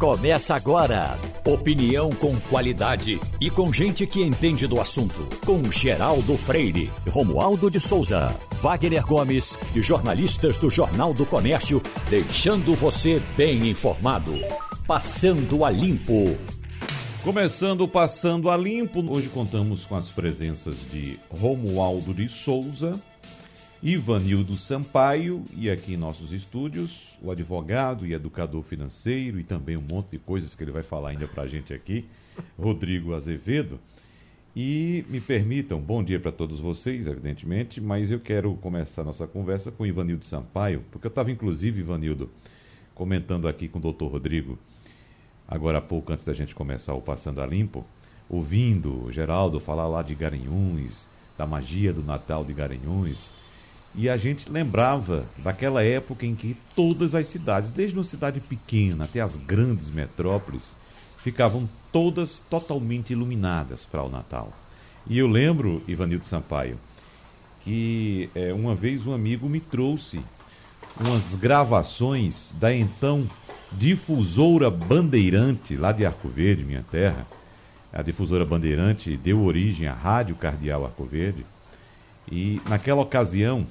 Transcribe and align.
Começa 0.00 0.54
agora. 0.54 1.18
Opinião 1.44 2.08
com 2.08 2.34
qualidade 2.48 3.20
e 3.38 3.50
com 3.50 3.70
gente 3.70 4.06
que 4.06 4.22
entende 4.22 4.66
do 4.66 4.80
assunto. 4.80 5.28
Com 5.44 5.70
Geraldo 5.70 6.38
Freire, 6.38 6.90
Romualdo 7.10 7.70
de 7.70 7.78
Souza, 7.78 8.34
Wagner 8.62 9.04
Gomes 9.04 9.58
e 9.74 9.82
jornalistas 9.82 10.56
do 10.56 10.70
Jornal 10.70 11.12
do 11.12 11.26
Comércio, 11.26 11.82
deixando 12.08 12.74
você 12.74 13.20
bem 13.36 13.68
informado. 13.68 14.32
Passando 14.86 15.66
a 15.66 15.70
Limpo. 15.70 16.34
Começando 17.22 17.86
Passando 17.86 18.48
a 18.48 18.56
Limpo, 18.56 19.04
hoje 19.14 19.28
contamos 19.28 19.84
com 19.84 19.96
as 19.96 20.08
presenças 20.08 20.76
de 20.90 21.20
Romualdo 21.28 22.14
de 22.14 22.26
Souza, 22.26 22.98
Ivanildo 23.82 24.58
Sampaio 24.58 25.42
e 25.56 25.70
aqui 25.70 25.94
em 25.94 25.96
nossos 25.96 26.34
estúdios, 26.34 27.16
o 27.22 27.30
advogado 27.30 28.06
e 28.06 28.12
educador 28.12 28.62
financeiro 28.62 29.40
e 29.40 29.42
também 29.42 29.74
um 29.74 29.80
monte 29.90 30.10
de 30.10 30.18
coisas 30.18 30.54
que 30.54 30.62
ele 30.62 30.70
vai 30.70 30.82
falar 30.82 31.08
ainda 31.10 31.26
para 31.26 31.44
a 31.44 31.48
gente 31.48 31.72
aqui, 31.72 32.04
Rodrigo 32.60 33.14
Azevedo. 33.14 33.80
E 34.54 35.02
me 35.08 35.18
permitam, 35.18 35.80
bom 35.80 36.04
dia 36.04 36.20
para 36.20 36.30
todos 36.30 36.60
vocês, 36.60 37.06
evidentemente, 37.06 37.80
mas 37.80 38.12
eu 38.12 38.20
quero 38.20 38.54
começar 38.56 39.02
nossa 39.02 39.26
conversa 39.26 39.70
com 39.70 39.86
Ivanildo 39.86 40.26
Sampaio, 40.26 40.84
porque 40.90 41.06
eu 41.06 41.10
estava 41.10 41.30
inclusive, 41.30 41.80
Ivanildo, 41.80 42.28
comentando 42.94 43.48
aqui 43.48 43.66
com 43.66 43.78
o 43.78 43.82
doutor 43.82 44.12
Rodrigo, 44.12 44.58
agora 45.48 45.78
há 45.78 45.82
pouco 45.82 46.12
antes 46.12 46.24
da 46.24 46.34
gente 46.34 46.54
começar 46.54 46.92
o 46.92 47.00
Passando 47.00 47.40
a 47.40 47.46
Limpo, 47.46 47.86
ouvindo 48.28 49.04
o 49.04 49.10
Geraldo 49.10 49.58
falar 49.58 49.88
lá 49.88 50.02
de 50.02 50.14
Garanhuns, 50.14 51.08
da 51.38 51.46
magia 51.46 51.94
do 51.94 52.02
Natal 52.02 52.44
de 52.44 52.52
Garanhuns, 52.52 53.32
e 53.94 54.08
a 54.08 54.16
gente 54.16 54.50
lembrava 54.50 55.24
daquela 55.38 55.82
época 55.82 56.24
em 56.24 56.34
que 56.34 56.56
todas 56.76 57.14
as 57.14 57.26
cidades, 57.26 57.70
desde 57.70 57.96
uma 57.96 58.04
cidade 58.04 58.40
pequena 58.40 59.04
até 59.04 59.20
as 59.20 59.36
grandes 59.36 59.90
metrópoles, 59.90 60.76
ficavam 61.18 61.68
todas 61.92 62.40
totalmente 62.48 63.12
iluminadas 63.12 63.84
para 63.84 64.02
o 64.02 64.08
Natal. 64.08 64.52
E 65.06 65.18
eu 65.18 65.26
lembro, 65.26 65.82
Ivanildo 65.88 66.24
Sampaio, 66.24 66.78
que 67.62 68.30
é, 68.34 68.52
uma 68.52 68.74
vez 68.74 69.06
um 69.06 69.12
amigo 69.12 69.48
me 69.48 69.60
trouxe 69.60 70.20
umas 70.98 71.34
gravações 71.34 72.54
da 72.58 72.74
então 72.74 73.28
difusora 73.72 74.70
Bandeirante, 74.70 75.76
lá 75.76 75.92
de 75.92 76.06
Arco 76.06 76.28
Verde, 76.28 76.64
minha 76.64 76.84
terra. 76.90 77.26
A 77.92 78.02
difusora 78.02 78.44
Bandeirante 78.44 79.16
deu 79.16 79.42
origem 79.42 79.88
à 79.88 79.94
Rádio 79.94 80.36
Cardeal 80.36 80.84
Arco 80.84 81.04
Verde 81.04 81.44
e 82.30 82.60
naquela 82.68 83.02
ocasião, 83.02 83.66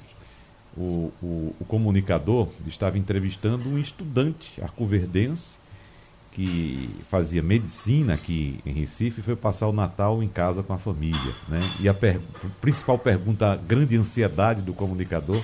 o, 0.76 1.12
o, 1.22 1.54
o 1.58 1.64
comunicador 1.66 2.48
estava 2.66 2.98
entrevistando 2.98 3.68
um 3.68 3.78
estudante 3.78 4.60
arcoverdense 4.62 5.60
que 6.32 6.88
fazia 7.10 7.42
medicina 7.42 8.14
aqui 8.14 8.60
em 8.64 8.72
Recife 8.72 9.20
e 9.20 9.22
foi 9.22 9.34
passar 9.34 9.66
o 9.66 9.72
Natal 9.72 10.22
em 10.22 10.28
casa 10.28 10.62
com 10.62 10.72
a 10.72 10.78
família. 10.78 11.34
Né? 11.48 11.60
E 11.80 11.88
a, 11.88 11.94
per 11.94 12.20
principal 12.60 12.98
pergunta, 12.98 13.52
a 13.52 13.56
grande 13.56 13.96
ansiedade 13.96 14.62
do 14.62 14.72
comunicador 14.72 15.42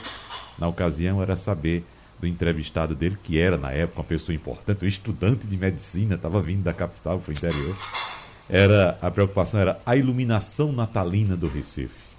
na 0.58 0.68
ocasião 0.68 1.20
era 1.20 1.36
saber 1.36 1.84
do 2.20 2.26
entrevistado 2.26 2.94
dele, 2.94 3.18
que 3.22 3.38
era 3.38 3.58
na 3.58 3.72
época 3.72 4.00
uma 4.00 4.06
pessoa 4.06 4.34
importante, 4.34 4.84
um 4.84 4.88
estudante 4.88 5.46
de 5.46 5.56
medicina, 5.56 6.14
estava 6.14 6.40
vindo 6.40 6.62
da 6.62 6.72
capital 6.72 7.18
para 7.18 7.30
o 7.30 7.34
interior. 7.34 7.76
Era, 8.48 8.96
a 9.02 9.10
preocupação 9.10 9.60
era 9.60 9.80
a 9.84 9.96
iluminação 9.96 10.72
natalina 10.72 11.36
do 11.36 11.48
Recife. 11.48 12.15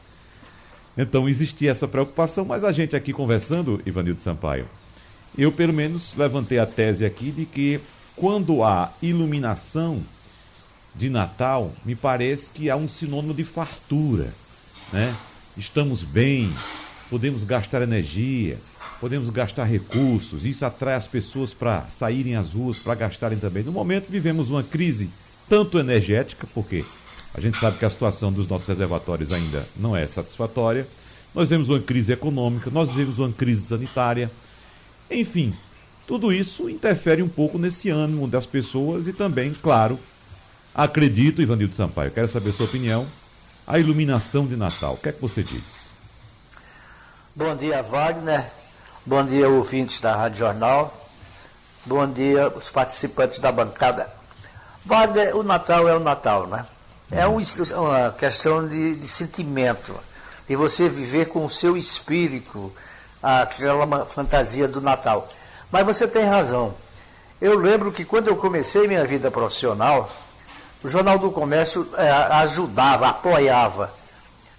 Então 0.98 1.30
existia 1.30 1.72
essa 1.72 1.88
preocupação, 1.88 2.44
mas 2.44 2.64
a 2.64 2.72
gente 2.72 2.96
aqui 2.96 3.14
conversando, 3.14 3.82
Ivanildo 3.86 4.22
Sampaio, 4.22 4.68
eu 5.38 5.52
pelo 5.52 5.74
menos 5.74 6.16
levantei 6.16 6.58
a 6.58 6.66
tese 6.66 7.06
aqui 7.06 7.32
de 7.32 7.46
que 7.46 7.80
quando 8.16 8.64
há 8.64 8.92
iluminação 9.02 10.02
de 10.96 11.10
Natal, 11.10 11.72
me 11.86 11.96
parece 11.96 12.50
que 12.50 12.70
há 12.70 12.76
um 12.76 12.90
sinônimo 12.90 13.34
de 13.34 13.44
fartura, 13.44 14.34
né? 14.92 15.16
Estamos 15.56 16.02
bem, 16.02 16.52
podemos 17.10 17.44
gastar 17.44 17.84
energia, 17.84 18.58
podemos 19.00 19.30
gastar 19.30 19.66
recursos, 19.66 20.44
isso 20.46 20.66
atrai 20.66 20.96
as 20.96 21.06
pessoas 21.06 21.54
para 21.54 21.86
saírem 21.86 22.36
às 22.36 22.54
ruas, 22.54 22.80
para 22.80 22.96
gastarem 22.96 23.38
também. 23.38 23.64
No 23.64 23.72
momento 23.72 24.10
vivemos 24.10 24.50
uma 24.50 24.64
crise 24.64 25.10
tanto 25.48 25.78
energética, 25.78 26.48
porque 26.54 26.84
a 27.34 27.42
gente 27.42 27.58
sabe 27.60 27.78
que 27.78 27.86
a 27.86 27.90
situação 27.90 28.32
dos 28.32 28.48
nossos 28.48 28.68
reservatórios 28.68 29.32
ainda 29.32 29.68
não 29.76 29.96
é 29.96 30.08
satisfatória. 30.08 30.88
Nós 31.34 31.50
vemos 31.50 31.70
uma 31.70 31.80
crise 31.80 32.12
econômica, 32.12 32.70
nós 32.72 32.90
vivemos 32.90 33.20
uma 33.20 33.32
crise 33.32 33.68
sanitária. 33.68 34.32
Enfim, 35.10 35.54
tudo 36.08 36.34
isso 36.34 36.70
interfere 36.70 37.22
um 37.22 37.30
pouco 37.30 37.58
nesse 37.58 37.90
ânimo 37.90 38.28
das 38.28 38.46
pessoas 38.46 39.08
e 39.08 39.14
também, 39.14 39.54
claro, 39.54 40.00
acredito, 40.74 41.42
Ivanildo 41.42 41.76
Sampaio, 41.76 42.12
quero 42.12 42.28
saber 42.28 42.52
a 42.52 42.54
sua 42.54 42.66
opinião, 42.66 43.06
a 43.68 43.78
iluminação 43.78 44.48
de 44.48 44.56
Natal. 44.56 44.94
O 44.94 44.98
que 44.98 45.10
é 45.10 45.12
que 45.12 45.22
você 45.22 45.44
diz? 45.44 45.82
Bom 47.36 47.56
dia, 47.56 47.84
Wagner. 47.84 48.46
Bom 49.06 49.24
dia, 49.26 49.48
ouvintes 49.48 50.02
da 50.02 50.16
Rádio 50.16 50.40
Jornal. 50.40 51.08
Bom 51.86 52.12
dia, 52.12 52.50
os 52.50 52.70
participantes 52.70 53.40
da 53.40 53.52
bancada. 53.52 54.12
Wagner, 54.86 55.36
o 55.36 55.44
Natal 55.44 55.88
é 55.88 55.96
o 55.96 56.00
Natal, 56.00 56.48
né? 56.48 56.66
É 57.10 57.26
um, 57.26 57.38
uma 57.38 58.12
questão 58.12 58.68
de, 58.68 58.96
de, 58.96 59.08
sentimento, 59.08 59.96
de 60.48 60.56
você 60.58 60.90
viver 60.90 61.28
com 61.30 61.46
o 61.46 61.50
seu 61.50 61.78
espírito 61.78 62.72
aquela 63.24 64.06
fantasia 64.06 64.68
do 64.68 64.82
Natal. 64.82 65.28
Mas 65.72 65.86
você 65.86 66.06
tem 66.06 66.26
razão. 66.26 66.76
Eu 67.40 67.58
lembro 67.58 67.92
que 67.94 68.04
quando 68.04 68.28
eu 68.28 68.36
comecei 68.36 68.88
minha 68.88 69.06
vida 69.06 69.32
profissional, 69.32 70.10
o 70.84 70.88
Jornal 70.88 71.18
do 71.18 71.32
Comércio 71.32 71.88
é, 71.98 72.10
ajudava, 72.10 73.08
apoiava 73.08 73.92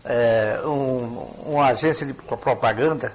é, 0.04 0.60
um, 0.64 1.28
uma 1.44 1.66
agência 1.66 2.06
de 2.06 2.14
propaganda 2.14 3.12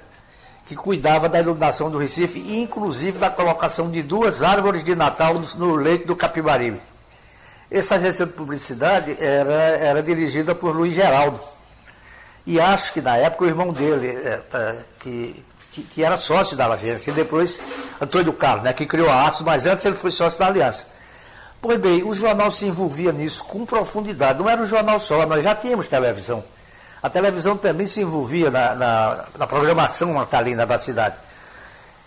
que 0.64 0.76
cuidava 0.76 1.28
da 1.28 1.40
iluminação 1.40 1.90
do 1.90 1.98
Recife, 1.98 2.38
inclusive 2.60 3.18
da 3.18 3.30
colocação 3.30 3.90
de 3.90 4.02
duas 4.02 4.42
árvores 4.42 4.84
de 4.84 4.94
Natal 4.94 5.34
no, 5.34 5.46
no 5.56 5.74
leito 5.74 6.06
do 6.06 6.14
Capibaribe. 6.14 6.80
Essa 7.74 7.96
agência 7.96 8.24
de 8.24 8.32
publicidade 8.32 9.16
era, 9.18 9.52
era 9.52 10.00
dirigida 10.00 10.54
por 10.54 10.76
Luiz 10.76 10.94
Geraldo. 10.94 11.40
E 12.46 12.60
acho 12.60 12.92
que 12.92 13.00
na 13.00 13.16
época 13.16 13.42
o 13.42 13.48
irmão 13.48 13.72
dele, 13.72 14.10
é, 14.10 14.40
é, 14.52 14.76
que, 15.00 15.44
que, 15.72 15.82
que, 15.82 16.04
era 16.04 16.16
sócio 16.16 16.56
da 16.56 16.68
agência, 16.68 17.10
e 17.10 17.14
depois 17.14 17.60
Antônio 18.00 18.32
Carlos, 18.32 18.62
né, 18.62 18.72
que 18.72 18.86
criou 18.86 19.10
a 19.10 19.26
Atos, 19.26 19.40
mas 19.40 19.66
antes 19.66 19.84
ele 19.84 19.96
foi 19.96 20.12
sócio 20.12 20.38
da 20.38 20.46
Aliança. 20.46 20.86
Pois 21.60 21.80
bem, 21.80 22.04
o 22.04 22.14
jornal 22.14 22.48
se 22.52 22.64
envolvia 22.64 23.10
nisso 23.10 23.42
com 23.42 23.66
profundidade. 23.66 24.38
Não 24.38 24.48
era 24.48 24.62
um 24.62 24.66
jornal 24.66 25.00
só, 25.00 25.26
nós 25.26 25.42
já 25.42 25.52
tínhamos 25.56 25.88
televisão. 25.88 26.44
A 27.02 27.10
televisão 27.10 27.56
também 27.56 27.88
se 27.88 28.02
envolvia 28.02 28.52
na, 28.52 28.74
na, 28.76 29.24
na 29.36 29.46
programação 29.48 30.14
natalina 30.14 30.64
da 30.64 30.78
cidade. 30.78 31.16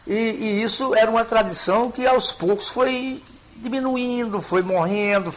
E, 0.07 0.13
e, 0.13 0.63
isso 0.63 0.95
era 0.95 1.11
uma 1.11 1.25
tradição 1.25 1.91
que 1.91 2.07
aos 2.07 2.31
poucos 2.31 2.69
foi 2.69 3.21
diminuindo, 3.61 4.41
foi 4.41 4.61
morrendo, 4.61 5.31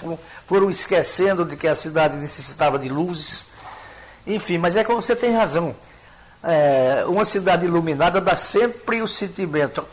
foram 0.47 0.71
esquecendo 0.71 1.45
de 1.45 1.57
que 1.57 1.67
a 1.67 1.75
cidade 1.75 2.17
necessitava 2.17 2.79
de 2.79 2.89
luzes. 2.89 3.49
Enfim, 4.27 4.59
mas 4.59 4.77
é 4.77 4.85
como 4.85 5.01
você 5.01 5.17
tem 5.17 5.35
razão. 5.35 5.75
É, 6.43 7.05
uma 7.07 7.25
cidade 7.25 7.67
iluminada 7.67 8.21
dá 8.21 8.35
sempre 8.35 9.03
o 9.03 9.09
sentimento 9.09 9.87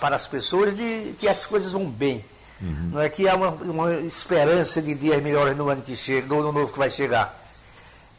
para 0.00 0.16
as 0.16 0.26
pessoas 0.26 0.76
de 0.76 1.14
que 1.18 1.28
as 1.28 1.46
coisas 1.46 1.72
vão 1.72 1.86
bem. 1.86 2.24
Uhum. 2.60 2.90
Não 2.92 3.00
é 3.00 3.08
que 3.08 3.28
há 3.28 3.34
uma, 3.34 3.48
uma, 3.48 3.94
esperança 4.00 4.80
de 4.80 4.94
dias 4.94 5.20
melhores 5.22 5.56
no 5.56 5.68
ano 5.68 5.82
que 5.82 5.96
chega, 5.96 6.26
no 6.28 6.40
ano 6.40 6.52
novo 6.52 6.72
que 6.72 6.78
vai 6.78 6.90
chegar. 6.90 7.40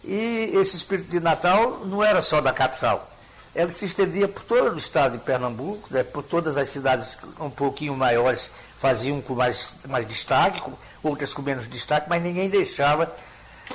E 0.03 0.51
esse 0.55 0.75
espírito 0.75 1.09
de 1.09 1.19
Natal 1.21 1.81
não 1.85 2.03
era 2.03 2.21
só 2.21 2.41
da 2.41 2.51
capital. 2.51 3.09
Ele 3.55 3.71
se 3.71 3.85
estendia 3.85 4.27
por 4.27 4.43
todo 4.43 4.73
o 4.73 4.77
estado 4.77 5.13
de 5.13 5.23
Pernambuco, 5.23 5.87
né, 5.91 6.03
por 6.03 6.23
todas 6.23 6.57
as 6.57 6.67
cidades 6.69 7.17
um 7.39 7.49
pouquinho 7.49 7.95
maiores 7.95 8.51
faziam 8.83 9.21
com 9.21 9.33
mais, 9.33 9.77
mais 9.87 10.05
destaque, 10.05 10.61
outras 11.01 11.33
com 11.33 11.41
menos 11.41 11.69
destaque, 11.69 12.09
mas 12.09 12.21
ninguém 12.21 12.49
deixava 12.49 13.15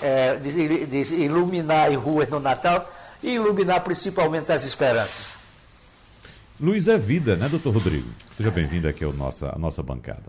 é, 0.02 0.34
de, 0.34 0.86
de, 0.86 1.14
iluminar 1.14 1.88
as 1.88 1.94
ruas 1.96 2.28
no 2.28 2.38
Natal 2.38 2.92
e 3.22 3.30
iluminar 3.30 3.80
principalmente 3.80 4.52
as 4.52 4.64
esperanças. 4.64 5.32
Luz 6.60 6.88
é 6.88 6.98
vida, 6.98 7.36
né, 7.36 7.48
doutor 7.48 7.72
Rodrigo? 7.72 8.10
Seja 8.34 8.50
bem-vindo 8.50 8.86
aqui 8.86 9.02
à 9.02 9.08
nossa, 9.08 9.48
à 9.48 9.58
nossa 9.58 9.82
bancada. 9.82 10.24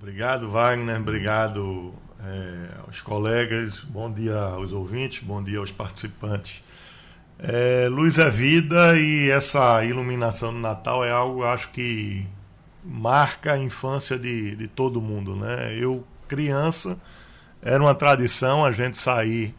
Obrigado, 0.00 0.50
Wagner. 0.50 0.98
Obrigado 0.98 1.92
é, 2.24 2.86
aos 2.86 3.02
colegas. 3.02 3.80
Bom 3.80 4.10
dia 4.10 4.34
aos 4.34 4.72
ouvintes, 4.72 5.22
bom 5.22 5.42
dia 5.42 5.58
aos 5.58 5.70
participantes. 5.70 6.64
É, 7.38 7.86
luz 7.86 8.16
é 8.16 8.30
vida 8.30 8.98
e 8.98 9.28
essa 9.28 9.84
iluminação 9.84 10.54
do 10.54 10.58
Natal 10.58 11.04
é 11.04 11.10
algo, 11.10 11.44
acho 11.44 11.68
que 11.68 12.26
marca 12.84 13.52
a 13.52 13.58
infância 13.58 14.18
de, 14.18 14.56
de 14.56 14.68
todo 14.68 15.00
mundo, 15.00 15.36
né? 15.36 15.76
Eu, 15.78 16.04
criança, 16.28 16.98
era 17.60 17.82
uma 17.82 17.94
tradição 17.94 18.64
a 18.64 18.72
gente 18.72 18.98
sair 18.98 19.54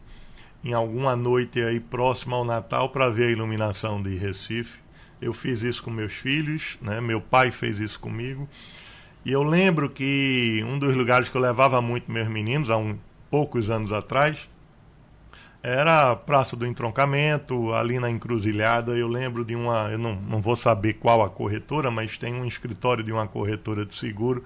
em 0.62 0.72
alguma 0.72 1.14
noite 1.14 1.62
aí 1.62 1.78
próxima 1.78 2.36
ao 2.36 2.44
Natal 2.44 2.88
para 2.88 3.10
ver 3.10 3.28
a 3.28 3.30
iluminação 3.30 4.02
de 4.02 4.16
Recife. 4.16 4.78
Eu 5.20 5.32
fiz 5.32 5.62
isso 5.62 5.82
com 5.82 5.90
meus 5.90 6.12
filhos, 6.12 6.78
né? 6.80 7.00
Meu 7.00 7.20
pai 7.20 7.50
fez 7.50 7.78
isso 7.78 7.98
comigo. 8.00 8.48
E 9.24 9.32
eu 9.32 9.42
lembro 9.42 9.88
que 9.88 10.62
um 10.66 10.78
dos 10.78 10.94
lugares 10.94 11.28
que 11.28 11.36
eu 11.36 11.40
levava 11.40 11.80
muito 11.80 12.10
meus 12.10 12.28
meninos, 12.28 12.68
há 12.68 12.76
um, 12.76 12.98
poucos 13.30 13.70
anos 13.70 13.92
atrás, 13.92 14.48
era 15.64 16.10
a 16.10 16.16
Praça 16.16 16.54
do 16.54 16.66
Entroncamento, 16.66 17.72
ali 17.72 17.98
na 17.98 18.10
Encruzilhada. 18.10 18.92
Eu 18.92 19.08
lembro 19.08 19.42
de 19.46 19.56
uma, 19.56 19.88
eu 19.90 19.96
não, 19.98 20.14
não 20.14 20.38
vou 20.38 20.54
saber 20.54 20.92
qual 20.94 21.22
a 21.22 21.30
corretora, 21.30 21.90
mas 21.90 22.18
tem 22.18 22.34
um 22.34 22.44
escritório 22.44 23.02
de 23.02 23.10
uma 23.10 23.26
corretora 23.26 23.86
de 23.86 23.94
seguro 23.94 24.44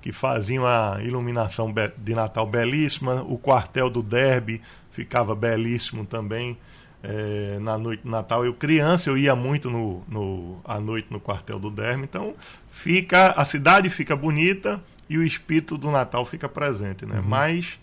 que 0.00 0.12
fazia 0.12 0.60
uma 0.60 1.00
iluminação 1.02 1.74
de 1.98 2.14
Natal 2.14 2.46
belíssima. 2.46 3.24
O 3.28 3.36
quartel 3.36 3.90
do 3.90 4.00
Derby 4.00 4.62
ficava 4.92 5.34
belíssimo 5.34 6.06
também 6.06 6.56
é, 7.02 7.58
na 7.60 7.76
noite 7.76 8.04
de 8.04 8.08
Natal. 8.08 8.46
Eu 8.46 8.54
criança 8.54 9.10
eu 9.10 9.18
ia 9.18 9.34
muito 9.34 9.68
no, 9.68 10.04
no 10.06 10.60
à 10.64 10.78
noite 10.78 11.08
no 11.10 11.18
quartel 11.18 11.58
do 11.58 11.68
Derby. 11.68 12.04
Então 12.04 12.32
fica 12.70 13.32
a 13.32 13.44
cidade 13.44 13.90
fica 13.90 14.14
bonita 14.14 14.80
e 15.08 15.18
o 15.18 15.24
espírito 15.24 15.76
do 15.76 15.90
Natal 15.90 16.24
fica 16.24 16.48
presente, 16.48 17.04
né? 17.04 17.16
Uhum. 17.16 17.24
Mas 17.26 17.79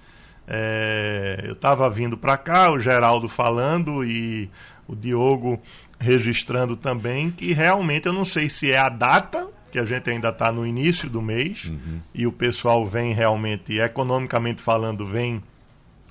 é, 0.48 1.44
eu 1.44 1.54
estava 1.54 1.90
vindo 1.90 2.18
para 2.18 2.38
cá, 2.38 2.72
o 2.72 2.80
Geraldo 2.80 3.28
falando 3.28 4.04
e 4.04 4.50
o 4.88 4.96
Diogo 4.96 5.62
registrando 6.00 6.76
também, 6.76 7.30
que 7.30 7.52
realmente 7.54 8.08
eu 8.08 8.14
não 8.14 8.24
sei 8.24 8.50
se 8.50 8.72
é 8.72 8.78
a 8.78 8.88
data, 8.88 9.48
que 9.72 9.78
a 9.78 9.84
gente 9.84 10.10
ainda 10.10 10.30
está 10.30 10.52
no 10.52 10.66
início 10.66 11.10
do 11.10 11.22
mês, 11.22 11.66
uhum. 11.66 12.00
e 12.14 12.26
o 12.26 12.32
pessoal 12.32 12.86
vem 12.86 13.14
realmente, 13.14 13.78
economicamente 13.78 14.62
falando, 14.62 15.06
vem 15.06 15.44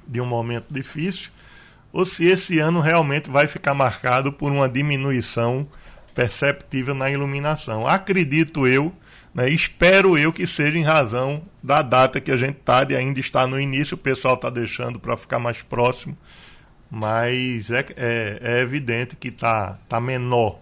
de 0.06 0.20
um 0.20 0.26
momento 0.26 0.66
difícil, 0.70 1.30
ou 1.92 2.04
se 2.04 2.26
esse 2.26 2.58
ano 2.58 2.80
realmente 2.80 3.30
vai 3.30 3.46
ficar 3.46 3.72
marcado 3.72 4.32
por 4.32 4.52
uma 4.52 4.68
diminuição 4.68 5.66
perceptível 6.14 6.94
na 6.94 7.10
iluminação. 7.10 7.86
Acredito 7.86 8.66
eu 8.66 8.92
né? 9.36 9.50
Espero 9.50 10.16
eu 10.16 10.32
que 10.32 10.46
seja 10.46 10.78
em 10.78 10.82
razão 10.82 11.42
da 11.62 11.82
data 11.82 12.22
que 12.22 12.32
a 12.32 12.38
gente 12.38 12.56
está, 12.56 12.84
de 12.84 12.96
ainda 12.96 13.20
estar 13.20 13.46
no 13.46 13.60
início, 13.60 13.94
o 13.94 13.98
pessoal 13.98 14.32
está 14.32 14.48
deixando 14.48 14.98
para 14.98 15.14
ficar 15.14 15.38
mais 15.38 15.60
próximo, 15.60 16.16
mas 16.90 17.70
é, 17.70 17.84
é, 17.96 18.38
é 18.40 18.60
evidente 18.62 19.14
que 19.14 19.28
está 19.28 19.78
tá 19.86 20.00
menor. 20.00 20.58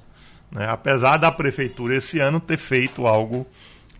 Né? 0.50 0.66
Apesar 0.68 1.18
da 1.18 1.30
prefeitura 1.30 1.94
esse 1.94 2.18
ano 2.18 2.40
ter 2.40 2.56
feito 2.56 3.06
algo 3.06 3.46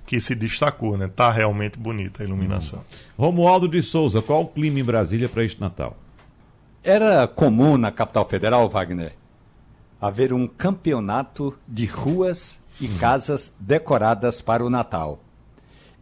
que 0.05 0.21
se 0.21 0.35
destacou, 0.35 0.99
né? 0.99 1.09
Tá 1.09 1.31
realmente 1.31 1.79
bonita 1.79 2.23
a 2.23 2.27
iluminação. 2.27 2.81
Hum. 2.81 3.27
Romualdo 3.27 3.69
de 3.69 3.81
Souza, 3.81 4.21
qual 4.21 4.43
o 4.43 4.49
clima 4.49 4.81
em 4.81 4.85
Brasília 4.85 5.29
para 5.29 5.45
este 5.45 5.61
Natal? 5.61 5.97
Era 6.83 7.29
comum 7.29 7.79
na 7.79 7.93
capital 7.93 8.29
federal, 8.29 8.69
Wagner, 8.69 9.15
haver 10.01 10.33
um 10.33 10.49
campeonato 10.49 11.57
de 11.67 11.87
ruas 11.87 12.61
e 12.81 12.89
casas 12.89 13.53
decoradas 13.59 14.41
para 14.41 14.65
o 14.65 14.71
Natal. 14.71 15.21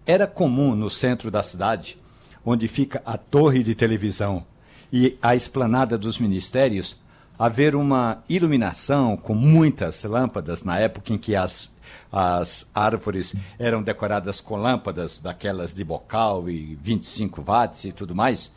Era 0.06 0.26
comum 0.26 0.74
no 0.74 0.90
centro 0.90 1.30
da 1.30 1.42
cidade, 1.42 1.98
onde 2.44 2.66
fica 2.69 3.02
a 3.04 3.16
torre 3.16 3.62
de 3.62 3.74
televisão 3.74 4.44
e 4.92 5.16
a 5.22 5.34
esplanada 5.34 5.96
dos 5.96 6.19
ministérios, 6.19 7.00
haver 7.38 7.74
uma 7.74 8.22
iluminação 8.28 9.16
com 9.16 9.34
muitas 9.34 10.02
lâmpadas 10.04 10.62
na 10.62 10.78
época 10.78 11.12
em 11.12 11.19
que 11.19 11.34
as, 11.34 11.70
as 12.10 12.69
árvores 12.74 13.34
eram 13.58 13.82
decoradas 13.82 14.40
com 14.40 14.56
lâmpadas 14.56 15.19
daquelas 15.19 15.74
de 15.74 15.82
bocal 15.82 16.48
e 16.48 16.76
25 16.80 17.42
watts 17.42 17.84
e 17.84 17.92
tudo 17.92 18.14
mais, 18.14 18.52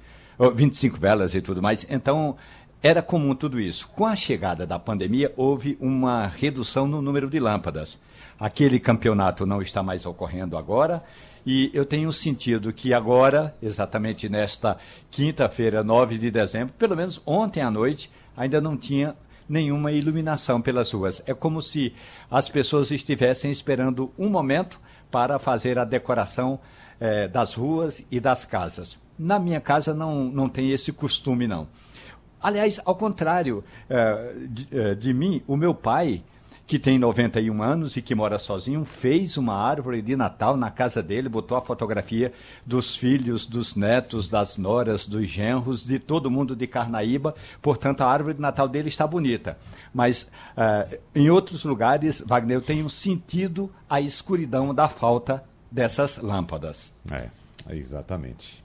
25 0.56 1.00
velas 1.00 1.34
e 1.34 1.42
tudo 1.42 1.62
mais. 1.62 1.86
Então, 1.90 2.36
era 2.86 3.02
comum 3.02 3.34
tudo 3.34 3.60
isso. 3.60 3.88
Com 3.96 4.06
a 4.06 4.16
chegada 4.16 4.64
da 4.64 4.78
pandemia, 4.78 5.34
houve 5.36 5.76
uma 5.82 6.28
redução 6.28 6.86
no 6.86 7.02
número 7.02 7.28
de 7.28 7.40
lâmpadas. 7.40 8.00
Aquele 8.40 8.80
campeonato 8.80 9.44
não 9.44 9.60
está 9.60 9.82
mais 9.82 10.06
ocorrendo 10.06 10.56
agora. 10.56 11.04
E 11.44 11.72
eu 11.74 11.84
tenho 11.84 12.14
sentido 12.14 12.72
que 12.72 12.94
agora, 12.94 13.56
exatamente 13.60 14.30
nesta 14.30 14.78
quinta-feira, 15.10 15.84
9 15.84 16.20
de 16.20 16.30
dezembro, 16.30 16.76
pelo 16.78 16.96
menos 16.96 17.20
ontem 17.26 17.60
à 17.60 17.72
noite, 17.72 18.12
ainda 18.38 18.62
não 18.62 18.78
tinha 18.78 19.16
nenhuma 19.50 19.92
iluminação 19.92 20.62
pelas 20.62 20.92
ruas. 20.92 21.24
É 21.26 21.34
como 21.34 21.64
se 21.64 21.92
as 22.30 22.50
pessoas 22.50 22.92
estivessem 22.92 23.50
esperando 23.50 24.14
um 24.16 24.30
momento 24.30 24.80
para 25.10 25.40
fazer 25.40 25.80
a 25.80 25.86
decoração 25.86 26.60
eh, 27.00 27.28
das 27.28 27.56
ruas 27.56 28.06
e 28.12 28.20
das 28.20 28.46
casas. 28.46 29.00
Na 29.18 29.40
minha 29.40 29.60
casa 29.60 29.92
não, 29.92 30.26
não 30.26 30.48
tem 30.48 30.70
esse 30.70 30.92
costume, 30.94 31.48
não. 31.48 31.68
Aliás, 32.46 32.80
ao 32.86 32.94
contrário 32.94 33.64
uh, 33.90 34.48
de, 34.48 34.68
uh, 34.78 34.96
de, 34.96 35.12
mim, 35.16 35.42
o 35.48 35.58
meu 35.58 35.74
pai, 35.74 36.22
que 36.68 36.78
tem 36.78 37.00
91 37.00 37.64
anos 37.64 37.98
e 37.98 38.04
que 38.04 38.14
mora 38.14 38.38
sozinho, 38.38 38.86
fez 38.86 39.36
uma 39.36 39.56
árvore 39.56 40.00
de 40.00 40.16
Natal 40.16 40.56
na 40.56 40.70
casa 40.70 41.02
dele, 41.02 41.28
botou 41.28 41.58
a 41.58 41.62
fotografia 41.62 42.32
dos 42.64 42.96
filhos, 42.96 43.48
dos 43.48 43.74
netos, 43.74 44.30
das 44.30 44.60
noras, 44.60 45.08
dos 45.08 45.28
genros, 45.28 45.84
de 45.84 45.98
todo 45.98 46.30
mundo 46.30 46.56
de 46.56 46.68
Carnaíba. 46.68 47.34
Portanto, 47.64 48.02
a 48.02 48.12
árvore 48.12 48.36
de 48.36 48.42
Natal 48.42 48.68
dele 48.68 48.90
está 48.90 49.08
bonita. 49.08 49.58
Mas 49.92 50.28
uh, 50.56 51.00
em 51.16 51.32
outros 51.32 51.66
lugares, 51.66 52.22
Wagner, 52.22 52.58
eu 52.58 52.62
tenho 52.62 52.88
sentido 52.92 53.72
a 53.90 54.00
escuridão 54.00 54.72
da 54.72 54.88
falta 54.88 55.44
dessas 55.72 56.18
lâmpadas. 56.18 56.94
É, 57.12 57.28
exatamente. 57.76 58.64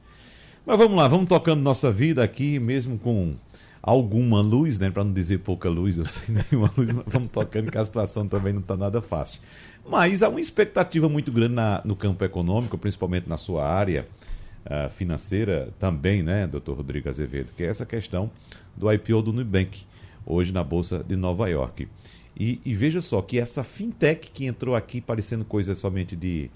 Mas 0.66 0.76
vamos 0.76 0.98
lá, 0.98 1.08
vamos 1.08 1.28
tocando 1.28 1.62
nossa 1.62 1.90
vida 1.90 2.22
aqui, 2.22 2.58
mesmo 2.58 2.98
com 2.98 3.34
alguma 3.82 4.40
luz, 4.40 4.78
né? 4.78 4.90
Para 4.90 5.04
não 5.04 5.12
dizer 5.12 5.38
pouca 5.38 5.68
luz, 5.68 5.98
eu 5.98 6.06
sei 6.06 6.22
nenhuma 6.50 6.72
luz, 6.76 6.90
mas 6.92 7.04
vamos 7.06 7.30
tocando 7.30 7.70
que 7.70 7.78
a 7.78 7.84
situação 7.84 8.28
também 8.28 8.52
não 8.52 8.60
está 8.60 8.76
nada 8.76 9.00
fácil. 9.00 9.40
Mas 9.88 10.22
há 10.22 10.28
uma 10.28 10.40
expectativa 10.40 11.08
muito 11.08 11.32
grande 11.32 11.54
na, 11.54 11.80
no 11.84 11.96
campo 11.96 12.24
econômico, 12.24 12.76
principalmente 12.76 13.28
na 13.28 13.36
sua 13.36 13.66
área 13.66 14.06
uh, 14.66 14.90
financeira 14.90 15.72
também, 15.78 16.22
né, 16.22 16.46
doutor 16.46 16.76
Rodrigo 16.76 17.08
Azevedo, 17.08 17.50
que 17.56 17.62
é 17.62 17.66
essa 17.66 17.86
questão 17.86 18.30
do 18.76 18.92
IPO 18.92 19.22
do 19.22 19.32
Nubank, 19.32 19.82
hoje 20.26 20.52
na 20.52 20.62
Bolsa 20.62 21.02
de 21.02 21.16
Nova 21.16 21.48
York. 21.48 21.88
E, 22.38 22.60
e 22.64 22.74
veja 22.74 23.00
só 23.00 23.20
que 23.20 23.38
essa 23.38 23.64
fintech 23.64 24.30
que 24.30 24.46
entrou 24.46 24.74
aqui 24.74 25.00
parecendo 25.00 25.44
coisa 25.44 25.74
somente 25.74 26.14
de 26.14 26.50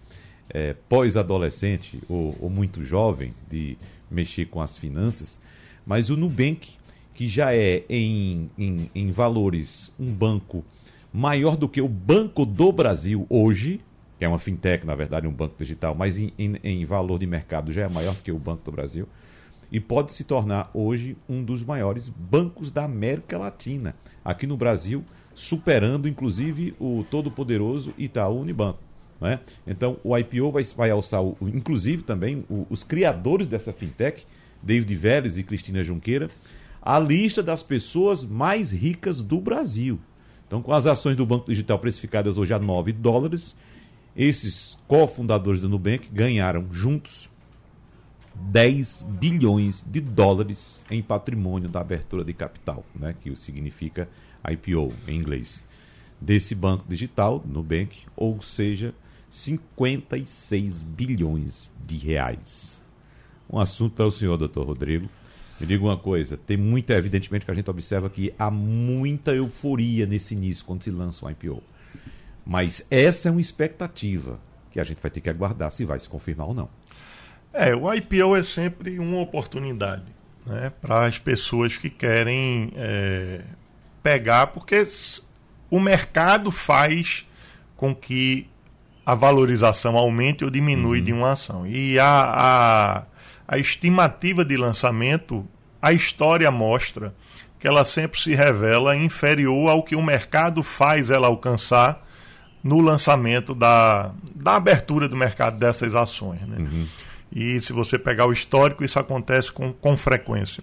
é, 0.49 0.75
pós-adolescente 0.89 2.01
ou, 2.09 2.37
ou 2.41 2.51
muito 2.51 2.85
jovem, 2.85 3.35
de 3.51 3.77
mexer 4.11 4.47
com 4.47 4.61
as 4.61 4.77
finanças, 4.77 5.41
mas 5.85 6.11
o 6.11 6.17
Nubank 6.17 6.69
que 7.15 7.29
já 7.29 7.55
é 7.55 7.85
em, 7.89 8.51
em, 8.59 8.91
em 8.95 9.11
valores 9.11 9.93
um 9.99 10.13
banco 10.13 10.65
maior 11.13 11.57
do 11.57 11.69
que 11.69 11.81
o 11.81 11.89
Banco 11.89 12.45
do 12.45 12.73
Brasil 12.73 13.25
hoje, 13.31 13.81
que 14.19 14.25
é 14.25 14.29
uma 14.29 14.41
fintech, 14.41 14.85
na 14.85 14.97
verdade, 14.97 15.29
um 15.29 15.33
banco 15.33 15.55
digital, 15.57 15.95
mas 15.95 16.19
em, 16.19 16.33
em, 16.37 16.57
em, 16.65 16.85
valor 16.85 17.21
de 17.21 17.27
mercado 17.27 17.73
já 17.73 17.83
é 17.85 17.89
maior 17.89 18.17
que 18.17 18.33
o 18.33 18.39
Banco 18.39 18.65
do 18.65 18.73
Brasil, 18.73 19.09
e 19.71 19.79
pode 19.79 20.13
se 20.13 20.25
tornar 20.25 20.71
hoje 20.75 21.17
um 21.29 21.43
dos 21.43 21.63
maiores 21.63 22.09
bancos 22.09 22.71
da 22.71 22.85
América 22.85 23.39
Latina, 23.39 23.95
aqui 24.25 24.47
no 24.47 24.57
Brasil, 24.57 25.05
superando 25.35 26.09
inclusive 26.09 26.75
o 26.81 27.05
todo-poderoso 27.09 27.95
Itaú 27.97 28.41
Unibanco. 28.41 28.81
Né? 29.21 29.39
Então, 29.65 29.99
o 30.03 30.17
IPO 30.19 30.51
vai, 30.51 30.65
vai 30.65 30.91
alçar, 30.91 31.23
o, 31.23 31.37
inclusive 31.43 32.03
também, 32.03 32.45
o, 32.51 32.67
os 32.69 32.83
criadores 32.83 33.47
dessa 33.47 33.73
fintech, 33.73 34.27
David 34.61 34.95
Vélez 34.97 35.37
e 35.37 35.45
Cristina 35.45 35.85
Junqueira, 35.85 36.29
a 36.85 36.99
lista 36.99 37.43
das 37.43 37.63
pessoas 37.63 38.23
mais 38.23 38.71
ricas 38.71 39.23
do 39.23 39.41
Brasil. 39.41 39.99
Então, 40.47 40.61
com 40.61 40.71
as 40.71 40.85
ações 40.85 41.17
do 41.17 41.25
Banco 41.25 41.47
Digital 41.47 41.79
precificadas 41.79 42.37
hoje 42.37 42.53
a 42.53 42.59
9 42.59 42.93
dólares, 42.93 43.57
esses 44.15 44.77
cofundadores 44.87 45.63
do 45.63 45.69
Nubank 45.69 46.11
ganharam 46.13 46.71
juntos 46.71 47.31
10 48.35 49.07
bilhões 49.09 49.83
de 49.87 49.99
dólares 49.99 50.85
em 50.91 51.03
patrimônio 51.03 51.71
da 51.71 51.81
abertura 51.81 52.23
de 52.23 52.35
capital, 52.35 52.85
né, 52.95 53.15
que 53.19 53.35
significa 53.35 54.07
IPO 54.47 54.93
em 55.09 55.17
inglês, 55.17 55.65
desse 56.21 56.55
banco 56.55 56.85
digital, 56.87 57.43
Nubank, 57.47 57.97
ou 58.15 58.43
seja, 58.43 58.95
56 59.31 60.83
bilhões 60.83 61.73
de 61.87 61.97
reais. 61.97 62.83
Um 63.51 63.59
assunto 63.59 63.95
para 63.95 64.07
o 64.07 64.13
senhor, 64.13 64.37
doutor 64.37 64.67
Rodrigo. 64.67 65.09
Me 65.61 65.67
diga 65.67 65.85
uma 65.85 65.97
coisa, 65.97 66.37
tem 66.37 66.57
muita, 66.57 66.95
evidentemente, 66.95 67.45
que 67.45 67.51
a 67.51 67.55
gente 67.55 67.71
observa 67.71 68.11
que 68.11 68.35
há 68.39 68.51
muita 68.51 69.33
euforia 69.33 70.05
nesse 70.05 70.35
início 70.35 70.65
quando 70.65 70.83
se 70.83 70.91
lança 70.91 71.25
um 71.25 71.31
IPO. 71.31 71.63
Mas 72.45 72.85
essa 72.91 73.29
é 73.29 73.31
uma 73.31 73.41
expectativa 73.41 74.39
que 74.71 74.81
a 74.81 74.85
gente 74.85 75.01
vai 75.01 75.11
ter 75.11 75.21
que 75.21 75.31
aguardar 75.31 75.71
se 75.71 75.85
vai 75.85 75.99
se 76.01 76.09
confirmar 76.09 76.49
ou 76.49 76.55
não. 76.55 76.69
É, 77.53 77.75
o 77.75 77.93
IPO 77.95 78.35
é 78.35 78.43
sempre 78.43 78.99
uma 78.99 79.21
oportunidade 79.21 80.05
né, 80.45 80.73
para 80.81 81.07
as 81.07 81.19
pessoas 81.19 81.77
que 81.77 81.89
querem 81.89 82.73
é, 82.75 83.43
pegar, 84.03 84.49
porque 84.49 84.85
o 85.71 85.79
mercado 85.79 86.51
faz 86.51 87.27
com 87.77 87.95
que 87.95 88.49
a 89.07 89.15
valorização 89.15 89.97
aumente 89.97 90.45
ou 90.45 90.51
diminui 90.51 90.99
uhum. 90.99 91.05
de 91.05 91.13
uma 91.13 91.33
ação. 91.33 91.67
E 91.67 91.99
a, 91.99 92.07
a 92.07 93.05
a 93.47 93.59
estimativa 93.59 94.45
de 94.45 94.57
lançamento, 94.57 95.47
a 95.81 95.93
história 95.93 96.51
mostra 96.51 97.15
que 97.59 97.69
ela 97.69 97.85
sempre 97.85 98.21
se 98.21 98.35
revela 98.35 98.97
inferior 98.97 99.71
ao 99.71 99.83
que 99.83 99.97
o 99.97 100.03
mercado 100.03 100.63
faz 100.63 101.11
ela 101.11 101.27
alcançar 101.27 102.07
no 102.63 102.81
lançamento 102.81 103.55
da, 103.55 104.13
da 104.35 104.57
abertura 104.57 105.09
do 105.09 105.17
mercado 105.17 105.59
dessas 105.59 105.95
ações. 105.95 106.41
Né? 106.43 106.57
Uhum. 106.59 106.87
E 107.31 107.61
se 107.61 107.73
você 107.73 107.99
pegar 107.99 108.27
o 108.27 108.33
histórico, 108.33 108.85
isso 108.85 108.99
acontece 108.99 109.53
com, 109.53 109.73
com 109.73 109.97
frequência. 109.97 110.63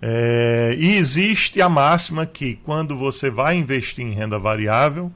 É, 0.00 0.76
e 0.78 0.96
existe 0.96 1.60
a 1.60 1.68
máxima 1.68 2.24
que 2.24 2.54
quando 2.64 2.96
você 2.96 3.28
vai 3.28 3.56
investir 3.56 4.04
em 4.04 4.12
renda 4.12 4.38
variável, 4.38 5.12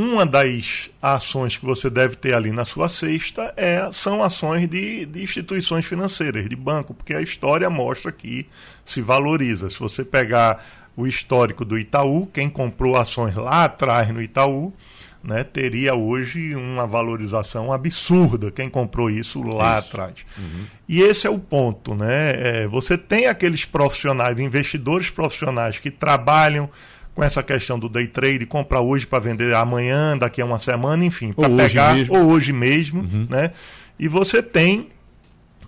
uma 0.00 0.24
das 0.24 0.88
ações 1.02 1.56
que 1.56 1.66
você 1.66 1.90
deve 1.90 2.14
ter 2.14 2.32
ali 2.32 2.52
na 2.52 2.64
sua 2.64 2.88
cesta 2.88 3.52
é, 3.56 3.90
são 3.90 4.22
ações 4.22 4.68
de, 4.70 5.04
de 5.04 5.24
instituições 5.24 5.84
financeiras, 5.84 6.48
de 6.48 6.54
banco, 6.54 6.94
porque 6.94 7.12
a 7.12 7.20
história 7.20 7.68
mostra 7.68 8.12
que 8.12 8.46
se 8.86 9.02
valoriza. 9.02 9.68
Se 9.68 9.76
você 9.76 10.04
pegar 10.04 10.64
o 10.96 11.04
histórico 11.04 11.64
do 11.64 11.76
Itaú, 11.76 12.28
quem 12.32 12.48
comprou 12.48 12.96
ações 12.96 13.34
lá 13.34 13.64
atrás 13.64 14.08
no 14.14 14.22
Itaú, 14.22 14.72
né, 15.20 15.42
teria 15.42 15.96
hoje 15.96 16.54
uma 16.54 16.86
valorização 16.86 17.72
absurda 17.72 18.52
quem 18.52 18.70
comprou 18.70 19.10
isso 19.10 19.42
lá 19.42 19.80
isso. 19.80 19.88
atrás. 19.88 20.14
Uhum. 20.38 20.64
E 20.88 21.02
esse 21.02 21.26
é 21.26 21.30
o 21.30 21.40
ponto. 21.40 21.96
Né? 21.96 22.60
É, 22.62 22.68
você 22.68 22.96
tem 22.96 23.26
aqueles 23.26 23.64
profissionais, 23.64 24.38
investidores 24.38 25.10
profissionais 25.10 25.76
que 25.80 25.90
trabalham 25.90 26.70
com 27.18 27.24
essa 27.24 27.42
questão 27.42 27.80
do 27.80 27.88
day 27.88 28.06
trade, 28.06 28.46
comprar 28.46 28.80
hoje 28.80 29.04
para 29.04 29.18
vender 29.18 29.52
amanhã, 29.52 30.16
daqui 30.16 30.40
a 30.40 30.44
uma 30.44 30.60
semana, 30.60 31.04
enfim, 31.04 31.32
para 31.32 31.50
pegar 31.50 31.96
hoje 31.96 32.06
ou 32.08 32.26
hoje 32.26 32.52
mesmo, 32.52 33.00
uhum. 33.00 33.26
né? 33.28 33.50
E 33.98 34.06
você 34.06 34.40
tem 34.40 34.90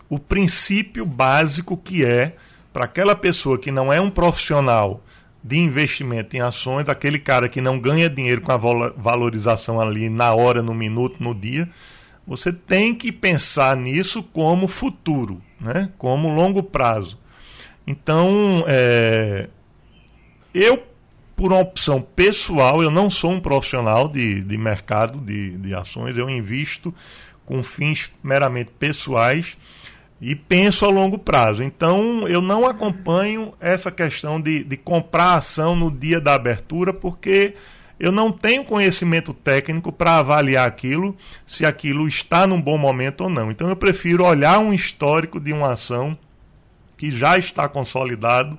o 0.08 0.16
princípio 0.16 1.04
básico 1.04 1.76
que 1.76 2.04
é 2.04 2.36
para 2.72 2.84
aquela 2.84 3.16
pessoa 3.16 3.58
que 3.58 3.72
não 3.72 3.92
é 3.92 4.00
um 4.00 4.08
profissional 4.08 5.02
de 5.42 5.58
investimento 5.58 6.36
em 6.36 6.40
ações, 6.40 6.88
aquele 6.88 7.18
cara 7.18 7.48
que 7.48 7.60
não 7.60 7.80
ganha 7.80 8.08
dinheiro 8.08 8.42
com 8.42 8.52
a 8.52 8.56
valorização 8.56 9.80
ali 9.80 10.08
na 10.08 10.32
hora, 10.32 10.62
no 10.62 10.72
minuto, 10.72 11.16
no 11.18 11.34
dia, 11.34 11.68
você 12.24 12.52
tem 12.52 12.94
que 12.94 13.10
pensar 13.10 13.76
nisso 13.76 14.22
como 14.22 14.68
futuro, 14.68 15.42
né? 15.60 15.90
como 15.98 16.32
longo 16.32 16.62
prazo. 16.62 17.18
Então, 17.84 18.64
é, 18.68 19.48
eu, 20.54 20.89
por 21.40 21.54
uma 21.54 21.62
opção 21.62 22.02
pessoal, 22.02 22.82
eu 22.82 22.90
não 22.90 23.08
sou 23.08 23.30
um 23.30 23.40
profissional 23.40 24.06
de, 24.06 24.42
de 24.42 24.58
mercado 24.58 25.18
de, 25.18 25.56
de 25.56 25.74
ações, 25.74 26.14
eu 26.18 26.28
invisto 26.28 26.94
com 27.46 27.62
fins 27.62 28.12
meramente 28.22 28.70
pessoais 28.78 29.56
e 30.20 30.36
penso 30.36 30.84
a 30.84 30.90
longo 30.90 31.16
prazo. 31.16 31.62
Então, 31.62 32.28
eu 32.28 32.42
não 32.42 32.66
acompanho 32.66 33.54
essa 33.58 33.90
questão 33.90 34.38
de, 34.38 34.62
de 34.62 34.76
comprar 34.76 35.38
ação 35.38 35.74
no 35.74 35.90
dia 35.90 36.20
da 36.20 36.34
abertura, 36.34 36.92
porque 36.92 37.54
eu 37.98 38.12
não 38.12 38.30
tenho 38.30 38.62
conhecimento 38.62 39.32
técnico 39.32 39.90
para 39.90 40.18
avaliar 40.18 40.68
aquilo, 40.68 41.16
se 41.46 41.64
aquilo 41.64 42.06
está 42.06 42.46
num 42.46 42.60
bom 42.60 42.76
momento 42.76 43.22
ou 43.22 43.30
não. 43.30 43.50
Então, 43.50 43.70
eu 43.70 43.76
prefiro 43.76 44.26
olhar 44.26 44.58
um 44.58 44.74
histórico 44.74 45.40
de 45.40 45.54
uma 45.54 45.72
ação 45.72 46.18
que 46.98 47.10
já 47.10 47.38
está 47.38 47.66
consolidado 47.66 48.58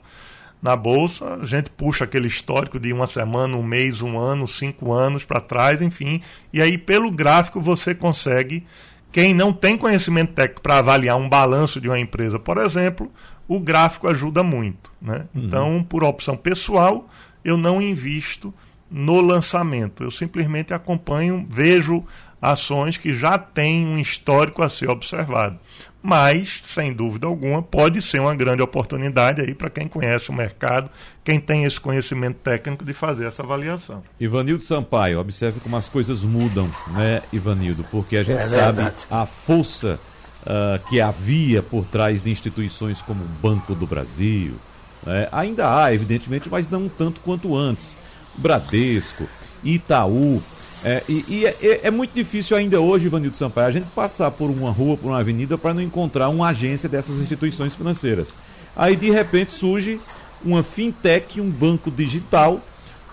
na 0.62 0.76
bolsa, 0.76 1.40
a 1.42 1.46
gente 1.46 1.70
puxa 1.72 2.04
aquele 2.04 2.28
histórico 2.28 2.80
de 2.80 2.94
uma 2.94 3.08
semana, 3.08 3.58
um 3.58 3.64
mês, 3.64 4.02
um 4.02 4.20
ano, 4.20 4.48
cinco 4.48 4.94
anos 4.94 5.24
para 5.24 5.42
trás, 5.42 5.82
enfim, 5.82 6.22
e 6.54 6.62
aí 6.62 6.78
pelo 6.78 7.10
gráfico 7.10 7.60
você 7.60 7.96
consegue 7.96 8.66
quem 9.12 9.34
não 9.34 9.52
tem 9.52 9.78
conhecimento 9.78 10.34
técnico 10.34 10.62
para 10.62 10.78
avaliar 10.78 11.18
um 11.18 11.28
balanço 11.28 11.82
de 11.82 11.90
uma 11.90 12.00
empresa, 12.00 12.40
por 12.40 12.58
exemplo, 12.58 13.12
o 13.48 13.60
gráfico 13.60 14.08
ajuda 14.08 14.42
muito. 14.42 14.92
Né? 15.02 15.26
Uhum. 15.36 15.44
Então, 15.44 15.84
por 15.88 16.04
opção 16.04 16.38
pessoal, 16.38 17.10
eu 17.44 17.58
não 17.58 17.82
invisto 17.82 18.54
no 18.90 19.20
lançamento. 19.20 20.04
Eu 20.04 20.12
simplesmente 20.12 20.74
acompanho, 20.74 21.44
vejo 21.46 22.06
ações 22.42 22.98
que 22.98 23.14
já 23.14 23.38
têm 23.38 23.86
um 23.86 24.00
histórico 24.00 24.64
a 24.64 24.70
ser 24.70 24.90
observado 24.90 25.60
mas, 26.02 26.62
sem 26.66 26.92
dúvida 26.92 27.28
alguma, 27.28 27.62
pode 27.62 28.02
ser 28.02 28.20
uma 28.20 28.34
grande 28.34 28.62
oportunidade 28.62 29.42
aí 29.42 29.54
para 29.54 29.70
quem 29.70 29.88
conhece 29.88 30.30
o 30.30 30.34
mercado, 30.34 30.90
quem 31.24 31.40
tem 31.40 31.64
esse 31.64 31.80
conhecimento 31.80 32.38
técnico 32.44 32.84
de 32.84 32.94
fazer 32.94 33.26
essa 33.26 33.44
avaliação. 33.44 34.04
Ivanildo 34.20 34.64
Sampaio, 34.64 35.20
observe 35.20 35.60
como 35.60 35.78
as 35.78 35.88
coisas 35.88 36.24
mudam, 36.24 36.70
né, 36.88 37.22
Ivanildo? 37.32 37.84
Porque 37.92 38.18
a 38.18 38.24
gente 38.24 38.40
é 38.40 38.48
sabe 38.48 38.82
a 39.12 39.26
força 39.28 40.00
uh, 40.42 40.90
que 40.90 41.00
havia 41.00 41.62
por 41.62 41.86
trás 41.86 42.22
de 42.24 42.32
instituições 42.32 43.02
como 43.02 43.24
o 43.24 43.28
Banco 43.28 43.76
do 43.76 43.86
Brasil. 43.86 44.56
Né? 45.04 45.28
Ainda 45.32 45.84
há, 45.84 45.94
evidentemente, 45.94 46.50
mas 46.50 46.68
não 46.68 46.90
tanto 46.90 47.22
quanto 47.22 47.56
antes. 47.56 47.96
Bradesco, 48.36 49.28
Itaú, 49.64 50.42
é, 50.84 51.04
e, 51.08 51.26
e 51.28 51.46
é, 51.46 51.82
é, 51.84 51.92
muito 51.92 52.14
difícil 52.14 52.58
ainda 52.58 52.80
hoje, 52.80 53.06
Ivanildo 53.06 53.38
Sampaio, 53.38 53.68
a 53.68 53.72
gente 53.72 53.88
passar 53.96 54.32
por 54.32 54.50
uma 54.50 54.72
rua, 54.72 54.98
por 54.98 55.10
uma 55.10 55.20
avenida, 55.20 55.58
para 55.58 55.74
não 55.74 55.82
encontrar 55.82 56.30
uma 56.30 56.50
agência 56.50 56.90
dessas 56.90 57.20
instituições 57.20 57.74
financeiras. 57.74 58.34
Aí, 58.76 58.96
de 58.96 59.12
repente, 59.12 59.54
surge 59.54 60.00
uma 60.44 60.64
fintech, 60.64 61.40
um 61.40 61.50
banco 61.50 61.92
digital, 61.92 62.60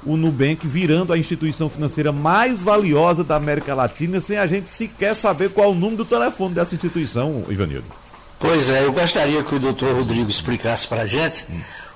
o 0.04 0.16
Nubank 0.16 0.66
virando 0.66 1.12
a 1.12 1.18
instituição 1.18 1.68
financeira 1.68 2.12
mais 2.12 2.62
valiosa 2.62 3.22
da 3.22 3.36
América 3.36 3.74
Latina, 3.74 4.20
sem 4.20 4.38
a 4.38 4.46
gente 4.46 4.70
sequer 4.70 5.14
saber 5.14 5.50
qual 5.50 5.72
o 5.72 5.74
número 5.74 5.98
do 5.98 6.04
telefone 6.04 6.54
dessa 6.54 6.74
instituição, 6.74 7.44
Ivanildo. 7.50 7.86
Pois 8.38 8.70
é, 8.70 8.84
eu 8.84 8.92
gostaria 8.92 9.42
que 9.42 9.54
o 9.54 9.58
doutor 9.58 9.94
Rodrigo 9.96 10.30
explicasse 10.30 10.86
para 10.86 11.02
a 11.02 11.06
gente 11.06 11.44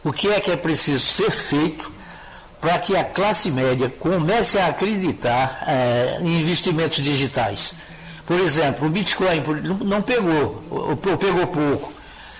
o 0.03 0.13
que 0.13 0.29
é 0.29 0.41
que 0.41 0.51
é 0.51 0.57
preciso 0.57 0.99
ser 0.99 1.31
feito 1.31 1.92
para 2.63 2.79
que 2.79 2.97
a 2.97 3.03
classe 3.03 3.51
média 3.51 3.93
comece 3.99 4.57
a 4.57 4.69
acreditar 4.69 5.65
é, 5.67 6.19
em 6.21 6.41
investimentos 6.41 7.03
digitais. 7.03 7.75
Por 8.25 8.39
exemplo, 8.39 8.87
o 8.87 8.91
Bitcoin 8.91 9.43
não 9.85 10.01
pegou, 10.01 10.63
ou 10.71 10.97
pegou 10.97 11.45
pouco. 11.49 11.93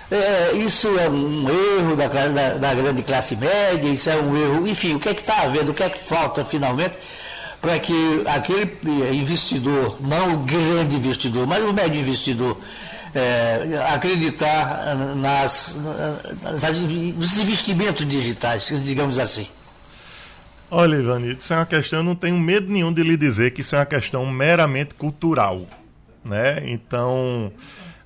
É, 0.09 0.53
isso 0.55 0.87
é 0.97 1.09
um 1.09 1.45
erro 1.49 1.97
da, 1.97 2.07
da, 2.07 2.49
da, 2.53 2.73
grande 2.73 3.01
classe 3.01 3.35
média, 3.35 3.89
isso 3.89 4.09
é 4.09 4.15
um 4.15 4.37
erro. 4.37 4.65
Enfim, 4.65 4.95
o 4.95 4.99
que 4.99 5.09
é 5.09 5.13
que 5.13 5.19
está 5.19 5.41
havendo, 5.41 5.71
o 5.71 5.73
que 5.73 5.83
é 5.83 5.89
que 5.89 5.99
falta 5.99 6.45
finalmente 6.45 6.95
para 7.59 7.77
que 7.79 8.23
aquele 8.25 8.77
investidor, 9.13 9.97
não 9.99 10.35
o 10.35 10.37
grande 10.37 10.95
investidor, 10.95 11.45
mas 11.45 11.61
o 11.61 11.73
médio 11.73 11.99
investidor, 11.99 12.57
é, 13.13 13.85
acreditar 13.93 14.95
nas, 15.17 15.75
nas, 16.43 16.77
nos 16.79 17.37
investimentos 17.37 18.07
digitais, 18.07 18.71
digamos 18.85 19.19
assim. 19.19 19.47
Olha, 20.75 20.95
Ivanito, 20.95 21.39
isso 21.39 21.53
é 21.53 21.57
uma 21.57 21.67
questão, 21.67 21.99
eu 21.99 22.03
não 22.03 22.15
tenho 22.15 22.35
medo 22.35 22.67
nenhum 22.67 22.91
de 22.91 23.03
lhe 23.03 23.15
dizer 23.15 23.51
que 23.51 23.61
isso 23.61 23.75
é 23.75 23.77
uma 23.77 23.85
questão 23.85 24.25
meramente 24.25 24.95
cultural. 24.95 25.67
Né? 26.25 26.63
Então, 26.65 27.53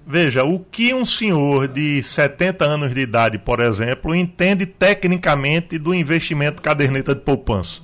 veja, 0.05 0.43
o 0.43 0.59
que 0.59 0.93
um 0.93 1.05
senhor 1.05 1.69
de 1.69 2.03
70 2.03 2.65
anos 2.65 2.93
de 2.93 2.99
idade, 2.99 3.37
por 3.37 3.61
exemplo, 3.61 4.13
entende 4.13 4.65
tecnicamente 4.65 5.79
do 5.79 5.93
investimento 5.93 6.61
caderneta 6.61 7.15
de 7.15 7.21
poupança? 7.21 7.79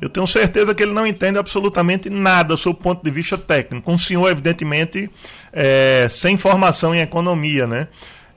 Eu 0.00 0.08
tenho 0.08 0.26
certeza 0.26 0.74
que 0.74 0.82
ele 0.82 0.92
não 0.92 1.06
entende 1.06 1.38
absolutamente 1.38 2.10
nada 2.10 2.56
sob 2.56 2.76
o 2.76 2.82
ponto 2.82 3.04
de 3.04 3.12
vista 3.12 3.38
técnico. 3.38 3.88
Um 3.88 3.96
senhor, 3.96 4.28
evidentemente, 4.28 5.08
é, 5.52 6.08
sem 6.10 6.36
formação 6.36 6.92
em 6.92 6.98
economia, 6.98 7.68
né? 7.68 7.86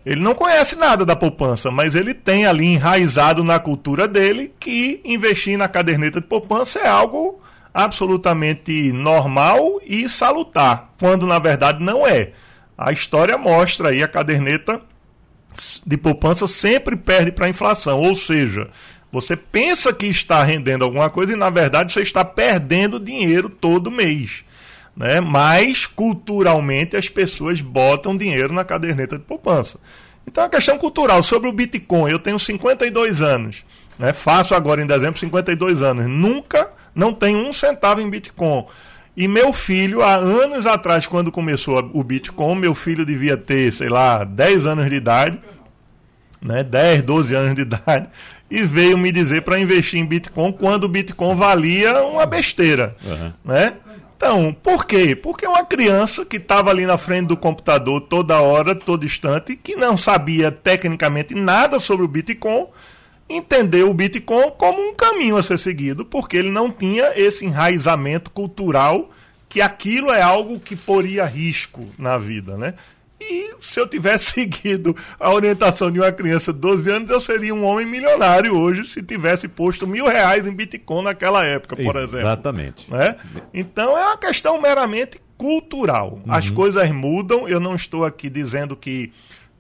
Ele 0.08 0.22
não 0.22 0.34
conhece 0.34 0.78
nada 0.78 1.06
da 1.06 1.18
poupança, 1.18 1.70
mas 1.70 1.94
ele 1.94 2.14
tem 2.14 2.46
ali 2.46 2.64
enraizado 2.64 3.44
na 3.44 3.60
cultura 3.60 4.08
dele 4.08 4.54
que 4.58 5.02
investir 5.04 5.58
na 5.58 5.68
caderneta 5.68 6.22
de 6.22 6.28
poupança 6.28 6.80
é 6.80 6.88
algo 6.88 7.42
absolutamente 7.74 8.94
normal 8.94 9.82
e 9.86 10.08
salutar, 10.08 10.94
quando 10.98 11.28
na 11.28 11.38
verdade 11.40 11.84
não 11.84 12.08
é. 12.08 12.32
A 12.78 12.94
história 12.94 13.38
mostra 13.38 13.90
aí 13.90 14.02
a 14.02 14.08
caderneta 14.08 14.80
de 15.86 15.98
poupança 15.98 16.48
sempre 16.48 16.96
perde 16.96 17.34
para 17.34 17.48
a 17.48 17.50
inflação, 17.50 18.00
ou 18.00 18.16
seja, 18.16 18.70
você 19.12 19.36
pensa 19.36 19.92
que 19.92 20.06
está 20.06 20.42
rendendo 20.42 20.86
alguma 20.86 21.10
coisa 21.10 21.34
e 21.34 21.36
na 21.36 21.50
verdade 21.50 21.92
você 21.92 22.00
está 22.02 22.24
perdendo 22.24 22.98
dinheiro 22.98 23.50
todo 23.50 23.92
mês 23.92 24.46
né? 24.98 25.22
mas 25.22 25.86
culturalmente 25.86 26.98
as 26.98 27.08
pessoas 27.08 27.62
botam 27.62 28.18
dinheiro 28.18 28.52
na 28.52 28.66
caderneta 28.66 29.18
de 29.18 29.24
poupança. 29.24 29.78
Então 30.26 30.44
é 30.44 30.48
uma 30.48 30.52
questão 30.52 30.78
cultural. 30.78 31.22
Sobre 31.22 31.48
o 31.48 31.54
Bitcoin, 31.54 32.12
eu 32.12 32.20
tenho 32.20 32.40
52 32.40 33.22
anos, 33.22 33.64
né? 34.00 34.12
faço 34.12 34.56
agora 34.56 34.82
em 34.82 34.88
dezembro 34.88 35.20
52 35.20 35.82
anos, 35.82 36.08
nunca, 36.08 36.72
não 36.96 37.14
tenho 37.14 37.38
um 37.38 37.54
centavo 37.54 38.02
em 38.02 38.10
Bitcoin. 38.10 38.66
E 39.16 39.28
meu 39.28 39.54
filho, 39.54 40.02
há 40.02 40.16
anos 40.16 40.68
atrás, 40.68 41.08
quando 41.08 41.32
começou 41.32 41.90
o 41.94 42.04
Bitcoin, 42.04 42.56
meu 42.56 42.76
filho 42.76 43.06
devia 43.06 43.38
ter, 43.38 43.72
sei 43.72 43.90
lá, 43.90 44.24
10 44.24 44.66
anos 44.66 44.90
de 44.90 44.96
idade, 44.96 45.40
né? 46.42 46.64
10, 46.64 47.04
12 47.04 47.34
anos 47.34 47.56
de 47.56 47.62
idade, 47.62 48.10
e 48.50 48.62
veio 48.62 48.96
me 48.96 49.12
dizer 49.12 49.42
para 49.42 49.60
investir 49.60 50.00
em 50.00 50.06
Bitcoin 50.06 50.52
quando 50.52 50.84
o 50.84 50.88
Bitcoin 50.88 51.36
valia 51.36 52.04
uma 52.04 52.28
besteira. 52.28 52.96
Uhum. 53.04 53.34
Né? 53.44 53.74
Então, 54.18 54.52
por 54.64 54.86
quê? 54.86 55.16
Porque 55.16 55.46
uma 55.46 55.64
criança 55.64 56.26
que 56.26 56.38
estava 56.38 56.72
ali 56.72 56.88
na 56.88 56.98
frente 56.98 57.28
do 57.28 57.38
computador 57.38 58.02
toda 58.02 58.42
hora, 58.42 58.74
todo 58.74 59.06
instante, 59.06 59.56
que 59.56 59.76
não 59.76 59.96
sabia 59.96 60.52
tecnicamente 60.52 61.36
nada 61.36 61.80
sobre 61.80 62.04
o 62.04 62.08
Bitcoin, 62.08 62.66
entendeu 63.30 63.92
o 63.92 63.94
Bitcoin 63.94 64.52
como 64.58 64.82
um 64.82 64.96
caminho 64.96 65.38
a 65.38 65.44
ser 65.44 65.60
seguido, 65.60 66.04
porque 66.04 66.36
ele 66.36 66.50
não 66.50 66.72
tinha 66.72 67.14
esse 67.16 67.46
enraizamento 67.46 68.32
cultural 68.32 69.12
que 69.48 69.62
aquilo 69.62 70.10
é 70.10 70.22
algo 70.22 70.60
que 70.60 70.76
poria 70.76 71.24
risco 71.24 71.88
na 71.96 72.18
vida, 72.18 72.58
né? 72.58 72.74
Se 73.62 73.80
eu 73.80 73.88
tivesse 73.88 74.32
seguido 74.34 74.96
a 75.20 75.32
orientação 75.32 75.92
de 75.92 76.00
uma 76.00 76.12
criança 76.12 76.54
de 76.54 76.60
12 76.60 76.90
anos, 76.90 77.10
eu 77.10 77.22
seria 77.22 77.54
um 77.54 77.64
homem 77.64 77.86
milionário 77.86 78.56
hoje 78.56 78.86
se 78.86 79.02
tivesse 79.02 79.48
posto 79.48 79.88
mil 79.88 80.08
reais 80.08 80.46
em 80.46 80.52
Bitcoin 80.52 81.04
naquela 81.04 81.46
época, 81.46 81.76
por 81.76 81.96
Exatamente. 81.96 82.10
exemplo. 82.10 82.28
Exatamente. 82.28 82.92
Né? 82.92 83.16
Então 83.54 83.98
é 83.98 84.06
uma 84.06 84.18
questão 84.18 84.62
meramente 84.62 85.20
cultural. 85.38 86.22
Uhum. 86.26 86.34
As 86.34 86.50
coisas 86.50 86.92
mudam. 86.92 87.48
Eu 87.48 87.60
não 87.60 87.76
estou 87.76 88.04
aqui 88.04 88.30
dizendo 88.30 88.76
que 88.76 89.14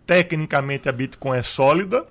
tecnicamente 0.06 0.89
a 0.89 0.92
Bitcoin 0.92 1.38
é 1.38 1.42
sólida. 1.44 2.06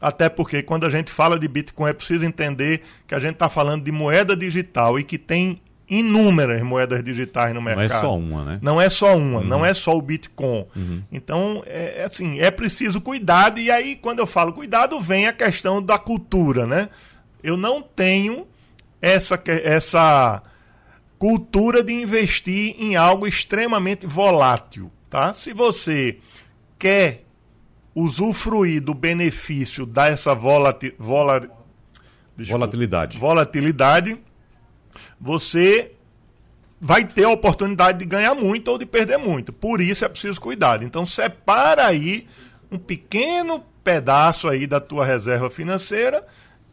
Até 0.00 0.28
porque 0.28 0.62
quando 0.62 0.84
a 0.84 0.90
gente 0.90 1.10
fala 1.10 1.38
de 1.38 1.48
Bitcoin 1.48 1.90
é 1.90 1.92
preciso 1.92 2.24
entender 2.24 2.82
que 3.06 3.14
a 3.14 3.18
gente 3.18 3.34
está 3.34 3.48
falando 3.48 3.82
de 3.82 3.92
moeda 3.92 4.36
digital 4.36 4.98
e 4.98 5.02
que 5.02 5.18
tem 5.18 5.60
inúmeras 5.88 6.62
moedas 6.62 7.02
digitais 7.02 7.54
no 7.54 7.62
mercado. 7.62 7.88
Não 7.88 7.96
é 7.96 8.00
só 8.00 8.16
uma, 8.16 8.44
né? 8.44 8.58
Não 8.60 8.80
é 8.80 8.90
só 8.90 9.16
uma, 9.16 9.38
uhum. 9.38 9.46
não 9.46 9.64
é 9.64 9.72
só 9.72 9.96
o 9.96 10.02
Bitcoin. 10.02 10.66
Uhum. 10.74 11.02
Então, 11.12 11.62
é, 11.66 12.02
é, 12.02 12.04
assim, 12.04 12.40
é 12.40 12.50
preciso 12.50 13.00
cuidado. 13.00 13.60
E 13.60 13.70
aí, 13.70 13.96
quando 13.96 14.18
eu 14.18 14.26
falo 14.26 14.52
cuidado, 14.52 15.00
vem 15.00 15.26
a 15.26 15.32
questão 15.32 15.82
da 15.82 15.98
cultura, 15.98 16.66
né? 16.66 16.88
Eu 17.42 17.56
não 17.56 17.80
tenho 17.80 18.46
essa, 19.00 19.40
essa 19.46 20.42
cultura 21.18 21.82
de 21.82 21.92
investir 21.92 22.74
em 22.78 22.96
algo 22.96 23.26
extremamente 23.26 24.06
volátil, 24.06 24.90
tá? 25.08 25.32
Se 25.32 25.52
você 25.52 26.18
quer 26.78 27.24
usufruir 27.94 28.82
do 28.82 28.92
benefício 28.92 29.86
dessa 29.86 30.34
volati, 30.34 30.94
vola, 30.98 31.40
desculpa, 32.36 32.58
volatilidade. 32.58 33.18
volatilidade, 33.18 34.18
você 35.20 35.92
vai 36.80 37.04
ter 37.04 37.24
a 37.24 37.30
oportunidade 37.30 37.98
de 37.98 38.04
ganhar 38.04 38.34
muito 38.34 38.68
ou 38.68 38.78
de 38.78 38.86
perder 38.86 39.18
muito. 39.18 39.52
Por 39.52 39.80
isso 39.80 40.04
é 40.04 40.08
preciso 40.08 40.40
cuidado. 40.40 40.84
Então 40.84 41.06
separa 41.06 41.86
aí 41.86 42.26
um 42.70 42.78
pequeno 42.78 43.64
pedaço 43.82 44.48
aí 44.48 44.66
da 44.66 44.80
tua 44.80 45.04
reserva 45.04 45.48
financeira 45.48 46.26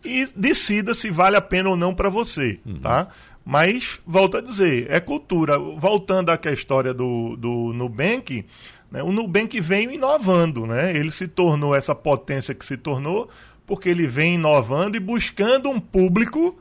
e 0.03 0.27
decida 0.35 0.93
se 0.93 1.09
vale 1.09 1.37
a 1.37 1.41
pena 1.41 1.69
ou 1.69 1.77
não 1.77 1.93
para 1.93 2.09
você, 2.09 2.59
uhum. 2.65 2.79
tá? 2.79 3.07
Mas, 3.45 3.99
volto 4.05 4.37
a 4.37 4.41
dizer, 4.41 4.87
é 4.89 4.99
cultura. 4.99 5.57
Voltando 5.57 6.29
à 6.29 6.39
história 6.51 6.93
do, 6.93 7.35
do 7.35 7.73
Nubank, 7.73 8.45
né, 8.89 9.03
o 9.03 9.11
Nubank 9.11 9.59
veio 9.59 9.91
inovando, 9.91 10.65
né? 10.65 10.95
Ele 10.95 11.11
se 11.11 11.27
tornou 11.27 11.75
essa 11.75 11.93
potência 11.93 12.55
que 12.55 12.65
se 12.65 12.77
tornou 12.77 13.29
porque 13.65 13.89
ele 13.89 14.07
vem 14.07 14.35
inovando 14.35 14.97
e 14.97 14.99
buscando 14.99 15.69
um 15.69 15.79
público 15.79 16.57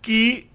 que 0.00 0.46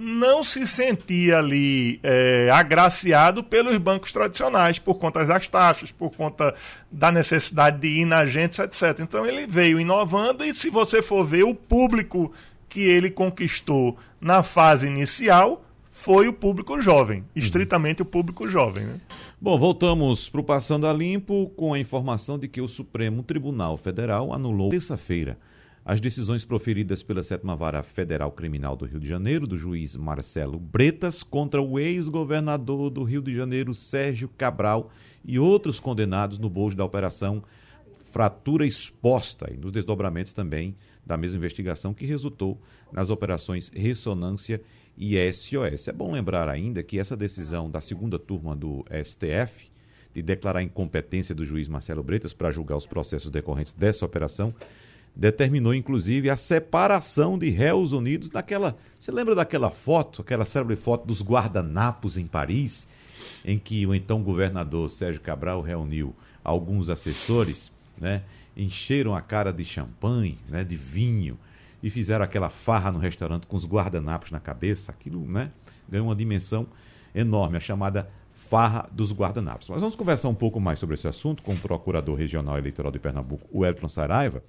não 0.00 0.42
se 0.42 0.66
sentia 0.66 1.38
ali 1.38 2.00
é, 2.02 2.48
agraciado 2.50 3.44
pelos 3.44 3.76
bancos 3.76 4.14
tradicionais, 4.14 4.78
por 4.78 4.98
conta 4.98 5.26
das 5.26 5.46
taxas, 5.46 5.92
por 5.92 6.10
conta 6.16 6.54
da 6.90 7.12
necessidade 7.12 7.78
de 7.80 8.00
ir 8.00 8.06
na 8.06 8.20
agência, 8.20 8.62
etc. 8.62 9.00
Então 9.00 9.26
ele 9.26 9.46
veio 9.46 9.78
inovando 9.78 10.42
e 10.42 10.54
se 10.54 10.70
você 10.70 11.02
for 11.02 11.26
ver 11.26 11.44
o 11.44 11.54
público 11.54 12.32
que 12.66 12.80
ele 12.80 13.10
conquistou 13.10 13.98
na 14.18 14.42
fase 14.42 14.86
inicial, 14.86 15.62
foi 15.92 16.28
o 16.28 16.32
público 16.32 16.80
jovem, 16.80 17.22
estritamente 17.36 18.00
uhum. 18.00 18.08
o 18.08 18.10
público 18.10 18.48
jovem. 18.48 18.84
Né? 18.86 19.00
Bom, 19.38 19.58
voltamos 19.58 20.30
para 20.30 20.40
o 20.40 20.44
Passando 20.44 20.86
a 20.86 20.94
Limpo 20.94 21.52
com 21.54 21.74
a 21.74 21.78
informação 21.78 22.38
de 22.38 22.48
que 22.48 22.62
o 22.62 22.68
Supremo 22.68 23.22
Tribunal 23.22 23.76
Federal 23.76 24.32
anulou 24.32 24.70
terça-feira 24.70 25.36
as 25.84 26.00
decisões 26.00 26.44
proferidas 26.44 27.02
pela 27.02 27.22
Sétima 27.22 27.56
Vara 27.56 27.82
Federal 27.82 28.30
Criminal 28.30 28.76
do 28.76 28.84
Rio 28.84 29.00
de 29.00 29.08
Janeiro, 29.08 29.46
do 29.46 29.56
juiz 29.56 29.96
Marcelo 29.96 30.58
Bretas, 30.58 31.22
contra 31.22 31.60
o 31.60 31.78
ex-governador 31.78 32.90
do 32.90 33.02
Rio 33.02 33.22
de 33.22 33.34
Janeiro, 33.34 33.74
Sérgio 33.74 34.28
Cabral, 34.28 34.90
e 35.24 35.38
outros 35.38 35.80
condenados 35.80 36.38
no 36.38 36.50
bojo 36.50 36.76
da 36.76 36.84
Operação 36.84 37.42
Fratura 38.10 38.66
Exposta, 38.66 39.50
e 39.52 39.56
nos 39.56 39.72
desdobramentos 39.72 40.32
também 40.32 40.76
da 41.04 41.16
mesma 41.16 41.38
investigação 41.38 41.94
que 41.94 42.04
resultou 42.04 42.60
nas 42.92 43.08
operações 43.08 43.70
Ressonância 43.74 44.60
e 44.96 45.16
SOS. 45.32 45.88
É 45.88 45.92
bom 45.92 46.12
lembrar 46.12 46.48
ainda 46.48 46.82
que 46.82 46.98
essa 46.98 47.16
decisão 47.16 47.70
da 47.70 47.80
segunda 47.80 48.18
turma 48.18 48.54
do 48.54 48.84
STF, 49.02 49.70
de 50.12 50.22
declarar 50.22 50.58
a 50.58 50.62
incompetência 50.62 51.34
do 51.34 51.44
juiz 51.44 51.68
Marcelo 51.68 52.02
Bretas 52.02 52.32
para 52.32 52.50
julgar 52.50 52.76
os 52.76 52.86
processos 52.86 53.30
decorrentes 53.30 53.72
dessa 53.72 54.04
operação, 54.04 54.54
determinou 55.14 55.74
inclusive 55.74 56.30
a 56.30 56.36
separação 56.36 57.38
de 57.38 57.50
réus 57.50 57.92
unidos 57.92 58.30
naquela. 58.30 58.76
Você 58.98 59.10
lembra 59.10 59.34
daquela 59.34 59.70
foto, 59.70 60.22
aquela 60.22 60.44
célebre 60.44 60.76
foto 60.76 61.06
dos 61.06 61.22
guardanapos 61.22 62.16
em 62.16 62.26
Paris, 62.26 62.86
em 63.44 63.58
que 63.58 63.86
o 63.86 63.94
então 63.94 64.22
governador 64.22 64.90
Sérgio 64.90 65.20
Cabral 65.20 65.60
reuniu 65.60 66.14
alguns 66.42 66.88
assessores, 66.88 67.70
né? 67.98 68.22
Encheram 68.56 69.14
a 69.14 69.20
cara 69.20 69.52
de 69.52 69.64
champanhe, 69.64 70.38
né, 70.48 70.64
de 70.64 70.76
vinho 70.76 71.38
e 71.82 71.88
fizeram 71.88 72.24
aquela 72.24 72.50
farra 72.50 72.90
no 72.90 72.98
restaurante 72.98 73.46
com 73.46 73.56
os 73.56 73.64
guardanapos 73.64 74.30
na 74.30 74.40
cabeça. 74.40 74.90
Aquilo, 74.90 75.24
né, 75.24 75.50
ganhou 75.88 76.08
uma 76.08 76.16
dimensão 76.16 76.66
enorme, 77.14 77.56
a 77.56 77.60
chamada 77.60 78.10
farra 78.50 78.88
dos 78.90 79.12
guardanapos. 79.12 79.68
Mas 79.68 79.80
vamos 79.80 79.94
conversar 79.94 80.28
um 80.28 80.34
pouco 80.34 80.58
mais 80.58 80.78
sobre 80.78 80.94
esse 80.94 81.06
assunto 81.06 81.42
com 81.42 81.54
o 81.54 81.58
procurador 81.58 82.16
regional 82.16 82.58
eleitoral 82.58 82.90
de 82.90 82.98
Pernambuco, 82.98 83.48
o 83.52 83.64
Elton 83.64 83.88
Saraiva. 83.88 84.42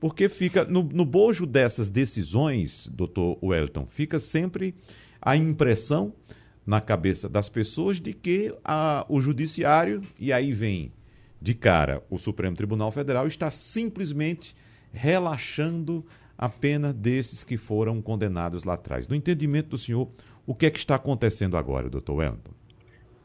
Porque 0.00 0.28
fica 0.28 0.64
no, 0.64 0.82
no 0.82 1.04
bojo 1.04 1.44
dessas 1.44 1.90
decisões, 1.90 2.88
doutor 2.90 3.38
Wellington, 3.42 3.86
fica 3.86 4.18
sempre 4.18 4.74
a 5.20 5.36
impressão 5.36 6.14
na 6.66 6.80
cabeça 6.80 7.28
das 7.28 7.48
pessoas 7.48 8.00
de 8.00 8.14
que 8.14 8.54
a, 8.64 9.04
o 9.08 9.20
judiciário, 9.20 10.02
e 10.18 10.32
aí 10.32 10.52
vem 10.52 10.92
de 11.40 11.54
cara 11.54 12.02
o 12.08 12.16
Supremo 12.16 12.56
Tribunal 12.56 12.90
Federal, 12.90 13.26
está 13.26 13.50
simplesmente 13.50 14.56
relaxando 14.92 16.04
a 16.36 16.48
pena 16.48 16.92
desses 16.92 17.44
que 17.44 17.58
foram 17.58 18.00
condenados 18.00 18.64
lá 18.64 18.74
atrás. 18.74 19.06
No 19.06 19.14
entendimento 19.14 19.68
do 19.68 19.78
senhor, 19.78 20.08
o 20.46 20.54
que 20.54 20.64
é 20.64 20.70
que 20.70 20.78
está 20.78 20.94
acontecendo 20.94 21.56
agora, 21.56 21.90
doutor 21.90 22.14
Wellington? 22.14 22.52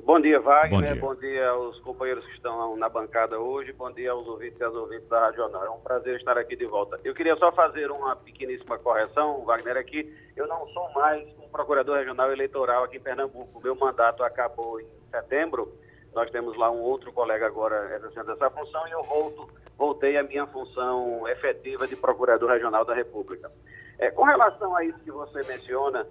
Bom 0.06 0.20
dia, 0.20 0.40
Wagner. 0.40 0.70
Bom 0.70 0.86
dia. 0.86 1.02
Bom 1.02 1.16
dia 1.16 1.50
aos 1.50 1.80
companheiros 1.80 2.24
que 2.28 2.34
estão 2.34 2.78
na 2.78 2.88
bancada 2.88 3.40
hoje. 3.40 3.74
Bom 3.74 3.92
dia 3.92 4.12
aos 4.12 4.28
ouvintes 4.28 4.60
e 4.60 4.64
às 4.64 4.72
ouvintes 4.72 5.10
da 5.10 5.20
Rádio 5.20 5.38
Jornal. 5.38 5.66
É 5.66 5.70
um 5.72 5.80
prazer 5.80 6.18
estar 6.18 6.38
aqui 6.38 6.56
de 6.56 6.68
volta. 6.68 7.00
Eu 7.04 7.16
queria 7.16 7.36
só 7.38 7.52
fazer 7.52 7.90
uma 7.90 8.16
pequeníssima 8.16 8.78
correção, 8.78 9.44
Wagner, 9.44 9.78
aqui. 9.78 10.16
Eu 10.36 10.46
não 10.48 10.68
sou 10.68 10.92
mais 10.92 11.28
um 11.40 11.50
procurador 11.50 11.98
regional 11.98 12.32
eleitoral 12.32 12.84
aqui 12.84 12.98
em 12.98 13.00
Pernambuco. 13.00 13.60
Meu 13.64 13.76
mandato 13.76 14.24
acabou 14.24 14.80
em 14.80 14.88
setembro. 15.10 15.74
Nós 16.14 16.30
temos 16.30 16.56
lá 16.56 16.70
um 16.70 16.82
outro 16.82 17.12
colega 17.12 17.48
agora 17.48 17.96
exercendo 17.96 18.32
essa 18.32 18.48
função 18.52 18.88
e 18.88 18.92
eu 18.92 19.02
volto, 19.02 19.50
voltei 19.76 20.18
à 20.18 20.24
minha 20.24 20.46
função 20.46 21.28
efetiva 21.30 21.88
de 21.88 21.96
procurador 21.96 22.52
regional 22.52 22.86
da 22.86 22.94
República. 22.94 23.52
É, 23.98 24.12
com 24.12 24.24
relação 24.24 24.76
a 24.76 24.84
isso 24.86 25.00
que 25.00 25.12
você 25.12 25.42
menciona, 25.44 26.06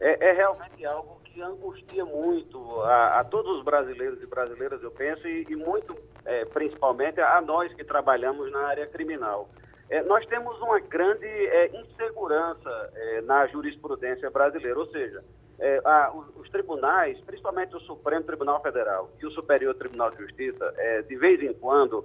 é, 0.00 0.28
é 0.28 0.32
realmente 0.32 0.84
algo 0.84 1.20
que 1.24 1.40
angustia 1.40 2.04
muito 2.04 2.80
a, 2.82 3.20
a, 3.20 3.24
todos 3.24 3.58
os 3.58 3.64
brasileiros 3.64 4.22
e 4.22 4.26
brasileiras, 4.26 4.82
eu 4.82 4.90
penso, 4.90 5.26
e, 5.26 5.46
e 5.48 5.56
muito, 5.56 5.96
é, 6.24 6.44
principalmente, 6.46 7.20
a 7.20 7.40
nós 7.40 7.72
que 7.74 7.84
trabalhamos 7.84 8.50
na 8.50 8.66
área 8.66 8.86
criminal. 8.86 9.48
É, 9.90 10.02
nós 10.02 10.24
temos 10.26 10.60
uma 10.60 10.78
grande 10.80 11.26
é, 11.26 11.70
insegurança 11.80 12.90
é, 12.94 13.20
na 13.22 13.46
jurisprudência 13.46 14.30
brasileira, 14.30 14.78
ou 14.78 14.86
seja, 14.88 15.24
é, 15.58 15.80
a, 15.84 16.12
os, 16.14 16.36
os, 16.36 16.50
tribunais, 16.50 17.18
principalmente 17.22 17.74
o 17.74 17.80
Supremo 17.80 18.24
Tribunal 18.24 18.60
Federal 18.62 19.10
e 19.20 19.26
o 19.26 19.30
Superior 19.30 19.74
Tribunal 19.74 20.10
de 20.10 20.18
Justiça, 20.18 20.72
é, 20.76 21.02
de 21.02 21.16
vez 21.16 21.42
em 21.42 21.52
quando, 21.54 22.04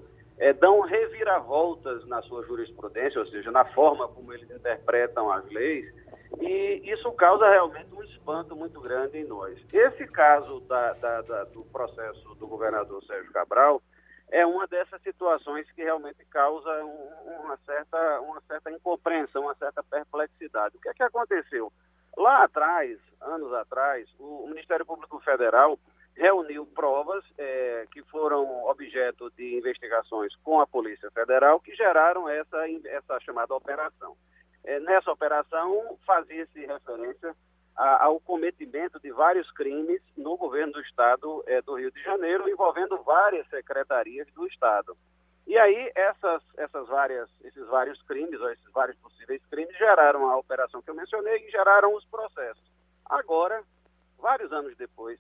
dão 0.60 0.82
reviravoltas 0.82 2.06
na 2.08 2.21
sua 2.23 2.43
jurisprudência, 2.43 3.21
ou 3.21 3.27
seja, 3.27 3.51
na 3.51 3.63
forma 3.65 4.08
como 4.08 4.34
eles 4.34 4.49
interpretam 4.49 5.32
as 5.32 5.47
leis, 5.51 5.93
e 6.41 6.82
isso 6.91 7.12
causa 7.13 7.50
realmente 7.50 7.93
um 7.93 8.04
espanto 8.04 8.56
muito 8.56 8.80
grande 8.82 9.17
em 9.17 9.26
nós. 9.26 9.60
Esse 9.72 10.06
caso 10.08 10.60
da, 10.62 10.93
da, 10.93 11.22
da, 11.22 11.43
do 11.46 11.63
processo 11.65 12.36
do 12.36 12.48
governador 12.48 13.04
Sérgio 13.04 13.32
Cabral 13.32 13.82
é 14.32 14.46
uma 14.46 14.65
dessas 14.67 15.02
situações 15.04 15.69
que 15.72 15.84
realmente 15.84 16.26
causa 16.26 16.69
uma, 16.84 17.58
certa, 17.65 18.22
uma 18.22 18.41
certa 18.41 18.72
incompreensão, 18.72 19.43
uma 19.43 19.56
certa 19.56 19.84
perplexidade. 19.84 20.78
O 20.78 20.80
que 20.82 20.89
é 20.89 20.93
que 20.93 21.04
aconteceu? 21.04 21.72
Lá 22.17 22.43
atrás, 22.43 23.00
anos 23.22 23.54
atrás, 23.54 24.08
o 24.19 24.48
Ministério 24.48 24.86
Público 24.86 25.19
Federal 25.19 25.78
reuniu 26.15 26.65
provas 26.65 27.24
é, 27.38 27.86
que 27.91 28.04
foram 28.04 28.65
objeto 28.65 29.32
de 29.32 29.58
investigações 29.58 30.36
com 30.38 30.60
a 30.60 30.67
Polícia 30.67 31.10
Federal 31.12 31.60
que 31.60 31.76
geraram 31.76 32.30
essa, 32.30 32.58
essa 32.86 33.19
chamada 33.19 33.54
operação. 33.56 34.15
É, 34.63 34.80
nessa 34.80 35.12
operação, 35.12 35.97
fazia-se 36.06 36.65
referência 36.65 37.36
ao 37.76 38.19
cometimento 38.19 38.99
de 38.99 39.12
vários 39.12 39.49
crimes 39.52 40.02
no 40.15 40.38
governo 40.38 40.73
do 40.73 40.82
Estado 40.82 41.43
é, 41.47 41.62
do 41.62 41.76
Rio 41.76 41.91
de 41.91 42.02
Janeiro, 42.04 42.47
envolvendo 42.47 43.02
várias 43.04 43.47
secretarias 43.49 44.28
do 44.34 44.45
Estado. 44.45 44.95
E 45.45 45.58
aí 45.58 45.91
essas, 45.95 46.41
essas 46.58 46.88
várias, 46.88 47.30
esses 47.43 47.65
vários 47.67 48.02
crimes, 48.04 48.39
ou 48.39 48.49
esses 48.52 48.71
vários 48.71 48.97
possíveis 48.99 49.43
crimes, 49.47 49.76
geraram 49.78 50.30
a 50.30 50.38
operação 50.38 50.82
que 50.82 50.89
eu 50.89 50.95
mencionei 50.95 51.45
e 51.47 51.52
geraram 51.52 51.93
os 51.95 52.06
processos. 52.06 52.63
Agora, 53.06 53.62
vários 54.19 54.52
anos 54.54 54.78
depois, 54.78 55.19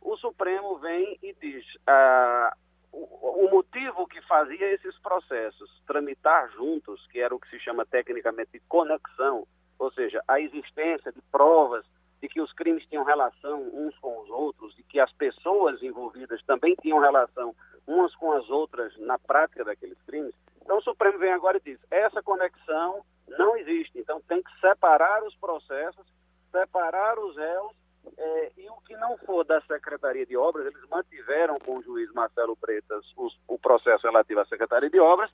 o 0.00 0.16
Supremo 0.16 0.78
vem 0.78 1.18
e 1.22 1.32
diz 1.40 1.64
ah, 1.86 2.54
o, 2.92 3.48
motivo 3.50 4.06
que 4.06 4.20
fazia 4.22 4.72
esses 4.72 4.98
processos 4.98 5.82
tramitar 5.86 6.50
juntos, 6.52 7.06
que 7.08 7.20
era 7.20 7.34
o 7.34 7.40
que 7.40 7.48
se 7.48 7.58
chama 7.58 7.86
tecnicamente 7.86 8.52
de 8.52 8.60
conexão, 8.68 9.46
ou 9.78 9.90
seja, 9.92 10.22
a 10.28 10.40
existência 10.40 11.10
de 11.10 11.20
provas 11.30 11.84
de 12.20 12.28
que 12.28 12.40
os 12.40 12.52
crimes 12.52 12.86
tinham 12.86 13.02
relação 13.02 13.62
uns 13.74 13.96
com 13.98 14.20
os 14.22 14.30
outros, 14.30 14.74
de 14.76 14.82
que 14.84 15.00
as 15.00 15.12
pessoas 15.12 15.82
envolvidas 15.82 16.42
também 16.44 16.74
tinham 16.80 17.00
relação 17.00 17.54
umas 17.86 18.14
com 18.14 18.32
as 18.32 18.48
outras 18.48 18.96
na 18.98 19.18
prática 19.18 19.64
daqueles 19.64 20.00
crimes. 20.02 20.34
Então 20.60 20.78
o 20.78 20.82
Supremo 20.82 21.18
vem 21.18 21.32
agora 21.32 21.56
e 21.56 21.60
diz: 21.60 21.80
essa 21.90 22.22
conexão 22.22 23.04
não 23.26 23.56
existe. 23.56 23.98
Então 23.98 24.20
tem 24.28 24.40
que 24.42 24.60
separar 24.60 25.24
os 25.24 25.34
processos, 25.36 26.06
separar 26.52 27.18
os 27.18 27.36
réus 27.36 27.81
é, 28.16 28.52
e 28.56 28.68
o 28.68 28.76
que 28.86 28.96
não 28.96 29.16
for 29.18 29.44
da 29.44 29.60
Secretaria 29.62 30.26
de 30.26 30.36
Obras, 30.36 30.66
eles 30.66 30.88
mantiveram 30.88 31.58
com 31.58 31.78
o 31.78 31.82
juiz 31.82 32.10
Marcelo 32.12 32.56
Pretas 32.56 33.04
os, 33.16 33.38
o 33.46 33.58
processo 33.58 34.06
relativo 34.06 34.40
à 34.40 34.44
Secretaria 34.46 34.90
de 34.90 35.00
Obras 35.00 35.30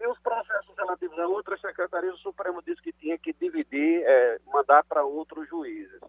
e 0.00 0.06
os 0.06 0.18
processos 0.18 0.74
relativos 0.76 1.18
a 1.18 1.26
outras 1.26 1.60
secretarias, 1.60 2.14
o 2.14 2.18
Supremo 2.18 2.62
disse 2.62 2.82
que 2.82 2.92
tinha 2.92 3.16
que 3.18 3.32
dividir, 3.32 4.02
é, 4.04 4.40
mandar 4.52 4.82
para 4.84 5.04
outros 5.04 5.48
juízes. 5.48 6.00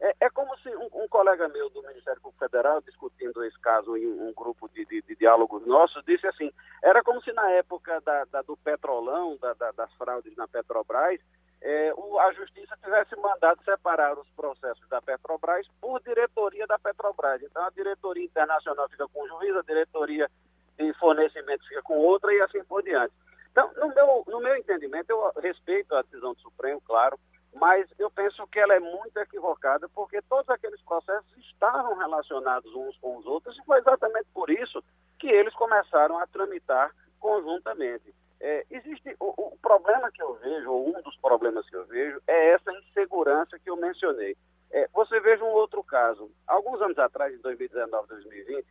É, 0.00 0.14
é 0.22 0.30
como 0.30 0.56
se 0.58 0.68
um, 0.74 0.88
um, 1.04 1.08
colega 1.08 1.48
meu 1.48 1.70
do 1.70 1.82
Ministério 1.82 2.20
Público 2.20 2.44
Federal, 2.44 2.80
discutindo 2.80 3.44
esse 3.44 3.58
caso 3.60 3.96
em 3.96 4.06
um 4.06 4.32
grupo 4.34 4.68
de, 4.70 4.84
de, 4.86 5.02
de 5.02 5.16
diálogos 5.16 5.64
nossos, 5.66 6.04
disse 6.04 6.26
assim: 6.26 6.50
era 6.82 7.02
como 7.04 7.22
se 7.22 7.32
na 7.32 7.48
época 7.50 8.00
da, 8.00 8.24
da, 8.24 8.42
do 8.42 8.56
petrolão, 8.56 9.36
da, 9.36 9.54
das 9.54 9.92
fraudes 9.94 10.34
na 10.36 10.48
Petrobras, 10.48 11.20
é, 11.62 11.92
o, 11.96 12.18
a 12.18 12.32
Justiça 12.32 12.76
tivesse 12.82 13.14
mandado 13.16 13.62
separar 13.64 14.18
os 14.18 14.28
processos 14.30 14.86
da 14.88 15.00
Petrobras 15.00 15.66
por 15.80 16.02
diretoria 16.02 16.66
da 16.66 16.78
Petrobras. 16.78 17.40
Então, 17.42 17.64
a 17.64 17.70
diretoria 17.70 18.24
internacional 18.24 18.88
fica 18.88 19.06
com 19.08 19.24
um 19.24 19.28
juiz, 19.28 19.56
a 19.56 19.62
diretoria 19.62 20.28
de 20.76 20.92
fornecimento 20.94 21.66
fica 21.68 21.82
com 21.82 21.98
outra 21.98 22.34
e 22.34 22.40
assim 22.40 22.64
por 22.64 22.82
diante. 22.82 23.14
Então, 23.52 23.70
no 23.76 23.94
meu, 23.94 24.24
no 24.26 24.40
meu 24.40 24.56
entendimento, 24.56 25.10
eu 25.10 25.32
respeito 25.40 25.94
a 25.94 26.02
decisão 26.02 26.34
do 26.34 26.40
Supremo, 26.40 26.80
claro, 26.80 27.18
mas 27.54 27.86
eu 27.98 28.10
penso 28.10 28.46
que 28.48 28.58
ela 28.58 28.74
é 28.74 28.80
muito 28.80 29.16
equivocada, 29.18 29.88
porque 29.90 30.20
todos 30.22 30.48
aqueles 30.48 30.80
processos 30.82 31.30
estavam 31.36 31.96
relacionados 31.96 32.74
uns 32.74 32.96
com 32.98 33.18
os 33.18 33.26
outros, 33.26 33.56
e 33.56 33.64
foi 33.64 33.78
exatamente 33.78 34.26
por 34.32 34.50
isso 34.50 34.82
que 35.18 35.28
eles 35.28 35.54
começaram 35.54 36.18
a 36.18 36.26
tramitar 36.26 36.90
conjuntamente. 37.20 38.12
É, 38.40 38.66
existe 38.70 39.14
o, 39.20 39.41
problema 39.72 40.12
que 40.12 40.22
eu 40.22 40.34
vejo, 40.34 40.70
ou 40.70 40.88
um 40.88 41.00
dos 41.00 41.16
problemas 41.16 41.68
que 41.68 41.76
eu 41.76 41.86
vejo, 41.86 42.20
é 42.26 42.50
essa 42.50 42.70
insegurança 42.72 43.58
que 43.58 43.70
eu 43.70 43.76
mencionei. 43.76 44.36
É, 44.70 44.86
você 44.92 45.18
veja 45.20 45.42
um 45.42 45.52
outro 45.52 45.82
caso. 45.82 46.30
Alguns 46.46 46.80
anos 46.82 46.98
atrás, 46.98 47.34
em 47.34 47.38
2019, 47.38 48.08
2020, 48.08 48.66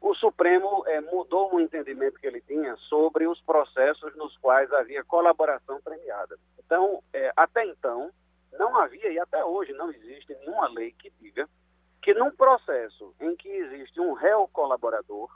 o 0.00 0.14
Supremo 0.14 0.82
é, 0.86 1.00
mudou 1.02 1.54
o 1.54 1.60
entendimento 1.60 2.18
que 2.18 2.26
ele 2.26 2.40
tinha 2.40 2.74
sobre 2.88 3.26
os 3.26 3.38
processos 3.42 4.16
nos 4.16 4.34
quais 4.38 4.72
havia 4.72 5.04
colaboração 5.04 5.78
premiada. 5.82 6.38
Então, 6.58 7.02
é, 7.12 7.30
até 7.36 7.66
então, 7.66 8.10
não 8.52 8.76
havia 8.78 9.12
e 9.12 9.18
até 9.18 9.44
hoje 9.44 9.74
não 9.74 9.90
existe 9.90 10.34
nenhuma 10.34 10.68
lei 10.70 10.92
que 10.92 11.12
diga 11.20 11.46
que 12.02 12.14
num 12.14 12.30
processo 12.30 13.14
em 13.20 13.36
que 13.36 13.48
existe 13.48 14.00
um 14.00 14.14
réu 14.14 14.48
colaborador, 14.48 15.30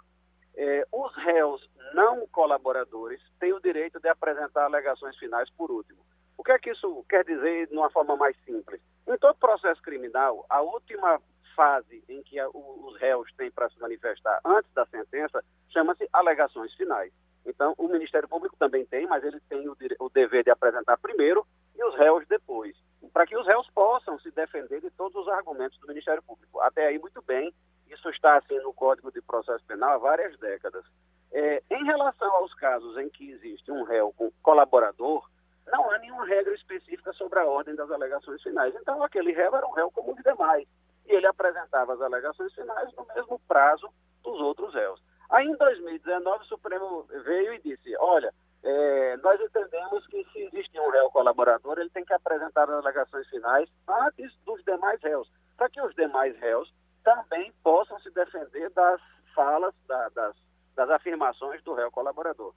é, 0.57 0.87
os 0.93 1.15
réus 1.17 1.69
não 1.95 2.27
colaboradores 2.29 3.21
têm 3.39 3.53
o 3.53 3.61
direito 3.61 4.01
de 4.01 4.09
apresentar 4.09 4.65
alegações 4.65 5.17
finais 5.17 5.49
por 5.51 5.71
último. 5.71 5.99
O 6.37 6.43
que 6.43 6.53
é 6.53 6.59
que 6.59 6.71
isso 6.71 7.05
quer 7.09 7.25
dizer 7.25 7.69
de 7.69 7.77
uma 7.77 7.91
forma 7.91 8.17
mais 8.17 8.37
simples? 8.45 8.81
Em 9.07 9.17
todo 9.19 9.37
processo 9.37 9.81
criminal, 9.83 10.45
a 10.49 10.61
última 10.61 11.21
fase 11.55 12.03
em 12.09 12.23
que 12.23 12.39
a, 12.39 12.49
os 12.49 12.97
réus 12.99 13.33
têm 13.37 13.51
para 13.51 13.71
se 13.71 13.79
manifestar 13.81 14.41
antes 14.45 14.73
da 14.75 14.85
sentença 14.87 15.43
chama-se 15.71 16.09
alegações 16.13 16.75
finais. 16.75 17.13
Então, 17.47 17.75
o 17.77 17.89
Ministério 17.89 18.29
Público 18.29 18.57
também 18.59 18.87
tem, 18.87 19.07
mas 19.07 19.23
ele 19.23 19.39
tem 19.49 19.69
o, 19.69 19.77
o 20.01 20.09
dever 20.09 20.45
de 20.45 20.51
apresentar 20.51 20.97
primeiro 20.99 21.47
e 21.77 21.85
os 21.85 21.95
réus 21.97 22.27
depois, 22.27 22.75
para 23.13 23.27
que 23.27 23.37
os 23.37 23.47
réus 23.47 23.69
possam 23.75 24.19
se 24.21 24.31
defender 24.31 24.81
de 24.81 24.91
todos 24.91 25.15
os 25.15 25.29
argumentos 25.29 25.79
do 25.79 25.87
Ministério 25.87 26.23
Público. 26.23 26.61
Até 26.61 26.87
aí, 26.87 26.99
muito 26.99 27.21
bem, 27.23 27.53
isso 27.89 28.09
está 28.11 28.37
assim 28.37 28.59
no 28.61 28.73
Código 28.73 29.13
de 29.13 29.21
Processo 29.23 29.65
Penal 29.67 29.91
há 29.91 29.99
várias 29.99 30.39
décadas. 30.39 30.85
É, 31.33 31.63
em 31.71 31.85
relação 31.85 32.31
aos 32.37 32.55
casos 32.55 32.97
em 32.99 33.09
que 33.09 33.31
existe 33.31 33.71
um 33.71 33.83
réu 33.83 34.13
com 34.17 34.31
colaborador, 34.43 35.29
não 35.67 35.91
há 35.91 35.99
nenhuma 35.99 36.27
regra 36.27 36.55
específica 36.55 37.13
sobre 37.15 37.39
a 37.39 37.47
ordem 37.47 37.75
das 37.75 37.91
alegações 37.91 38.43
finais. 38.43 38.75
Então, 38.75 39.03
aquele 39.03 39.33
réu 39.33 39.55
era 39.55 39.67
um 39.67 39.73
réu 39.73 39.91
como 39.91 40.13
os 40.13 40.23
demais 40.23 40.69
e 41.07 41.13
ele 41.13 41.27
apresentava 41.27 41.95
as 41.95 42.01
alegações 42.01 42.53
finais 42.55 42.93
no 42.95 43.07
mesmo 43.15 43.39
prazo 43.47 43.89
dos 44.23 44.41
outros 44.41 44.75
réus. 44.75 45.03
Aí, 45.31 45.47
em 45.47 45.57
2019, 45.57 46.45
o 46.45 46.47
Supremo 46.47 47.07
veio 47.25 47.55
e 47.55 47.61
disse: 47.61 47.97
olha, 47.99 48.33
é, 48.63 49.17
nós 49.19 49.41
entendemos 49.41 50.07
que 50.07 50.25
se 50.33 50.39
existe 50.41 50.79
um 50.79 50.91
réu 50.91 51.11
colaborador, 51.11 51.79
ele 51.79 51.91
tem 51.91 52.05
que 52.05 52.15
apresentar 52.15 52.65
as 52.65 52.77
alegações 52.77 53.29
finais 53.29 53.69
antes 53.89 54.33
dos 54.45 54.63
demais 54.65 55.01
réus, 55.03 55.31
para 55.57 55.69
que 55.69 55.81
os 55.81 55.95
demais 55.95 56.39
réus 56.39 56.73
também 57.05 57.53
possam 57.63 58.01
se 58.01 58.11
defender 58.11 58.71
das 58.71 59.01
falas, 59.35 59.75
da, 59.87 60.09
das, 60.09 60.37
das 60.75 60.91
afirmações 60.91 61.63
do 61.63 61.75
réu 61.75 61.91
colaborador. 61.91 62.55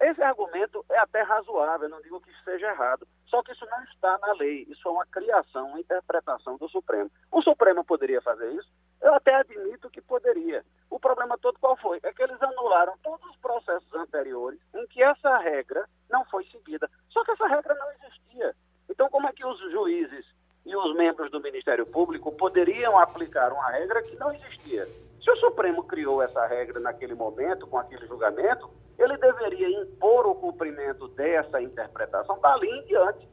Esse 0.00 0.22
argumento 0.22 0.84
é 0.90 0.98
até 0.98 1.22
razoável, 1.22 1.88
não 1.88 2.00
digo 2.00 2.20
que 2.20 2.30
seja 2.44 2.68
errado, 2.68 3.06
só 3.26 3.42
que 3.42 3.50
isso 3.50 3.66
não 3.66 3.82
está 3.82 4.16
na 4.18 4.32
lei, 4.34 4.64
isso 4.68 4.86
é 4.86 4.92
uma 4.92 5.06
criação, 5.06 5.66
uma 5.66 5.80
interpretação 5.80 6.56
do 6.56 6.68
Supremo. 6.68 7.10
O 7.32 7.42
Supremo 7.42 7.84
poderia 7.84 8.22
fazer 8.22 8.52
isso? 8.52 8.70
Eu 9.00 9.14
até 9.14 9.34
admito 9.34 9.90
que 9.90 10.00
poderia. 10.00 10.64
O 10.88 11.00
problema 11.00 11.36
todo 11.38 11.58
qual 11.58 11.76
foi? 11.76 11.98
É 12.04 12.12
que 12.12 12.22
eles 12.22 12.40
anularam 12.40 12.96
todos 13.02 13.28
os 13.28 13.36
processos 13.38 13.92
anteriores 13.94 14.60
em 14.74 14.86
que 14.86 15.02
essa 15.02 15.36
regra 15.38 15.84
não 16.08 16.24
foi 16.26 16.44
seguida. 16.46 16.88
Só 17.08 17.24
que 17.24 17.32
essa 17.32 17.46
regra 17.48 17.74
não 17.74 17.90
existia. 17.92 18.54
Então, 18.88 19.08
como 19.10 19.28
é 19.28 19.32
que 19.32 19.44
os 19.44 19.58
juízes 19.72 20.26
e 20.64 20.76
os 20.76 20.94
membros 20.96 21.30
do 21.30 21.40
Ministério 21.40 21.86
Público 21.86 22.32
poderiam 22.32 22.98
aplicar 22.98 23.52
uma 23.52 23.70
regra 23.70 24.02
que 24.02 24.16
não 24.16 24.32
existia? 24.32 24.86
Se 25.22 25.30
o 25.30 25.36
Supremo 25.36 25.84
criou 25.84 26.22
essa 26.22 26.46
regra 26.46 26.80
naquele 26.80 27.14
momento, 27.14 27.66
com 27.66 27.78
aquele 27.78 28.06
julgamento, 28.06 28.70
ele 28.98 29.16
deveria 29.16 29.68
impor 29.82 30.26
o 30.26 30.34
cumprimento 30.34 31.08
dessa 31.08 31.60
interpretação 31.60 32.38
dali 32.40 32.68
em 32.68 32.84
diante. 32.86 33.28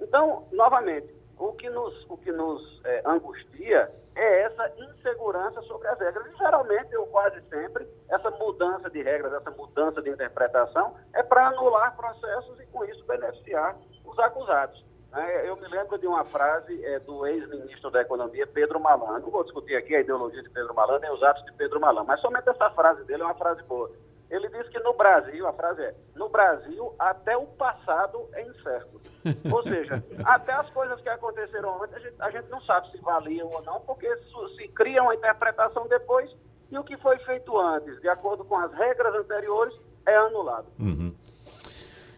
Então, 0.00 0.46
novamente, 0.52 1.14
o 1.38 1.52
que 1.52 1.68
nos, 1.68 2.04
o 2.08 2.16
que 2.16 2.30
nos 2.30 2.80
é, 2.84 3.02
angustia 3.04 3.90
é 4.14 4.42
essa 4.42 4.72
insegurança 4.78 5.60
sobre 5.62 5.88
as 5.88 5.98
regras. 5.98 6.26
E, 6.32 6.36
geralmente, 6.36 6.96
ou 6.96 7.06
quase 7.06 7.40
sempre, 7.48 7.88
essa 8.08 8.30
mudança 8.30 8.88
de 8.90 9.02
regras, 9.02 9.32
essa 9.32 9.50
mudança 9.50 10.02
de 10.02 10.10
interpretação 10.10 10.94
é 11.14 11.22
para 11.22 11.48
anular 11.48 11.96
processos 11.96 12.60
e, 12.60 12.66
com 12.66 12.84
isso, 12.84 13.04
beneficiar 13.04 13.76
os 14.04 14.18
acusados. 14.18 14.84
É, 15.14 15.48
eu 15.48 15.56
me 15.56 15.68
lembro 15.68 15.98
de 15.98 16.06
uma 16.06 16.24
frase 16.24 16.84
é, 16.84 16.98
do 17.00 17.26
ex-ministro 17.26 17.90
da 17.90 18.00
Economia, 18.00 18.46
Pedro 18.46 18.80
Malan. 18.80 19.18
Não 19.18 19.30
vou 19.30 19.44
discutir 19.44 19.76
aqui 19.76 19.94
a 19.94 20.00
ideologia 20.00 20.42
de 20.42 20.48
Pedro 20.48 20.74
Malan 20.74 20.98
nem 21.00 21.12
os 21.12 21.22
atos 21.22 21.44
de 21.44 21.52
Pedro 21.52 21.80
Malan, 21.80 22.04
mas 22.04 22.20
somente 22.20 22.48
essa 22.48 22.70
frase 22.70 23.04
dele 23.04 23.22
é 23.22 23.26
uma 23.26 23.34
frase 23.34 23.62
boa. 23.64 23.90
Ele 24.30 24.48
disse 24.48 24.70
que 24.70 24.78
no 24.78 24.94
Brasil, 24.94 25.46
a 25.46 25.52
frase 25.52 25.82
é: 25.82 25.94
no 26.16 26.30
Brasil, 26.30 26.94
até 26.98 27.36
o 27.36 27.46
passado 27.46 28.26
é 28.32 28.42
incerto. 28.42 29.02
Ou 29.52 29.62
seja, 29.64 30.02
até 30.24 30.52
as 30.54 30.70
coisas 30.70 30.98
que 31.02 31.08
aconteceram 31.10 31.82
antes, 31.82 31.94
a 31.94 31.98
gente, 31.98 32.16
a 32.18 32.30
gente 32.30 32.48
não 32.48 32.62
sabe 32.62 32.90
se 32.90 32.98
valiam 33.02 33.48
ou 33.48 33.62
não, 33.62 33.80
porque 33.82 34.08
se, 34.16 34.56
se 34.56 34.68
cria 34.68 35.02
uma 35.02 35.14
interpretação 35.14 35.86
depois 35.86 36.34
e 36.70 36.78
o 36.78 36.82
que 36.82 36.96
foi 36.96 37.18
feito 37.18 37.56
antes, 37.60 38.00
de 38.00 38.08
acordo 38.08 38.44
com 38.44 38.56
as 38.56 38.72
regras 38.72 39.14
anteriores, 39.14 39.78
é 40.06 40.16
anulado. 40.16 40.66
Uhum. 40.80 41.14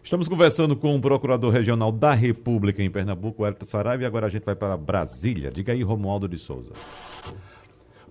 Estamos 0.05 0.27
conversando 0.27 0.75
com 0.75 0.95
o 0.95 1.01
Procurador 1.01 1.51
Regional 1.51 1.91
da 1.91 2.13
República 2.13 2.83
em 2.83 2.91
Pernambuco, 2.91 3.43
Hélio 3.43 3.65
Saraiva, 3.65 4.03
e 4.03 4.05
agora 4.05 4.27
a 4.27 4.29
gente 4.29 4.43
vai 4.43 4.55
para 4.55 4.77
Brasília. 4.77 5.49
Diga 5.49 5.73
aí, 5.73 5.81
Romualdo 5.81 6.27
de 6.27 6.37
Souza. 6.37 6.73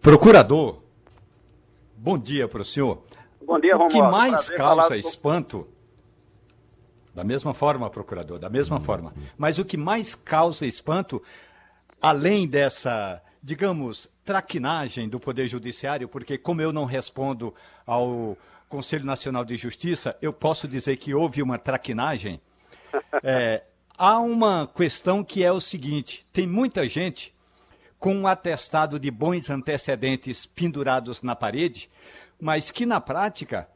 Procurador, 0.03 0.83
bom 1.97 2.19
dia 2.19 2.49
para 2.49 2.63
o 2.63 2.65
senhor. 2.65 3.05
Bom 3.47 3.61
dia, 3.61 3.77
Romualdo. 3.77 3.97
O 3.97 4.03
que 4.03 4.11
mais 4.11 4.51
causa 4.51 4.97
espanto, 4.97 5.69
da 7.15 7.23
mesma 7.23 7.55
forma, 7.55 7.89
procurador, 7.89 8.41
da 8.41 8.51
mesma 8.51 8.81
forma, 8.81 9.15
mas 9.39 9.61
o 9.61 9.65
que 9.65 9.77
mais 9.77 10.17
causa 10.17 10.67
espanto, 10.67 11.23
além 12.03 12.49
dessa, 12.49 13.23
digamos, 13.41 14.11
traquinagem 14.25 15.09
do 15.09 15.21
Poder 15.21 15.47
Judiciário, 15.47 16.09
porque 16.09 16.37
como 16.37 16.61
eu 16.61 16.73
não 16.73 16.87
respondo 16.87 17.55
ao 17.87 18.37
Conselho 18.75 19.05
Nacional 19.05 19.45
de 19.45 19.55
Justiça, 19.55 20.17
eu 20.21 20.33
posso 20.33 20.67
dizer 20.67 20.97
que 20.97 21.15
houve 21.15 21.41
uma 21.41 21.59
traquinagem. 21.59 22.41
É, 23.23 23.63
há 23.97 24.19
uma 24.19 24.67
questão 24.67 25.25
que 25.25 25.43
é 25.45 25.51
o 25.51 25.61
seguinte: 25.61 26.27
tem 26.33 26.47
muita 26.47 26.87
gente 26.89 27.33
com 27.99 28.15
um 28.15 28.27
atestado 28.27 28.99
de 28.99 29.11
bons 29.11 29.49
antecedentes 29.49 30.45
pendurados 30.45 31.23
na 31.23 31.35
parede, 31.35 31.89
mas 32.41 32.71
que 32.71 32.85
na 32.85 33.01
prática 33.01 33.69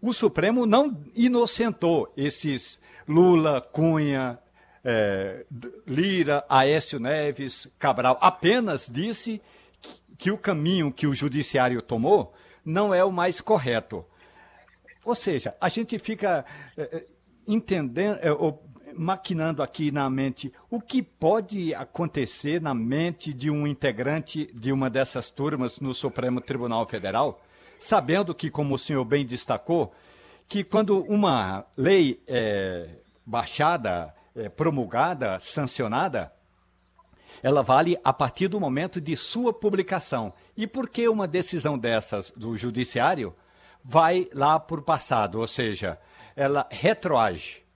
o 0.00 0.12
Supremo 0.12 0.66
não 0.66 1.00
inocentou 1.14 2.12
esses 2.16 2.80
Lula, 3.06 3.60
Cunha, 3.60 4.38
é, 4.82 5.44
Lira, 5.86 6.44
Aécio 6.48 6.98
Neves, 6.98 7.68
Cabral. 7.78 8.18
Apenas 8.20 8.88
disse 8.90 9.40
que, 9.80 10.00
que 10.16 10.30
o 10.30 10.38
caminho 10.38 10.92
que 10.92 11.06
o 11.06 11.14
judiciário 11.14 11.80
tomou 11.80 12.34
não 12.64 12.92
é 12.92 13.04
o 13.04 13.12
mais 13.12 13.40
correto. 13.40 14.04
Ou 15.04 15.14
seja, 15.14 15.54
a 15.60 15.68
gente 15.68 15.98
fica 15.98 16.44
é, 16.76 17.04
entendendo, 17.46 18.18
é, 18.20 18.28
maquinando 18.94 19.62
aqui 19.62 19.90
na 19.90 20.08
mente 20.10 20.52
o 20.68 20.80
que 20.80 21.02
pode 21.02 21.74
acontecer 21.74 22.60
na 22.60 22.74
mente 22.74 23.32
de 23.32 23.50
um 23.50 23.66
integrante 23.66 24.50
de 24.52 24.72
uma 24.72 24.90
dessas 24.90 25.30
turmas 25.30 25.78
no 25.78 25.94
Supremo 25.94 26.40
Tribunal 26.40 26.86
Federal, 26.86 27.40
sabendo 27.78 28.34
que, 28.34 28.50
como 28.50 28.74
o 28.74 28.78
senhor 28.78 29.04
bem 29.04 29.24
destacou, 29.24 29.92
que 30.48 30.64
quando 30.64 31.00
uma 31.04 31.64
lei 31.76 32.20
é 32.26 32.88
baixada, 33.24 34.14
é 34.34 34.48
promulgada, 34.48 35.38
sancionada, 35.38 36.32
ela 37.42 37.62
vale 37.62 37.98
a 38.02 38.12
partir 38.12 38.48
do 38.48 38.58
momento 38.58 39.00
de 39.00 39.14
sua 39.16 39.52
publicação. 39.52 40.32
E 40.56 40.66
por 40.66 40.88
que 40.88 41.08
uma 41.08 41.28
decisão 41.28 41.78
dessas 41.78 42.30
do 42.30 42.56
judiciário 42.56 43.34
vai 43.84 44.28
lá 44.34 44.58
para 44.58 44.80
o 44.80 44.82
passado, 44.82 45.40
ou 45.40 45.46
seja, 45.46 45.98
ela 46.36 46.66
retroage? 46.70 47.66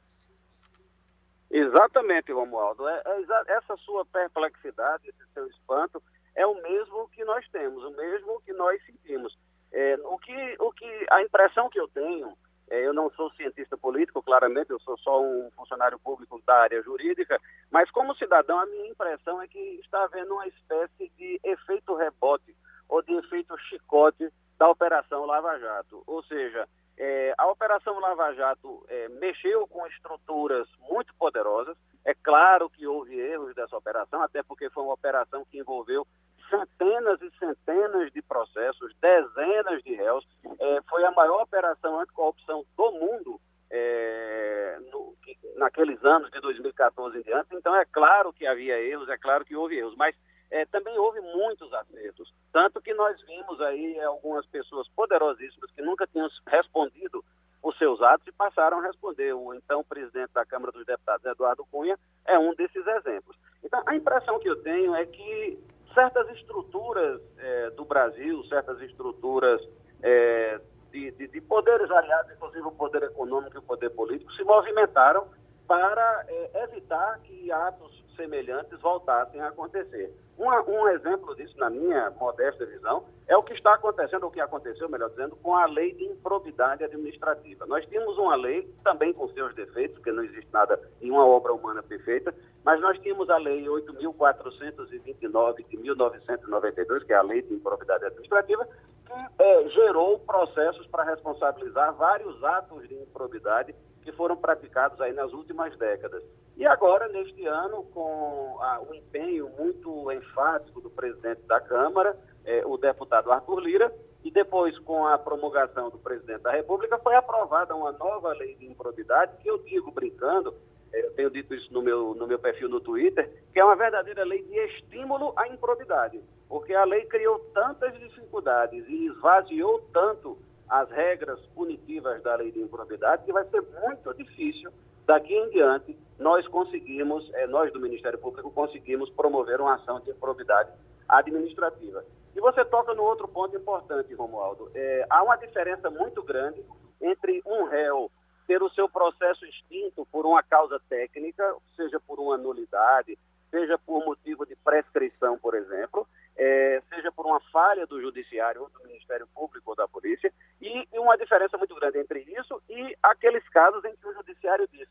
Exatamente, 1.51 2.33
Romualdo. 2.33 2.89
É, 2.89 3.03
é, 3.05 3.53
essa 3.57 3.77
sua 3.77 4.07
perplexidade, 4.07 5.09
esse 5.09 5.33
seu 5.35 5.47
espanto, 5.49 6.03
é 6.35 6.47
o 6.47 6.55
mesmo 6.63 7.09
que 7.11 7.25
nós 7.25 7.47
temos, 7.51 7.85
o 7.85 7.91
mesmo 7.91 8.41
que 8.41 8.53
nós 8.55 8.83
sentimos. 8.87 9.37
É, 9.71 9.97
o, 10.05 10.19
que, 10.19 10.57
o 10.59 10.73
que, 10.73 11.07
a 11.11 11.23
impressão 11.23 11.69
que 11.69 11.79
eu 11.79 11.89
tenho, 11.89 12.33
é, 12.71 12.87
eu 12.87 12.95
não 12.95 13.11
sou 13.11 13.31
cientista 13.33 13.77
político, 13.77 14.23
claramente, 14.23 14.71
eu 14.71 14.81
sou 14.81 14.97
só 14.99 15.23
um 15.23 15.51
funcionário 15.55 15.99
público 15.99 16.41
da 16.47 16.55
área 16.55 16.83
jurídica, 16.83 17.39
mas 17.71 17.91
como 17.91 18.15
cidadão, 18.15 18.59
a 18.59 18.67
minha 18.67 18.89
impressão 18.89 19.43
é 19.43 19.47
que 19.47 19.59
está 19.83 20.05
havendo 20.05 20.33
uma 20.33 20.47
espécie 20.49 21.11
de 21.19 21.39
efeito 21.45 21.95
rebote 21.95 22.57
ou 22.89 23.03
de 23.03 23.13
efeito 23.13 23.55
chicote 23.69 24.33
da 24.63 24.69
Operação 24.69 25.27
Lava 25.27 25.59
Jato. 25.59 26.05
Ou 26.07 26.23
seja, 26.23 26.69
é, 26.97 27.35
a 27.37 27.49
Operação 27.49 27.99
Lava 27.99 28.33
Jato 28.33 28.87
é, 28.89 29.09
mexeu 29.09 29.67
com 29.67 29.85
estruturas 29.89 30.69
muito 30.89 31.13
poderosas. 31.17 31.77
É 32.05 32.15
claro 32.15 32.71
que 32.71 32.87
houve 32.87 33.19
erros 33.19 33.57
dessa 33.57 33.77
operação, 33.77 34.23
até 34.23 34.41
porque 34.41 34.71
foi 34.71 34.85
uma 34.85 34.95
operação 34.95 35.45
que 35.51 35.59
envolveu 35.59 36.07
centenas 36.49 37.21
e 37.23 37.31
centenas 37.41 38.13
de 38.13 38.23
processos, 38.23 38.95
dezenas 39.01 39.83
de 39.83 39.97
réus. 39.97 40.25
É, 40.61 40.81
foi 40.89 41.03
a 41.03 41.11
maior 41.11 41.43
operação 41.43 41.99
anticorrupção 41.99 42.65
do 42.77 42.93
mundo 42.93 43.41
é, 43.69 44.79
no, 44.93 45.17
naqueles 45.57 46.05
anos 46.05 46.31
de 46.31 46.41
2014 46.41 47.19
em 47.19 47.23
diante. 47.23 47.53
Então, 47.57 47.75
é 47.75 47.85
claro 47.85 48.33
que 48.33 48.47
havia 48.47 48.81
erros, 48.81 49.09
é 49.09 49.19
claro 49.19 49.45
que 49.45 49.57
houve 49.57 49.77
erros, 49.77 49.97
mas 49.97 50.15
é, 50.53 50.67
também 50.67 50.97
houve 50.99 51.19
muitos 51.21 51.73
acertos. 51.73 52.33
Tanto 52.53 52.81
que 52.81 52.93
nós 52.93 53.19
vimos 53.23 53.59
aí 53.63 53.99
algumas 54.01 54.45
pessoas 54.47 54.87
poderosíssimas 54.89 55.71
que 55.73 55.81
nunca 55.81 56.07
tinham 56.07 56.29
respondido 56.47 57.25
os 57.63 57.77
seus 57.79 58.03
atos 58.03 58.27
e 58.27 58.33
passaram 58.33 58.79
a 58.79 58.83
responder. 58.83 59.33
O 59.33 59.55
então 59.55 59.83
presidente 59.83 60.33
da 60.35 60.45
Câmara 60.45 60.71
dos 60.71 60.85
Deputados, 60.85 61.25
Eduardo 61.25 61.65
Cunha, 61.73 61.99
é 62.27 62.39
um 62.39 62.55
desses 62.55 62.87
exemplos. 62.87 63.35
Então, 63.65 63.83
a 63.87 63.97
impressão 63.97 64.39
que 64.39 64.49
eu 64.49 64.63
tenho 64.63 64.95
é 64.95 65.07
que 65.07 65.59
certas 65.95 66.29
estruturas 66.37 67.21
é, 67.39 67.71
do 67.71 67.87
Brasil, 67.87 68.45
certas 68.45 68.81
estruturas 68.83 69.67
é, 70.03 70.61
de, 70.91 71.13
de, 71.13 71.29
de, 71.29 71.41
poderes 71.41 71.89
variados, 71.89 72.31
inclusive 72.31 72.67
o 72.67 72.73
poder 72.73 73.05
econômico 73.05 73.57
e 73.57 73.59
o 73.59 73.63
poder 73.63 73.89
político, 73.91 74.31
se 74.35 74.45
movimentaram 74.45 75.27
para 75.67 76.25
é, 76.29 76.65
evitar 76.65 77.19
que 77.21 77.51
atos 77.51 77.92
semelhantes 78.23 78.81
voltassem 78.81 79.41
a 79.41 79.49
acontecer. 79.49 80.15
Um, 80.39 80.49
um, 80.49 80.89
exemplo 80.89 81.35
disso, 81.35 81.59
na 81.59 81.69
minha 81.69 82.11
modesta 82.13 82.65
visão, 82.65 83.05
é 83.27 83.37
o 83.37 83.43
que 83.43 83.53
está 83.53 83.75
acontecendo, 83.75 84.27
o 84.27 84.31
que 84.31 84.41
aconteceu, 84.41 84.89
melhor 84.89 85.11
dizendo, 85.11 85.35
com 85.37 85.57
a 85.57 85.67
lei 85.67 85.93
de 85.93 86.05
improbidade 86.05 86.85
administrativa. 86.85 87.67
Nós 87.67 87.85
tínhamos 87.87 88.17
uma 88.17 88.37
lei, 88.37 88.73
também 88.85 89.13
com 89.13 89.29
seus 89.31 89.53
defeitos, 89.55 89.97
porque 89.97 90.13
não 90.13 90.23
existe 90.23 90.49
nada 90.53 90.81
em 91.01 91.11
uma 91.11 91.27
obra 91.27 91.53
humana 91.53 91.83
perfeita, 91.83 92.33
mas 92.65 92.81
nós 92.81 92.97
tínhamos 93.01 93.29
a 93.29 93.39
lei 93.39 93.65
8.429 93.65 95.69
de 95.69 95.77
1992, 95.77 97.05
que 97.05 97.13
é 97.13 97.17
a 97.17 97.23
lei 97.23 97.43
de 97.43 97.55
improbidade 97.55 98.05
administrativa, 98.05 98.69
que 99.05 99.43
é, 99.43 99.69
gerou 99.71 100.21
processos 100.21 100.87
para 100.87 101.03
responsabilizar 101.05 101.93
vários 101.95 102.43
atos 102.45 102.89
de 102.89 102.95
improbidade 102.95 103.75
que 104.03 104.13
foram 104.13 104.37
praticados 104.37 105.01
aí 105.01 105.13
nas 105.13 105.33
últimas 105.33 105.77
décadas. 105.77 106.23
E 106.57 106.67
agora, 106.67 107.09
neste 107.09 107.47
ano, 107.47 107.85
com 107.95 108.59
a, 108.61 108.81
o 108.81 108.95
empenho 108.95 109.49
muito 109.59 110.13
enfático 110.13 110.81
do 110.81 110.91
presidente 110.91 111.43
da 111.43 111.61
Câmara, 111.61 112.17
eh, 112.45 112.63
o 112.67 112.77
deputado 112.77 113.33
Arthur 113.33 113.61
Lira, 113.61 113.93
e 114.23 114.31
depois 114.31 114.79
com 114.81 115.07
a 115.07 115.19
promulgação 115.19 115.91
do 115.91 115.99
presidente 115.99 116.43
da 116.43 116.53
República, 116.53 116.99
foi 116.99 117.15
aprovada 117.15 117.75
uma 117.75 117.93
nova 117.93 118.33
lei 118.35 118.55
de 118.57 118.67
improbidade, 118.67 119.37
que 119.43 119.49
eu 119.49 119.59
digo 119.59 119.91
brincando, 119.91 120.55
eh, 120.93 121.07
eu 121.07 121.13
tenho 121.15 121.31
dito 121.31 121.55
isso 121.55 121.73
no 121.73 121.83
meu, 121.83 122.15
no 122.15 122.27
meu 122.27 122.39
perfil 122.39 122.69
no 122.69 122.81
Twitter, 122.81 123.31
que 123.53 123.59
é 123.59 123.65
uma 123.65 123.75
verdadeira 123.75 124.25
lei 124.25 124.43
de 124.43 124.55
estímulo 124.55 125.33
à 125.37 125.49
improbidade, 125.49 126.21
porque 126.49 126.75
a 126.75 126.85
lei 126.85 127.07
criou 127.07 127.39
tantas 127.55 127.99
dificuldades 127.99 128.87
e 128.89 129.07
esvaziou 129.07 129.81
tanto 129.93 130.39
as 130.69 130.89
regras 130.91 131.41
punitivas 131.55 132.23
da 132.23 132.37
lei 132.37 132.53
de 132.53 132.61
improbidade, 132.61 133.25
que 133.25 133.33
vai 133.33 133.45
ser 133.49 133.63
muito 133.63 134.15
difícil, 134.15 134.71
daqui 135.13 135.35
em 135.35 135.51
diante, 135.51 135.99
nós 136.19 136.47
conseguimos, 136.49 137.31
é, 137.35 137.47
nós 137.47 137.71
do 137.71 137.79
Ministério 137.79 138.19
Público, 138.19 138.51
conseguimos 138.51 139.11
promover 139.11 139.61
uma 139.61 139.75
ação 139.75 140.01
de 140.01 140.11
improbidade 140.11 140.71
administrativa. 141.07 142.03
E 142.35 142.41
você 142.41 142.65
toca 142.65 142.95
no 142.95 143.03
outro 143.03 143.29
ponto 143.29 143.55
importante, 143.55 144.15
Romualdo. 144.15 144.71
É, 144.75 145.07
há 145.11 145.23
uma 145.23 145.37
diferença 145.37 145.91
muito 145.91 146.23
grande 146.23 146.65
entre 146.99 147.43
um 147.45 147.65
réu 147.65 148.11
ter 148.47 148.63
o 148.63 148.71
seu 148.71 148.89
processo 148.89 149.45
extinto 149.45 150.07
por 150.11 150.25
uma 150.25 150.43
causa 150.43 150.81
técnica, 150.89 151.55
seja 151.77 152.01
por 152.01 152.19
uma 152.19 152.39
nulidade, 152.39 153.19
seja 153.51 153.79
por 153.79 154.03
motivo 154.05 154.47
de 154.47 154.57
prescrição, 154.57 155.39
por 155.39 155.55
exemplo, 155.55 156.09
é, 156.37 156.83
seja 156.89 157.13
por 157.13 157.27
uma 157.27 157.41
falha 157.53 157.87
do 157.87 158.01
Judiciário 158.01 158.63
ou 158.63 158.71
do 158.71 158.83
Ministério 158.87 159.29
Público 159.35 159.71
ou 159.71 159.77
da 159.77 159.87
Polícia, 159.87 160.33
e, 160.61 160.89
e, 160.91 160.99
uma 160.99 161.17
diferença 161.17 161.59
muito 161.59 161.75
grande 161.75 161.99
entre 161.99 162.21
isso 162.21 162.63
e 162.69 162.97
aqueles 163.03 163.47
casos 163.51 163.85
em 163.85 163.95
que 163.95 164.07
o 164.07 164.15
Judiciário 164.15 164.67
diz 164.73 164.89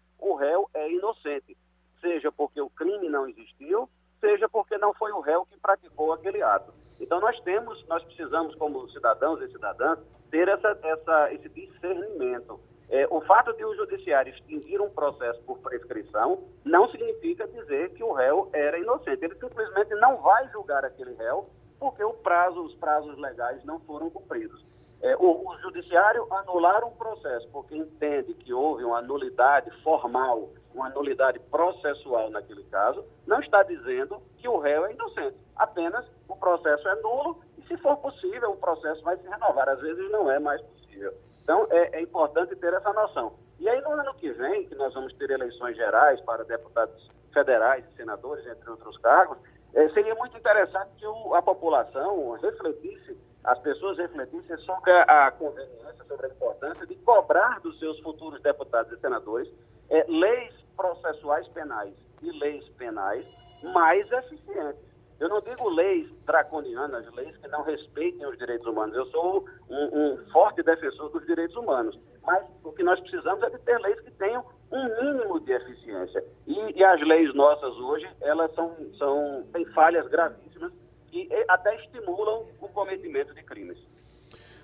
inocente, 1.01 1.57
seja 1.99 2.31
porque 2.31 2.61
o 2.61 2.69
crime 2.69 3.09
não 3.09 3.27
existiu, 3.27 3.89
seja 4.19 4.47
porque 4.47 4.77
não 4.77 4.93
foi 4.93 5.11
o 5.11 5.19
réu 5.19 5.45
que 5.45 5.57
praticou 5.59 6.13
aquele 6.13 6.41
ato. 6.41 6.73
Então 6.99 7.19
nós 7.19 7.39
temos, 7.41 7.83
nós 7.87 8.03
precisamos 8.03 8.55
como 8.55 8.87
cidadãos 8.91 9.41
e 9.41 9.51
cidadãs 9.51 9.99
ter 10.29 10.47
essa, 10.47 10.77
essa, 10.83 11.33
esse 11.33 11.49
discernimento 11.49 12.59
é, 12.91 13.07
o 13.09 13.21
fato 13.21 13.53
de 13.53 13.63
o 13.63 13.73
judiciário 13.73 14.33
extinguir 14.33 14.81
um 14.81 14.89
processo 14.89 15.41
por 15.43 15.59
prescrição 15.59 16.43
não 16.65 16.89
significa 16.89 17.47
dizer 17.47 17.93
que 17.93 18.03
o 18.03 18.11
réu 18.11 18.49
era 18.51 18.77
inocente. 18.77 19.23
Ele 19.23 19.35
simplesmente 19.35 19.95
não 19.95 20.17
vai 20.17 20.49
julgar 20.49 20.83
aquele 20.83 21.13
réu 21.13 21.49
porque 21.79 22.03
o 22.03 22.13
prazo, 22.13 22.61
os 22.61 22.75
prazos 22.75 23.17
legais 23.17 23.63
não 23.63 23.79
foram 23.79 24.09
cumpridos. 24.09 24.61
É, 25.01 25.15
o, 25.15 25.47
o, 25.47 25.57
judiciário 25.59 26.27
anular 26.31 26.83
um 26.83 26.91
processo 26.91 27.47
porque 27.53 27.77
entende 27.77 28.33
que 28.33 28.53
houve 28.53 28.83
uma 28.83 29.01
nulidade 29.01 29.71
formal, 29.83 30.49
uma 30.73 30.89
nulidade 30.89 31.39
processual 31.39 32.29
naquele 32.29 32.63
caso, 32.65 33.05
não 33.25 33.39
está 33.39 33.63
dizendo 33.63 34.21
que 34.37 34.47
o 34.47 34.59
réu 34.59 34.85
é 34.85 34.93
inocente. 34.93 35.37
Apenas 35.55 36.05
o 36.27 36.35
processo 36.35 36.87
é 36.87 36.95
nulo 37.01 37.41
e, 37.57 37.61
se 37.63 37.77
for 37.77 37.97
possível, 37.97 38.51
o 38.51 38.57
processo 38.57 39.01
vai 39.03 39.17
se 39.17 39.27
renovar. 39.27 39.69
Às 39.69 39.79
vezes 39.79 40.11
não 40.11 40.31
é 40.31 40.39
mais 40.39 40.61
possível. 40.61 41.13
Então, 41.43 41.67
é, 41.69 41.97
é, 41.97 42.01
importante 42.01 42.55
ter 42.55 42.73
essa 42.73 42.93
noção. 42.93 43.33
E 43.59 43.67
aí, 43.69 43.81
no 43.81 43.91
ano 43.91 44.13
que 44.15 44.31
vem, 44.31 44.67
que 44.67 44.75
nós 44.75 44.93
vamos 44.93 45.13
ter 45.13 45.29
eleições 45.29 45.75
gerais 45.75 46.19
para 46.21 46.43
deputados 46.43 47.09
federais 47.33 47.85
e 47.91 47.95
senadores, 47.95 48.45
entre 48.47 48.69
outros 48.69 48.97
cargos, 48.97 49.37
é, 49.73 49.87
seria 49.89 50.15
muito 50.15 50.37
interessante 50.37 50.91
que 50.97 51.05
o, 51.05 51.33
a 51.33 51.41
população 51.41 52.31
refletisse, 52.41 53.17
as 53.43 53.59
pessoas 53.59 53.97
refletissem 53.97 54.57
sobre 54.57 54.91
a 54.91 55.31
conveniência, 55.31 56.03
sobre 56.07 56.27
a 56.27 56.29
importância 56.29 56.85
de 56.85 56.95
cobrar 56.95 57.59
dos 57.61 57.79
seus 57.79 57.99
futuros 58.01 58.41
deputados 58.41 58.91
e 58.91 58.99
senadores 58.99 59.49
é, 59.89 60.05
leis 60.07 60.60
processuais 60.75 61.47
penais 61.49 61.93
e 62.21 62.31
leis 62.31 62.67
penais 62.77 63.25
mais 63.73 64.11
eficientes 64.11 64.91
eu 65.21 65.29
não 65.29 65.39
digo 65.39 65.69
leis 65.69 66.11
draconianas, 66.25 67.05
leis 67.13 67.37
que 67.37 67.47
não 67.47 67.61
respeitem 67.61 68.25
os 68.25 68.35
direitos 68.39 68.65
humanos. 68.65 68.95
Eu 68.95 69.05
sou 69.11 69.45
um, 69.69 69.85
um, 69.85 70.17
forte 70.31 70.63
defensor 70.63 71.11
dos 71.11 71.23
direitos 71.27 71.55
humanos. 71.55 71.95
Mas 72.23 72.43
o 72.63 72.71
que 72.71 72.81
nós 72.81 72.99
precisamos 73.01 73.43
é 73.43 73.51
de 73.51 73.59
ter 73.59 73.77
leis 73.81 73.99
que 73.99 74.09
tenham 74.13 74.43
um 74.71 74.83
mínimo 74.83 75.39
de 75.41 75.51
eficiência. 75.51 76.25
E, 76.47 76.75
e 76.75 76.83
as 76.83 76.99
leis 77.01 77.31
nossas 77.35 77.71
hoje, 77.77 78.09
elas 78.21 78.51
são, 78.55 78.75
são, 78.97 79.45
têm 79.53 79.63
falhas 79.73 80.07
gravíssimas 80.07 80.73
que 81.11 81.29
até 81.47 81.75
estimulam 81.75 82.47
o 82.59 82.67
cometimento 82.69 83.31
de 83.35 83.43
crimes. 83.43 83.77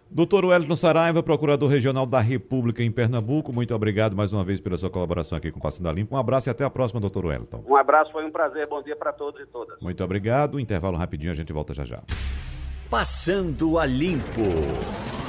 Doutor 0.10 0.46
Wellington 0.46 0.76
Saraiva, 0.76 1.22
Procurador 1.22 1.70
Regional 1.70 2.06
da 2.06 2.20
República 2.20 2.82
em 2.82 2.92
Pernambuco, 2.92 3.52
muito 3.52 3.76
obrigado 3.76 4.16
mais 4.16 4.32
uma 4.32 4.44
vez 4.44 4.62
pela 4.62 4.78
sua 4.78 4.90
colaboração 4.90 5.38
aqui 5.38 5.52
com 5.52 5.60
o 5.60 5.62
Passando 5.62 5.90
a 5.90 5.94
Limpo. 5.94 6.16
Um 6.16 6.18
abraço 6.18 6.50
e 6.50 6.52
até 6.52 6.64
a 6.64 6.70
próxima, 6.70 7.00
doutor 7.00 7.26
Wellington. 7.26 7.64
Um 7.68 7.76
abraço, 7.76 8.12
foi 8.12 8.26
um 8.26 8.32
prazer. 8.32 8.68
Bom 8.68 8.82
dia 8.82 8.96
para 8.96 9.12
todos 9.12 9.42
e 9.42 9.46
todas. 9.46 9.80
Muito 9.82 10.04
obrigado. 10.04 10.60
Intervalo 10.60 10.98
rapidinho, 10.98 11.32
a 11.32 11.36
gente 11.36 11.52
volta 11.52 11.74
já 11.74 11.84
já. 11.84 12.02
Passando 12.90 13.78
a 13.78 13.86
Limpo. 13.86 15.27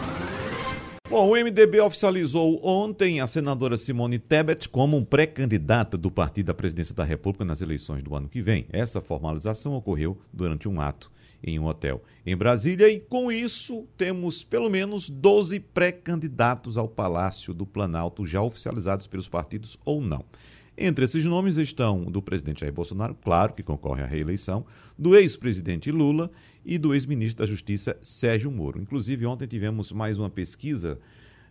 Bom, 1.10 1.30
o 1.30 1.32
MDB 1.32 1.80
oficializou 1.80 2.60
ontem 2.62 3.18
a 3.18 3.26
senadora 3.26 3.78
Simone 3.78 4.18
Tebet 4.18 4.68
como 4.68 5.02
pré-candidata 5.06 5.96
do 5.96 6.10
partido 6.10 6.50
à 6.50 6.54
presidência 6.54 6.94
da 6.94 7.02
República 7.02 7.46
nas 7.46 7.62
eleições 7.62 8.02
do 8.02 8.14
ano 8.14 8.28
que 8.28 8.42
vem. 8.42 8.66
Essa 8.70 9.00
formalização 9.00 9.74
ocorreu 9.74 10.20
durante 10.30 10.68
um 10.68 10.78
ato 10.78 11.10
em 11.42 11.58
um 11.58 11.64
hotel 11.64 12.02
em 12.26 12.36
Brasília 12.36 12.90
e 12.90 13.00
com 13.00 13.32
isso 13.32 13.86
temos 13.96 14.44
pelo 14.44 14.68
menos 14.68 15.08
12 15.08 15.58
pré-candidatos 15.60 16.76
ao 16.76 16.86
Palácio 16.86 17.54
do 17.54 17.64
Planalto 17.64 18.26
já 18.26 18.42
oficializados 18.42 19.06
pelos 19.06 19.30
partidos 19.30 19.78
ou 19.86 20.02
não. 20.02 20.22
Entre 20.80 21.04
esses 21.04 21.24
nomes 21.24 21.56
estão 21.56 22.04
do 22.04 22.22
presidente 22.22 22.60
Jair 22.60 22.72
Bolsonaro, 22.72 23.16
claro 23.24 23.52
que 23.54 23.64
concorre 23.64 24.02
à 24.02 24.06
reeleição, 24.06 24.64
do 24.96 25.16
ex-presidente 25.16 25.90
Lula 25.90 26.30
e 26.68 26.76
do 26.76 26.92
ex-ministro 26.92 27.38
da 27.38 27.50
Justiça 27.50 27.96
Sérgio 28.02 28.50
Moro. 28.50 28.78
Inclusive, 28.78 29.24
ontem 29.24 29.46
tivemos 29.46 29.90
mais 29.90 30.18
uma 30.18 30.28
pesquisa 30.28 30.98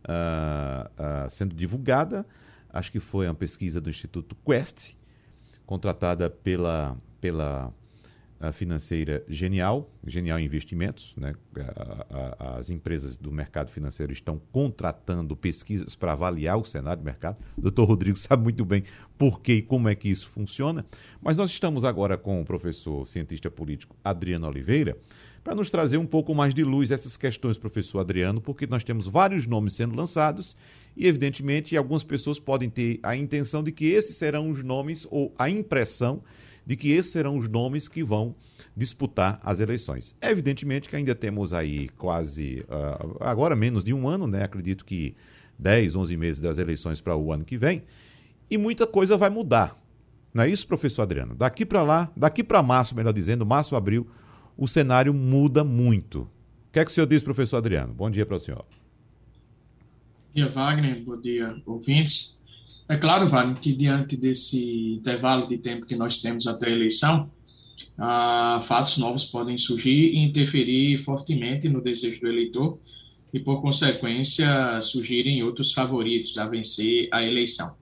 uh, 0.06 1.26
uh, 1.26 1.32
sendo 1.32 1.56
divulgada, 1.56 2.24
acho 2.70 2.92
que 2.92 3.00
foi 3.00 3.26
uma 3.26 3.34
pesquisa 3.34 3.82
do 3.82 3.90
Instituto 3.90 4.38
Quest, 4.46 4.94
contratada 5.66 6.30
pela, 6.30 6.96
pela 7.20 7.74
financeira 8.54 9.24
Genial, 9.28 9.90
Genial 10.06 10.40
Investimentos, 10.40 11.14
né? 11.18 11.34
As 12.40 12.70
empresas 12.70 13.18
do 13.18 13.32
mercado 13.32 13.72
financeiro 13.72 14.12
estão 14.12 14.40
contratando 14.52 15.36
pesquisas 15.36 15.96
para 15.96 16.12
avaliar 16.12 16.58
o 16.58 16.64
cenário 16.64 17.02
do 17.02 17.06
mercado. 17.06 17.42
O 17.58 17.62
doutor 17.62 17.86
Rodrigo 17.86 18.18
sabe 18.18 18.44
muito 18.44 18.64
bem 18.64 18.84
por 19.18 19.42
que 19.42 19.54
e 19.54 19.62
como 19.62 19.90
é 19.90 19.96
que 19.96 20.10
isso 20.10 20.28
funciona. 20.28 20.86
Mas 21.22 21.38
nós 21.38 21.50
estamos 21.50 21.84
agora 21.84 22.18
com 22.18 22.42
o 22.42 22.46
professor 22.46 23.08
cientista 23.08 23.50
político 23.50 23.96
Adriano 24.04 24.48
Oliveira 24.48 24.98
para 25.44 25.56
nos 25.56 25.72
trazer 25.72 25.98
um 25.98 26.06
pouco 26.06 26.36
mais 26.36 26.54
de 26.54 26.64
luz 26.64 26.92
essas 26.92 27.16
questões, 27.16 27.58
professor 27.58 28.00
Adriano, 28.00 28.42
porque 28.42 28.68
nós 28.68 28.84
temos 28.84 29.08
vários 29.08 29.48
nomes 29.48 29.76
sendo 29.76 29.96
lançados 29.96 30.58
e, 30.96 31.08
evidentemente, 31.08 31.78
algumas 31.78 32.04
pessoas 32.04 32.38
podem 32.38 32.70
ter 32.70 33.00
a 33.02 33.16
intenção 33.16 33.64
de 33.64 33.72
que 33.72 33.86
esses 33.86 34.18
serão 34.18 34.50
os 34.50 34.62
nomes 34.62 35.08
ou 35.10 35.34
a 35.38 35.50
impressão 35.50 36.22
de 36.68 36.76
que 36.76 36.92
esses 36.92 37.14
serão 37.14 37.38
os 37.38 37.48
nomes 37.48 37.88
que 37.88 38.04
vão 38.04 38.36
disputar 38.76 39.40
as 39.42 39.62
eleições. 39.62 40.14
Evidentemente 40.22 40.90
que 40.90 40.98
ainda 40.98 41.16
temos 41.16 41.54
aí 41.54 41.88
quase, 41.98 42.66
uh, 42.68 43.16
agora 43.22 43.56
menos 43.56 43.86
de 43.86 43.94
um 43.94 44.06
ano, 44.06 44.28
né? 44.28 44.44
Acredito 44.44 44.84
que 44.84 45.16
10, 45.58 45.96
11 45.96 46.18
meses 46.18 46.42
das 46.42 46.58
eleições 46.58 47.00
para 47.00 47.16
o 47.16 47.32
ano 47.32 47.46
que 47.46 47.58
vem, 47.58 47.84
e 48.52 48.58
muita 48.58 48.86
coisa 48.86 49.16
vai 49.16 49.30
mudar. 49.30 49.82
Não 50.34 50.44
é 50.44 50.50
isso, 50.50 50.68
professor 50.68 51.04
Adriano? 51.04 51.36
Daqui 51.36 51.66
para 51.66 51.82
lá, 51.84 52.12
daqui 52.18 52.44
para 52.44 52.62
março, 52.62 52.94
melhor 52.94 53.14
dizendo, 53.14 53.46
março, 53.46 53.74
abril, 53.74 54.06
o 54.58 54.68
cenário 54.68 55.14
muda 55.14 55.64
muito. 55.64 56.24
O 56.24 56.30
que 56.74 56.80
é 56.80 56.84
que 56.86 56.92
o 56.92 56.94
senhor 56.94 57.08
diz, 57.08 57.24
professor 57.24 57.58
Adriano? 57.58 57.94
Bom 57.94 58.12
dia 58.12 58.26
para 58.26 58.36
o 58.36 58.40
senhor. 58.42 58.66
Bom 60.28 60.34
dia, 60.34 60.50
Wagner. 60.50 61.02
Bom 61.06 61.20
dia, 61.22 61.62
ouvintes. 61.66 62.37
É 62.90 62.96
claro, 62.96 63.28
Wagner, 63.28 63.60
que 63.60 63.74
diante 63.74 64.16
desse 64.16 64.94
intervalo 64.94 65.48
de 65.48 65.58
tempo 65.58 65.86
que 65.86 65.96
nós 65.96 66.20
temos 66.20 66.48
até 66.48 66.68
a 66.68 66.72
eleição, 66.72 67.30
ah, 67.98 68.62
fatos 68.66 68.98
novos 68.98 69.26
podem 69.26 69.58
surgir 69.58 70.14
e 70.14 70.20
interferir 70.20 70.98
fortemente 71.00 71.68
no 71.68 71.82
desejo 71.82 72.22
do 72.22 72.28
eleitor 72.28 72.80
e, 73.34 73.40
por 73.40 73.62
consequência, 73.62 74.82
surgirem 74.82 75.44
outros 75.44 75.74
favoritos 75.74 76.38
a 76.38 76.48
vencer 76.48 77.10
a 77.12 77.22
eleição. 77.22 77.76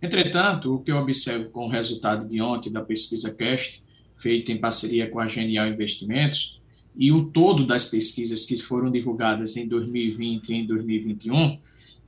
Entretanto, 0.00 0.74
o 0.74 0.80
que 0.80 0.92
eu 0.92 0.98
observo 0.98 1.50
com 1.50 1.66
o 1.66 1.68
resultado 1.68 2.28
de 2.28 2.40
ontem 2.40 2.70
da 2.70 2.82
pesquisa 2.82 3.34
CAST, 3.34 3.82
feita 4.16 4.52
em 4.52 4.58
parceria 4.58 5.10
com 5.10 5.18
a 5.18 5.26
Genial 5.26 5.68
Investimentos, 5.68 6.60
e 6.96 7.10
o 7.10 7.26
todo 7.26 7.66
das 7.66 7.84
pesquisas 7.84 8.46
que 8.46 8.56
foram 8.58 8.90
divulgadas 8.90 9.56
em 9.56 9.66
2020 9.66 10.48
e 10.48 10.54
em 10.54 10.66
2021, 10.66 11.58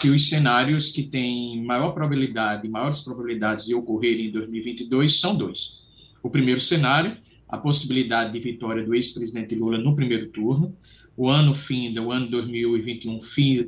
que 0.03 0.11
os 0.11 0.29
cenários 0.29 0.91
que 0.91 1.05
têm 1.05 1.65
maior 1.65 1.93
probabilidade, 1.93 2.69
maiores 2.69 3.01
probabilidades 3.01 3.65
de 3.65 3.73
ocorrerem 3.73 4.27
em 4.27 4.31
2022 4.33 5.21
são 5.21 5.37
dois. 5.37 5.81
O 6.21 6.29
primeiro 6.29 6.61
cenário, 6.61 7.17
a 7.49 7.57
possibilidade 7.57 8.33
de 8.33 8.41
vitória 8.41 8.85
do 8.85 8.97
ex-presidente 8.97 9.55
Lula 9.55 9.79
no 9.79 9.95
primeiro 9.95 10.27
turno. 10.31 10.77
O 11.17 11.29
ano 11.29 11.55
finda, 11.55 12.03
o 12.03 12.11
ano 12.11 12.29
2021 12.29 13.21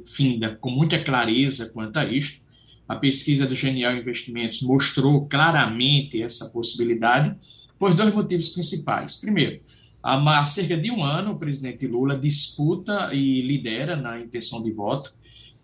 finda 0.04 0.56
com 0.56 0.70
muita 0.70 0.98
clareza 1.04 1.66
quanto 1.66 1.98
a 1.98 2.04
isto. 2.04 2.40
A 2.88 2.96
pesquisa 2.96 3.46
do 3.46 3.54
Genial 3.54 3.96
Investimentos 3.96 4.60
mostrou 4.60 5.28
claramente 5.28 6.20
essa 6.20 6.46
possibilidade 6.46 7.32
por 7.78 7.94
dois 7.94 8.12
motivos 8.12 8.48
principais. 8.48 9.14
Primeiro, 9.14 9.60
há 10.02 10.42
cerca 10.42 10.76
de 10.76 10.90
um 10.90 11.04
ano, 11.04 11.30
o 11.30 11.38
presidente 11.38 11.86
Lula 11.86 12.18
disputa 12.18 13.14
e 13.14 13.40
lidera 13.40 13.94
na 13.94 14.18
intenção 14.18 14.60
de 14.60 14.72
voto 14.72 15.14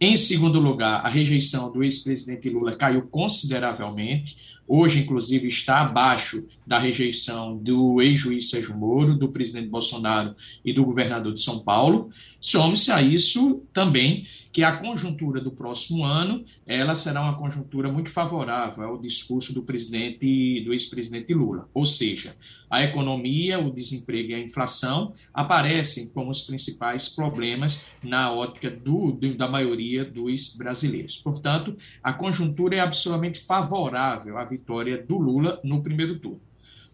em 0.01 0.17
segundo 0.17 0.59
lugar, 0.59 1.05
a 1.05 1.09
rejeição 1.09 1.71
do 1.71 1.85
ex-presidente 1.85 2.49
Lula 2.49 2.75
caiu 2.75 3.03
consideravelmente. 3.03 4.37
Hoje, 4.73 5.01
inclusive, 5.01 5.49
está 5.49 5.81
abaixo 5.81 6.45
da 6.65 6.79
rejeição 6.79 7.57
do 7.57 8.01
ex-juiz 8.01 8.51
Sérgio 8.51 8.77
Moro, 8.77 9.17
do 9.17 9.29
presidente 9.29 9.67
Bolsonaro 9.67 10.37
e 10.65 10.73
do 10.73 10.85
governador 10.85 11.35
de 11.35 11.43
São 11.43 11.59
Paulo. 11.59 12.11
Some-se 12.41 12.93
a 12.93 13.03
isso 13.03 13.65
também 13.73 14.29
que 14.53 14.65
a 14.65 14.77
conjuntura 14.77 15.41
do 15.41 15.51
próximo 15.51 16.05
ano 16.05 16.45
ela 16.67 16.95
será 16.95 17.23
uma 17.23 17.37
conjuntura 17.37 17.91
muito 17.91 18.11
favorável 18.11 18.85
ao 18.85 18.99
discurso 18.99 19.53
do 19.53 19.63
presidente 19.63 20.63
do 20.65 20.73
ex-presidente 20.73 21.33
Lula, 21.33 21.69
ou 21.73 21.87
seja, 21.87 22.35
a 22.69 22.83
economia, 22.83 23.59
o 23.59 23.71
desemprego 23.71 24.31
e 24.31 24.35
a 24.35 24.41
inflação 24.41 25.13
aparecem 25.33 26.09
como 26.09 26.31
os 26.31 26.43
principais 26.43 27.09
problemas 27.09 27.85
na 28.03 28.33
ótica 28.33 28.71
do, 28.71 29.13
da 29.37 29.49
maioria 29.49 30.05
dos 30.05 30.55
brasileiros. 30.55 31.17
Portanto, 31.17 31.77
a 32.03 32.13
conjuntura 32.13 32.77
é 32.77 32.81
absolutamente 32.81 33.41
favorável 33.41 34.39
à 34.39 34.45
vitória 34.61 35.03
do 35.03 35.19
Lula 35.19 35.61
no 35.65 35.83
primeiro 35.83 36.19
turno. 36.19 36.41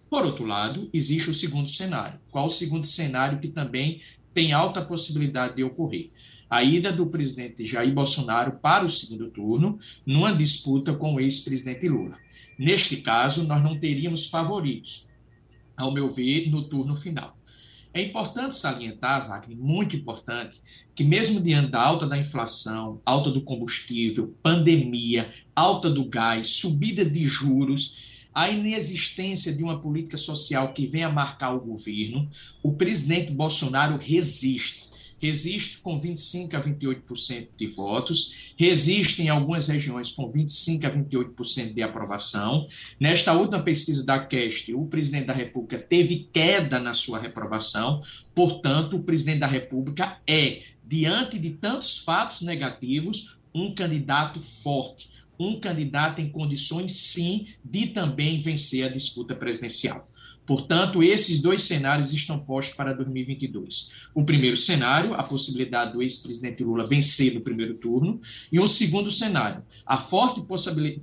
Por 0.09 0.24
outro 0.24 0.46
lado, 0.46 0.88
existe 0.92 1.29
o 1.29 1.35
segundo 1.35 1.68
cenário. 1.68 2.18
Qual 2.31 2.46
o 2.46 2.50
segundo 2.50 2.87
cenário 2.87 3.40
que 3.40 3.48
também 3.48 4.00
tem 4.33 4.52
alta 4.52 4.81
possibilidade 4.81 5.57
de 5.57 5.64
ocorrer? 5.64 6.11
a 6.48 6.62
ida 6.62 6.92
do 6.92 7.07
presidente 7.07 7.64
Jair 7.64 7.92
Bolsonaro 7.92 8.52
para 8.52 8.85
o 8.85 8.90
segundo 8.90 9.29
turno, 9.31 9.79
numa 10.05 10.33
disputa 10.33 10.94
com 10.94 11.14
o 11.14 11.20
ex-presidente 11.20 11.88
Lula. 11.88 12.16
Neste 12.59 12.98
caso, 12.98 13.42
nós 13.42 13.62
não 13.62 13.79
teríamos 13.79 14.29
favoritos, 14.29 15.07
ao 15.76 15.92
meu 15.92 16.11
ver, 16.12 16.48
no 16.48 16.62
turno 16.62 16.96
final. 16.96 17.37
É 17.92 18.02
importante 18.02 18.57
salientar, 18.57 19.26
Wagner, 19.26 19.57
muito 19.57 19.96
importante, 19.96 20.61
que 20.94 21.02
mesmo 21.02 21.40
diante 21.40 21.70
da 21.70 21.83
alta 21.83 22.07
da 22.07 22.16
inflação, 22.16 23.00
alta 23.05 23.31
do 23.31 23.40
combustível, 23.40 24.35
pandemia, 24.42 25.33
alta 25.57 25.90
do 25.90 26.05
gás, 26.05 26.51
subida 26.51 27.05
de 27.05 27.27
juros, 27.27 27.97
a 28.33 28.51
inexistência 28.51 29.53
de 29.53 29.64
uma 29.64 29.81
política 29.81 30.19
social 30.19 30.75
que 30.75 30.87
venha 30.87 31.09
marcar 31.09 31.55
o 31.55 31.61
governo, 31.61 32.31
o 32.62 32.75
presidente 32.75 33.33
Bolsonaro 33.33 33.97
resiste 33.97 34.87
resiste 35.19 35.79
com 35.79 35.99
25 35.99 36.57
a 36.57 36.62
28% 36.62 37.49
de 37.57 37.66
votos, 37.66 38.53
resiste 38.57 39.23
em 39.23 39.29
algumas 39.29 39.66
regiões 39.66 40.11
com 40.11 40.31
25 40.31 40.87
a 40.87 40.90
28% 40.90 41.75
de 41.75 41.83
aprovação. 41.83 42.69
Nesta 43.01 43.33
última 43.33 43.62
pesquisa 43.62 44.05
da 44.05 44.19
Cast, 44.19 44.73
o 44.75 44.87
presidente 44.87 45.27
da 45.27 45.33
República 45.33 45.79
teve 45.79 46.29
queda 46.33 46.79
na 46.79 46.95
sua 46.95 47.19
reprovação, 47.19 48.03
portanto, 48.35 48.97
o 48.97 49.03
presidente 49.03 49.40
da 49.40 49.47
República 49.47 50.19
é, 50.27 50.62
diante 50.85 51.38
de 51.38 51.51
tantos 51.51 51.99
fatos 51.99 52.42
negativos, 52.42 53.37
um 53.55 53.75
candidato 53.75 54.40
forte, 54.62 55.09
um 55.38 55.59
candidato 55.61 56.20
em 56.20 56.29
condições, 56.29 56.92
sim, 56.92 57.49
de 57.64 57.87
também 57.87 58.40
vencer 58.40 58.85
a 58.85 58.88
disputa 58.88 59.35
presidencial. 59.35 60.09
Portanto, 60.47 61.03
esses 61.03 61.41
dois 61.41 61.64
cenários 61.64 62.12
estão 62.12 62.39
postos 62.39 62.76
para 62.76 62.95
2022. 62.95 63.91
O 64.14 64.24
primeiro 64.24 64.57
cenário, 64.57 65.12
a 65.14 65.22
possibilidade 65.24 65.93
do 65.93 66.01
ex-presidente 66.01 66.62
Lula 66.62 66.87
vencer 66.87 67.34
no 67.34 67.41
primeiro 67.41 67.74
turno, 67.74 68.20
e 68.51 68.61
um 68.61 68.68
segundo 68.68 69.11
cenário, 69.11 69.64
a 69.84 69.99
forte 69.99 70.41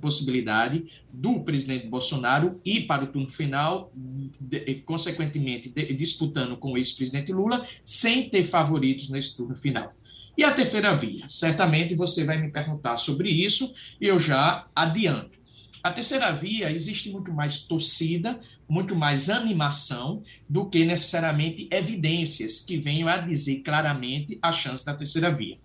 possibilidade 0.00 0.86
do 1.12 1.40
presidente 1.40 1.86
Bolsonaro 1.86 2.58
ir 2.64 2.86
para 2.86 3.04
o 3.04 3.06
turno 3.08 3.28
final, 3.28 3.92
de, 4.40 4.76
consequentemente 4.86 5.68
de, 5.68 5.92
disputando 5.92 6.56
com 6.56 6.72
o 6.72 6.78
ex-presidente 6.78 7.30
Lula, 7.30 7.66
sem 7.84 8.30
ter 8.30 8.44
favoritos 8.44 9.10
nesse 9.10 9.36
turno 9.36 9.54
final. 9.54 9.92
E 10.36 10.42
a 10.42 10.52
terceira 10.52 10.94
via? 10.94 11.28
Certamente 11.28 11.94
você 11.94 12.24
vai 12.24 12.40
me 12.40 12.50
perguntar 12.50 12.96
sobre 12.96 13.30
isso 13.30 13.72
e 14.00 14.06
eu 14.06 14.18
já 14.18 14.66
adianto. 14.74 15.38
A 15.82 15.92
terceira 15.92 16.32
via 16.32 16.72
existe 16.72 17.10
muito 17.10 17.30
mais 17.32 17.58
torcida, 17.58 18.40
muito 18.68 18.96
mais 18.96 19.28
animação 19.28 20.22
do 20.48 20.68
que 20.68 20.84
necessariamente 20.84 21.68
evidências 21.70 22.58
que 22.58 22.78
venham 22.78 23.06
a 23.06 23.18
dizer 23.18 23.62
claramente 23.62 24.38
a 24.40 24.50
chance 24.50 24.84
da 24.84 24.94
terceira 24.94 25.30
via. 25.30 25.58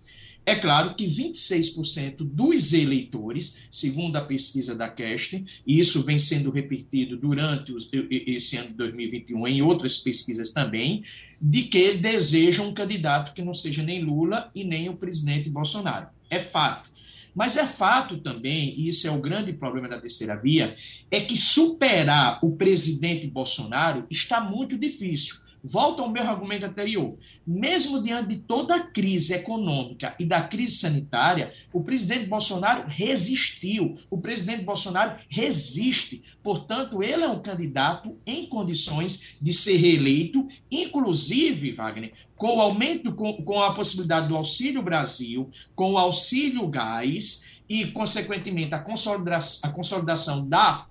É 0.44 0.56
claro 0.56 0.94
que 0.94 1.06
26% 1.06 2.16
dos 2.18 2.72
eleitores, 2.72 3.56
segundo 3.70 4.16
a 4.16 4.22
pesquisa 4.22 4.74
da 4.74 4.88
Kesten, 4.88 5.46
e 5.66 5.78
isso 5.78 6.02
vem 6.02 6.18
sendo 6.18 6.50
repetido 6.50 7.16
durante 7.16 7.72
os, 7.72 7.88
esse 8.10 8.56
ano 8.56 8.68
de 8.68 8.74
2021 8.74 9.46
em 9.46 9.62
outras 9.62 9.98
pesquisas 9.98 10.50
também, 10.50 11.04
de 11.40 11.62
que 11.64 11.94
desejam 11.94 12.68
um 12.68 12.74
candidato 12.74 13.32
que 13.34 13.42
não 13.42 13.54
seja 13.54 13.82
nem 13.82 14.02
Lula 14.02 14.50
e 14.54 14.64
nem 14.64 14.88
o 14.88 14.96
presidente 14.96 15.48
Bolsonaro. 15.48 16.08
É 16.28 16.40
fato. 16.40 16.90
Mas 17.34 17.56
é 17.56 17.66
fato 17.66 18.18
também, 18.18 18.74
e 18.76 18.88
isso 18.88 19.06
é 19.06 19.10
o 19.10 19.20
grande 19.20 19.52
problema 19.52 19.88
da 19.88 20.00
terceira 20.00 20.36
via, 20.36 20.76
é 21.10 21.20
que 21.20 21.36
superar 21.36 22.40
o 22.42 22.56
presidente 22.56 23.26
Bolsonaro 23.26 24.06
está 24.10 24.40
muito 24.40 24.76
difícil. 24.76 25.36
Volto 25.62 26.02
ao 26.02 26.10
meu 26.10 26.22
argumento 26.22 26.66
anterior. 26.66 27.16
Mesmo 27.46 28.02
diante 28.02 28.28
de 28.30 28.36
toda 28.38 28.76
a 28.76 28.80
crise 28.80 29.34
econômica 29.34 30.14
e 30.18 30.24
da 30.24 30.42
crise 30.42 30.76
sanitária, 30.76 31.52
o 31.72 31.82
presidente 31.82 32.26
Bolsonaro 32.26 32.84
resistiu. 32.88 33.98
O 34.10 34.18
presidente 34.18 34.64
Bolsonaro 34.64 35.18
resiste. 35.28 36.22
Portanto, 36.42 37.02
ele 37.02 37.24
é 37.24 37.28
um 37.28 37.40
candidato 37.40 38.16
em 38.26 38.46
condições 38.46 39.34
de 39.40 39.52
ser 39.52 39.76
reeleito, 39.76 40.48
inclusive, 40.70 41.72
Wagner, 41.72 42.12
com 42.36 42.56
o 42.56 42.60
aumento, 42.60 43.12
com, 43.12 43.34
com 43.42 43.62
a 43.62 43.74
possibilidade 43.74 44.28
do 44.28 44.36
Auxílio 44.36 44.82
Brasil, 44.82 45.50
com 45.74 45.92
o 45.92 45.98
auxílio 45.98 46.66
gás 46.68 47.42
e, 47.68 47.86
consequentemente, 47.86 48.74
a 48.74 48.78
consolidação, 48.78 49.60
a 49.62 49.72
consolidação 49.72 50.48
da 50.48 50.86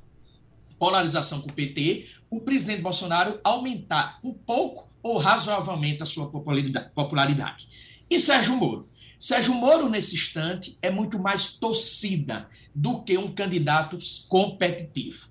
polarização 0.80 1.42
com 1.42 1.50
o 1.50 1.54
PT, 1.54 2.08
o 2.30 2.40
presidente 2.40 2.82
Bolsonaro 2.82 3.40
aumentar 3.44 4.20
um 4.24 4.34
pouco 4.34 4.90
ou 5.04 5.18
razoavelmente 5.18 6.02
a 6.02 6.06
sua 6.06 6.30
popularidade. 6.30 7.68
E 8.10 8.20
Sérgio 8.20 8.56
Moro? 8.56 8.90
Sérgio 9.20 9.54
Moro, 9.54 9.90
nesse 9.90 10.16
instante, 10.16 10.78
é 10.82 10.90
muito 10.90 11.20
mais 11.20 11.54
torcida 11.54 12.50
do 12.74 13.04
que 13.04 13.18
um 13.18 13.34
candidato 13.34 14.00
competitivo. 14.28 15.28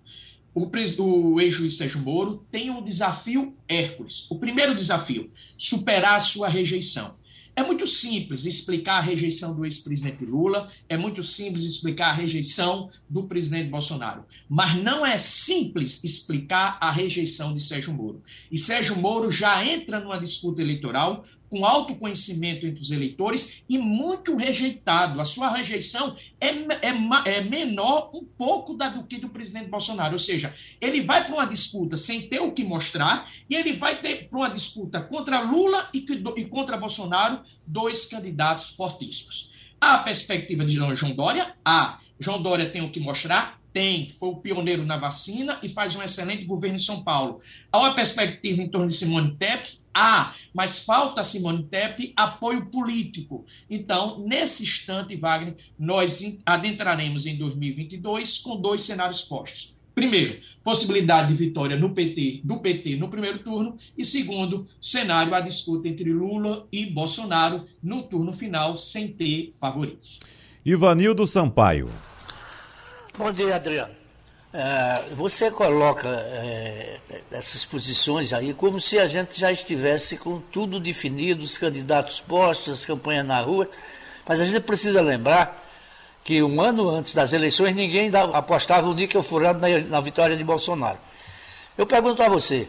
O, 0.55 0.69
o 1.03 1.41
ex-juiz 1.41 1.77
Sérgio 1.77 2.01
Moro 2.01 2.47
tem 2.51 2.69
um 2.71 2.83
desafio 2.83 3.57
Hércules. 3.67 4.27
O 4.31 4.39
primeiro 4.39 4.75
desafio, 4.75 5.31
superar 5.57 6.17
a 6.17 6.21
sua 6.21 6.49
rejeição. 6.49 7.15
É 7.59 7.63
muito 7.65 7.89
simples 7.89 8.47
explicar 8.47 8.99
a 8.99 9.01
rejeição 9.01 9.53
do 9.53 9.65
ex-presidente 9.65 10.25
Lula, 10.25 10.71
é 10.89 10.97
muito 10.97 11.25
simples 11.25 11.65
explicar 11.65 12.11
a 12.11 12.13
rejeição 12.13 12.89
do 13.11 13.25
presidente 13.25 13.69
Bolsonaro, 13.69 14.25
mas 14.49 14.77
não 14.77 15.05
é 15.05 15.19
simples 15.19 16.05
explicar 16.05 16.79
a 16.81 16.89
rejeição 16.93 17.53
de 17.53 17.61
Sérgio 17.61 17.93
Moro. 17.93 18.23
E 18.49 18.57
Sérgio 18.57 18.95
Moro 18.95 19.33
já 19.33 19.67
entra 19.67 19.99
numa 19.99 20.21
disputa 20.21 20.63
eleitoral 20.63 21.25
com 21.49 21.65
alto 21.65 21.95
conhecimento 21.95 22.67
entre 22.67 22.81
os 22.81 22.91
eleitores 22.91 23.63
e 23.69 23.79
muito 23.79 24.37
rejeitado. 24.37 25.21
A 25.21 25.25
sua 25.25 25.51
rejeição 25.51 26.17
é, 26.41 26.49
é, 26.49 27.37
é 27.37 27.41
menor 27.41 28.11
um 28.15 28.25
pouco 28.25 28.75
da 28.75 28.89
do 28.89 29.05
que 29.05 29.19
do 29.19 29.29
presidente 29.29 29.69
Bolsonaro. 29.69 30.15
Ou 30.15 30.19
seja, 30.19 30.55
ele 30.81 31.01
vai 31.03 31.25
para 31.25 31.35
uma 31.35 31.47
disputa 31.47 31.97
sem 31.97 32.29
ter 32.29 32.41
o 32.41 32.53
que 32.53 32.65
mostrar 32.65 33.31
e 33.49 33.55
ele 33.55 33.73
vai 33.73 33.97
para 33.97 34.39
uma 34.39 34.51
disputa 34.51 35.01
contra 35.01 35.41
Lula 35.41 35.89
e, 35.93 36.05
e 36.37 36.45
contra 36.45 36.77
Bolsonaro, 36.77 37.43
dois 37.67 38.07
candidatos 38.07 38.71
fortíssimos. 38.71 39.51
A 39.81 39.99
perspectiva 39.99 40.65
de 40.65 40.73
João 40.73 41.15
Dória? 41.15 41.55
Há. 41.65 42.01
João 42.19 42.43
Dória 42.43 42.69
tem 42.69 42.83
o 42.83 42.91
que 42.91 42.99
mostrar? 42.99 43.61
Tem. 43.73 44.13
Foi 44.19 44.31
o 44.31 44.37
pioneiro 44.37 44.85
na 44.85 44.97
vacina 44.97 45.59
e 45.63 45.69
faz 45.69 45.95
um 45.95 46.03
excelente 46.03 46.45
governo 46.45 46.77
em 46.77 46.81
São 46.81 47.03
Paulo. 47.03 47.41
Há 47.71 47.79
uma 47.79 47.95
perspectiva 47.95 48.61
em 48.61 48.69
torno 48.69 48.89
de 48.89 48.95
Simone 48.95 49.37
Tebet? 49.37 49.81
Há, 50.01 50.37
mas 50.55 50.79
falta 50.79 51.25
Simone 51.25 51.65
Tebet 51.65 52.13
apoio 52.15 52.67
político. 52.67 53.45
Então, 53.69 54.17
nesse 54.21 54.63
instante, 54.63 55.17
Wagner, 55.17 55.57
nós 55.77 56.23
adentraremos 56.47 57.27
em 57.27 57.37
2022 57.37 58.39
com 58.39 58.61
dois 58.61 58.83
cenários 58.83 59.23
postos. 59.23 59.75
Primeiro, 59.97 60.39
possibilidade 60.63 61.27
de 61.27 61.35
vitória 61.35 61.77
no 61.77 61.91
PT, 61.91 62.43
do 62.45 62.59
PT 62.59 62.95
no 62.95 63.09
primeiro 63.09 63.41
turno. 63.41 63.77
E 63.97 64.05
segundo, 64.05 64.69
cenário 64.81 65.35
a 65.35 65.41
disputa 65.41 65.89
entre 65.89 66.13
Lula 66.13 66.69
e 66.71 66.87
Bolsonaro 66.87 67.65
no 67.83 68.05
turno 68.05 68.33
final, 68.33 68.79
sem 68.79 69.09
ter 69.09 69.53
favoritos. 69.59 70.21
Ivanildo 70.65 71.27
Sampaio. 71.27 71.89
Bom 73.19 73.33
dia, 73.33 73.57
Adriano. 73.57 73.98
É, 74.53 75.03
você 75.15 75.51
coloca 75.51 76.09
é, 76.09 76.99
essas 77.31 77.67
posições 77.67 78.33
aí 78.33 78.55
como 78.55 78.81
se 78.81 78.99
a 78.99 79.07
gente 79.07 79.39
já 79.39 79.53
estivesse 79.53 80.17
com 80.17 80.41
tudo 80.41 80.81
definido, 80.81 81.43
os 81.43 81.59
candidatos 81.59 82.19
postos, 82.19 82.87
campanha 82.87 83.23
na 83.23 83.41
rua, 83.41 83.69
mas 84.27 84.41
a 84.41 84.47
gente 84.47 84.61
precisa 84.61 85.03
lembrar 85.03 85.67
que 86.25 86.43
um 86.43 86.61
ano 86.63 86.89
antes 86.89 87.13
das 87.13 87.33
eleições 87.33 87.75
ninguém 87.75 88.11
apostava 88.33 88.89
o 88.89 88.95
níquel 88.95 89.23
furado 89.23 89.59
na, 89.61 89.69
na 89.81 90.01
vitória 90.01 90.37
de 90.37 90.45
Bolsonaro. 90.45 90.99
Eu 91.77 91.87
pergunto 91.87 92.23
a 92.23 92.29
você, 92.29 92.69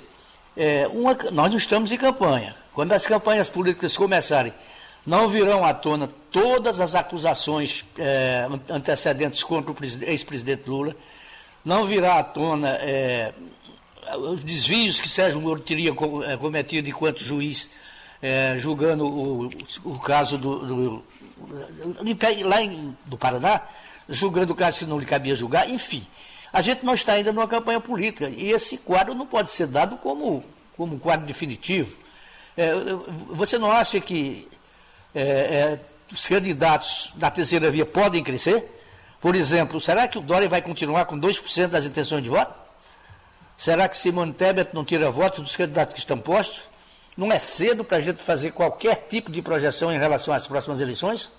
é, 0.58 0.88
uma, 0.88 1.14
nós 1.32 1.50
não 1.50 1.58
estamos 1.58 1.92
em 1.92 1.98
campanha. 1.98 2.56
Quando 2.74 2.92
as 2.92 3.06
campanhas 3.06 3.50
políticas 3.50 3.96
começarem, 3.96 4.54
não 5.06 5.30
virão 5.30 5.66
à 5.66 5.74
tona 5.74 6.10
todas 6.30 6.82
as 6.82 6.94
acusações 6.94 7.86
é, 7.98 8.48
antecedentes 8.70 9.44
contra 9.44 9.72
o 9.72 9.76
ex-presidente 10.04 10.70
Lula, 10.70 10.96
não 11.64 11.86
virá 11.86 12.20
à 12.20 12.24
tona 12.24 12.70
é, 12.70 13.34
os 14.18 14.44
desvios 14.44 15.00
que 15.00 15.08
Sérgio 15.08 15.42
Moro 15.42 15.60
teria 15.60 15.92
é, 16.26 16.38
cometido 16.38 16.90
enquanto 16.90 17.24
juiz, 17.24 17.70
é, 18.22 18.56
julgando 18.58 19.06
o, 19.06 19.50
o 19.84 20.00
caso 20.00 20.38
do, 20.38 20.66
do, 20.66 21.04
lá 22.46 22.62
em, 22.62 22.96
do 23.06 23.18
Paraná, 23.18 23.62
julgando 24.08 24.54
o 24.54 24.56
caso 24.56 24.80
que 24.80 24.86
não 24.86 25.00
lhe 25.00 25.06
cabia 25.06 25.36
julgar, 25.36 25.70
enfim. 25.70 26.06
A 26.52 26.62
gente 26.62 26.84
não 26.84 26.96
está 26.96 27.14
ainda 27.14 27.32
numa 27.32 27.48
campanha 27.48 27.80
política 27.80 28.30
e 28.30 28.52
esse 28.52 28.78
quadro 28.80 29.14
não 29.14 29.26
pode 29.26 29.52
ser 29.52 29.68
dado 29.68 29.98
como, 29.98 30.44
como 30.76 30.96
um 30.96 31.00
quadro 31.00 31.28
definitivo. 31.28 31.96
É, 32.58 32.74
você 33.30 33.58
não 33.58 33.72
acha 33.72 34.00
que 34.00 34.48
é, 35.14 35.22
é, 35.22 35.80
os 36.12 36.28
candidatos 36.28 37.12
da 37.16 37.30
terceira 37.30 37.70
via 37.70 37.86
podem 37.86 38.24
crescer? 38.24 38.79
Por 39.22 39.36
exemplo, 39.36 39.82
será 39.82 40.08
que 40.08 40.18
o 40.18 40.22
Dória 40.22 40.48
vai 40.48 40.62
continuar 40.62 41.06
com 41.06 41.20
2% 41.20 41.68
das 41.68 41.86
intenções 41.86 42.24
de 42.24 42.30
voto? 42.30 42.58
Será 43.58 43.90
que 43.90 43.98
Simone 43.98 44.34
Tebet 44.34 44.74
não 44.74 44.86
tira 44.86 45.12
votos 45.12 45.42
dos 45.42 45.56
candidatos 45.56 45.94
que 45.94 46.00
estão 46.00 46.18
postos? 46.18 46.64
Não 47.18 47.30
é 47.32 47.40
cedo 47.40 47.84
para 47.84 47.98
a 47.98 48.02
gente 48.02 48.22
fazer 48.22 48.52
qualquer 48.52 48.96
tipo 49.10 49.30
de 49.30 49.42
projeção 49.42 49.92
em 49.92 50.00
relação 50.00 50.34
às 50.34 50.48
próximas 50.48 50.80
eleições? 50.80 51.30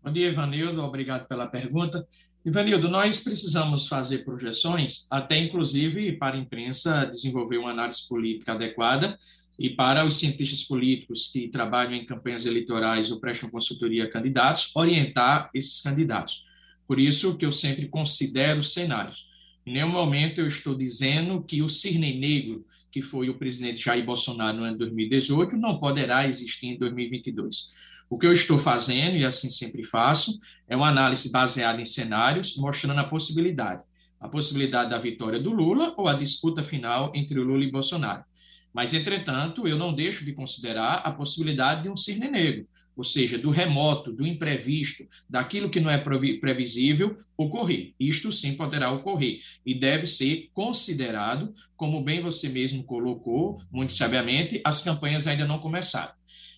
Bom 0.00 0.12
dia, 0.12 0.28
Ivanildo. 0.28 0.80
Obrigado 0.84 1.26
pela 1.26 1.48
pergunta. 1.48 2.06
Ivanildo, 2.44 2.88
nós 2.88 3.18
precisamos 3.18 3.88
fazer 3.88 4.18
projeções, 4.24 5.06
até 5.10 5.36
inclusive 5.36 6.12
para 6.12 6.36
a 6.36 6.38
imprensa 6.38 7.04
desenvolver 7.06 7.58
uma 7.58 7.72
análise 7.72 8.06
política 8.06 8.52
adequada 8.52 9.18
e 9.58 9.70
para 9.70 10.04
os 10.04 10.18
cientistas 10.18 10.62
políticos 10.62 11.28
que 11.32 11.48
trabalham 11.48 11.94
em 11.94 12.06
campanhas 12.06 12.46
eleitorais 12.46 13.10
ou 13.10 13.18
prestam 13.18 13.50
consultoria 13.50 14.04
a 14.04 14.10
candidatos, 14.10 14.70
orientar 14.74 15.50
esses 15.52 15.80
candidatos. 15.80 16.44
Por 16.86 17.00
isso 17.00 17.36
que 17.36 17.44
eu 17.44 17.52
sempre 17.52 17.88
considero 17.88 18.62
cenários. 18.62 19.26
Em 19.66 19.72
nenhum 19.72 19.88
momento 19.90 20.40
eu 20.40 20.46
estou 20.46 20.74
dizendo 20.74 21.42
que 21.42 21.60
o 21.60 21.68
cisne 21.68 22.18
negro, 22.18 22.64
que 22.90 23.02
foi 23.02 23.28
o 23.28 23.34
presidente 23.34 23.84
Jair 23.84 24.04
Bolsonaro 24.04 24.56
no 24.56 24.62
ano 24.62 24.72
de 24.72 24.78
2018, 24.78 25.56
não 25.56 25.78
poderá 25.78 26.26
existir 26.26 26.68
em 26.68 26.78
2022. 26.78 27.70
O 28.08 28.16
que 28.16 28.26
eu 28.26 28.32
estou 28.32 28.58
fazendo, 28.58 29.16
e 29.16 29.24
assim 29.24 29.50
sempre 29.50 29.84
faço, 29.84 30.38
é 30.66 30.74
uma 30.74 30.88
análise 30.88 31.30
baseada 31.30 31.82
em 31.82 31.84
cenários, 31.84 32.56
mostrando 32.56 32.98
a 32.98 33.04
possibilidade. 33.04 33.82
A 34.18 34.28
possibilidade 34.28 34.90
da 34.90 34.98
vitória 34.98 35.38
do 35.38 35.52
Lula 35.52 35.92
ou 35.96 36.08
a 36.08 36.14
disputa 36.14 36.62
final 36.62 37.12
entre 37.14 37.38
o 37.38 37.44
Lula 37.44 37.64
e 37.64 37.70
Bolsonaro. 37.70 38.24
Mas, 38.72 38.94
entretanto, 38.94 39.66
eu 39.66 39.76
não 39.76 39.92
deixo 39.92 40.24
de 40.24 40.32
considerar 40.32 40.96
a 40.96 41.10
possibilidade 41.10 41.82
de 41.82 41.88
um 41.88 41.96
cisne 41.96 42.28
negro, 42.28 42.66
ou 42.96 43.04
seja, 43.04 43.38
do 43.38 43.50
remoto, 43.50 44.12
do 44.12 44.26
imprevisto, 44.26 45.06
daquilo 45.28 45.70
que 45.70 45.80
não 45.80 45.90
é 45.90 45.98
previsível 45.98 47.18
ocorrer. 47.36 47.92
Isto 47.98 48.32
sim 48.32 48.54
poderá 48.54 48.90
ocorrer 48.90 49.40
e 49.64 49.74
deve 49.74 50.06
ser 50.06 50.50
considerado, 50.52 51.54
como 51.76 52.02
bem 52.02 52.20
você 52.20 52.48
mesmo 52.48 52.82
colocou, 52.82 53.60
muito 53.70 53.92
sabiamente, 53.92 54.60
as 54.64 54.80
campanhas 54.80 55.26
ainda 55.26 55.46
não 55.46 55.60
começaram. 55.60 56.12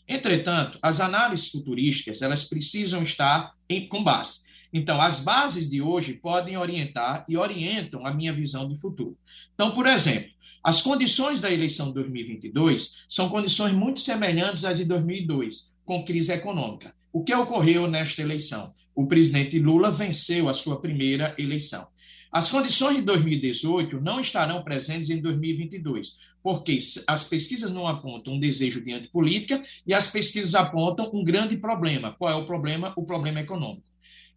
Entretanto, 0.08 0.78
as 0.82 1.00
análises 1.00 1.48
futurísticas, 1.48 2.20
elas 2.20 2.44
precisam 2.44 3.02
estar 3.02 3.52
em, 3.68 3.86
com 3.86 4.02
base. 4.02 4.40
Então, 4.72 5.00
as 5.00 5.20
bases 5.20 5.68
de 5.68 5.82
hoje 5.82 6.14
podem 6.14 6.56
orientar 6.56 7.24
e 7.28 7.36
orientam 7.36 8.06
a 8.06 8.14
minha 8.14 8.32
visão 8.32 8.68
de 8.68 8.80
futuro. 8.80 9.16
Então, 9.54 9.72
por 9.72 9.86
exemplo, 9.86 10.30
as 10.62 10.80
condições 10.80 11.40
da 11.40 11.50
eleição 11.50 11.88
de 11.88 11.94
2022 11.94 13.04
são 13.08 13.28
condições 13.28 13.72
muito 13.72 14.00
semelhantes 14.00 14.64
às 14.64 14.78
de 14.78 14.84
2002, 14.84 15.72
com 15.84 16.04
crise 16.04 16.32
econômica. 16.32 16.94
O 17.12 17.24
que 17.24 17.34
ocorreu 17.34 17.88
nesta 17.88 18.22
eleição? 18.22 18.72
O 18.94 19.06
presidente 19.06 19.58
Lula 19.58 19.90
venceu 19.90 20.48
a 20.48 20.54
sua 20.54 20.80
primeira 20.80 21.34
eleição. 21.38 21.88
As 22.30 22.48
condições 22.48 22.96
de 22.96 23.02
2018 23.02 24.00
não 24.00 24.20
estarão 24.20 24.62
presentes 24.62 25.10
em 25.10 25.20
2022, 25.20 26.16
porque 26.40 26.78
as 27.06 27.24
pesquisas 27.24 27.72
não 27.72 27.88
apontam 27.88 28.34
um 28.34 28.38
desejo 28.38 28.80
de 28.80 28.92
antipolítica 28.92 29.60
e 29.84 29.92
as 29.92 30.06
pesquisas 30.06 30.54
apontam 30.54 31.10
um 31.12 31.24
grande 31.24 31.56
problema. 31.56 32.14
Qual 32.16 32.30
é 32.30 32.34
o 32.36 32.46
problema? 32.46 32.92
O 32.96 33.04
problema 33.04 33.40
econômico. 33.40 33.89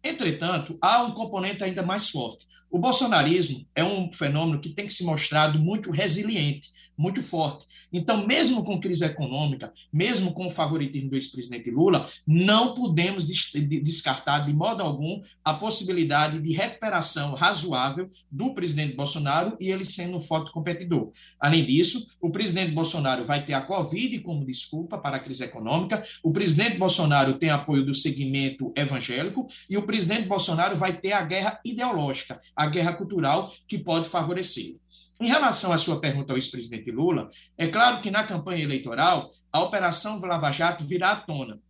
Entretanto, 0.04 0.76
há 0.82 1.02
um 1.02 1.12
componente 1.12 1.64
ainda 1.64 1.82
mais 1.82 2.10
forte. 2.10 2.46
O 2.70 2.78
bolsonarismo 2.78 3.66
é 3.74 3.82
um 3.82 4.12
fenômeno 4.12 4.60
que 4.60 4.68
tem 4.68 4.86
que 4.86 4.92
se 4.92 5.02
mostrado 5.02 5.58
muito 5.58 5.90
resiliente, 5.90 6.70
muito 6.96 7.22
forte. 7.22 7.66
Então, 7.92 8.26
mesmo 8.26 8.64
com 8.64 8.80
crise 8.80 9.04
econômica, 9.04 9.72
mesmo 9.92 10.32
com 10.32 10.46
o 10.46 10.50
favoritismo 10.50 11.10
do 11.10 11.16
ex-presidente 11.16 11.70
Lula, 11.70 12.08
não 12.26 12.74
podemos 12.74 13.24
descartar 13.26 14.40
de 14.40 14.52
modo 14.52 14.82
algum 14.82 15.22
a 15.44 15.54
possibilidade 15.54 16.40
de 16.40 16.52
recuperação 16.52 17.34
razoável 17.34 18.10
do 18.30 18.54
presidente 18.54 18.96
Bolsonaro 18.96 19.56
e 19.60 19.70
ele 19.70 19.84
sendo 19.84 20.16
um 20.16 20.20
forte 20.20 20.50
competidor. 20.52 21.12
Além 21.38 21.64
disso, 21.64 22.06
o 22.20 22.30
presidente 22.30 22.72
Bolsonaro 22.72 23.24
vai 23.24 23.44
ter 23.44 23.54
a 23.54 23.62
Covid 23.62 24.18
como 24.20 24.44
desculpa 24.44 24.98
para 24.98 25.16
a 25.16 25.20
crise 25.20 25.44
econômica, 25.44 26.04
o 26.22 26.32
presidente 26.32 26.78
Bolsonaro 26.78 27.34
tem 27.34 27.50
apoio 27.50 27.84
do 27.84 27.94
segmento 27.94 28.72
evangélico 28.76 29.46
e 29.68 29.76
o 29.76 29.82
presidente 29.82 30.28
Bolsonaro 30.28 30.76
vai 30.76 30.96
ter 30.96 31.12
a 31.12 31.22
guerra 31.22 31.60
ideológica, 31.64 32.40
a 32.56 32.66
guerra 32.66 32.94
cultural 32.94 33.52
que 33.68 33.78
pode 33.78 34.08
favorecê-lo. 34.08 34.83
Em 35.20 35.28
relação 35.28 35.72
à 35.72 35.78
sua 35.78 36.00
pergunta 36.00 36.32
ao 36.32 36.36
ex-presidente 36.36 36.90
Lula, 36.90 37.30
é 37.56 37.68
claro 37.68 38.00
que 38.00 38.10
na 38.10 38.24
campanha 38.24 38.64
eleitoral 38.64 39.32
a 39.52 39.60
operação 39.60 40.20
Lava 40.20 40.50
Jato 40.50 40.84
virá 40.84 41.12
à 41.12 41.16
tona. 41.16 41.60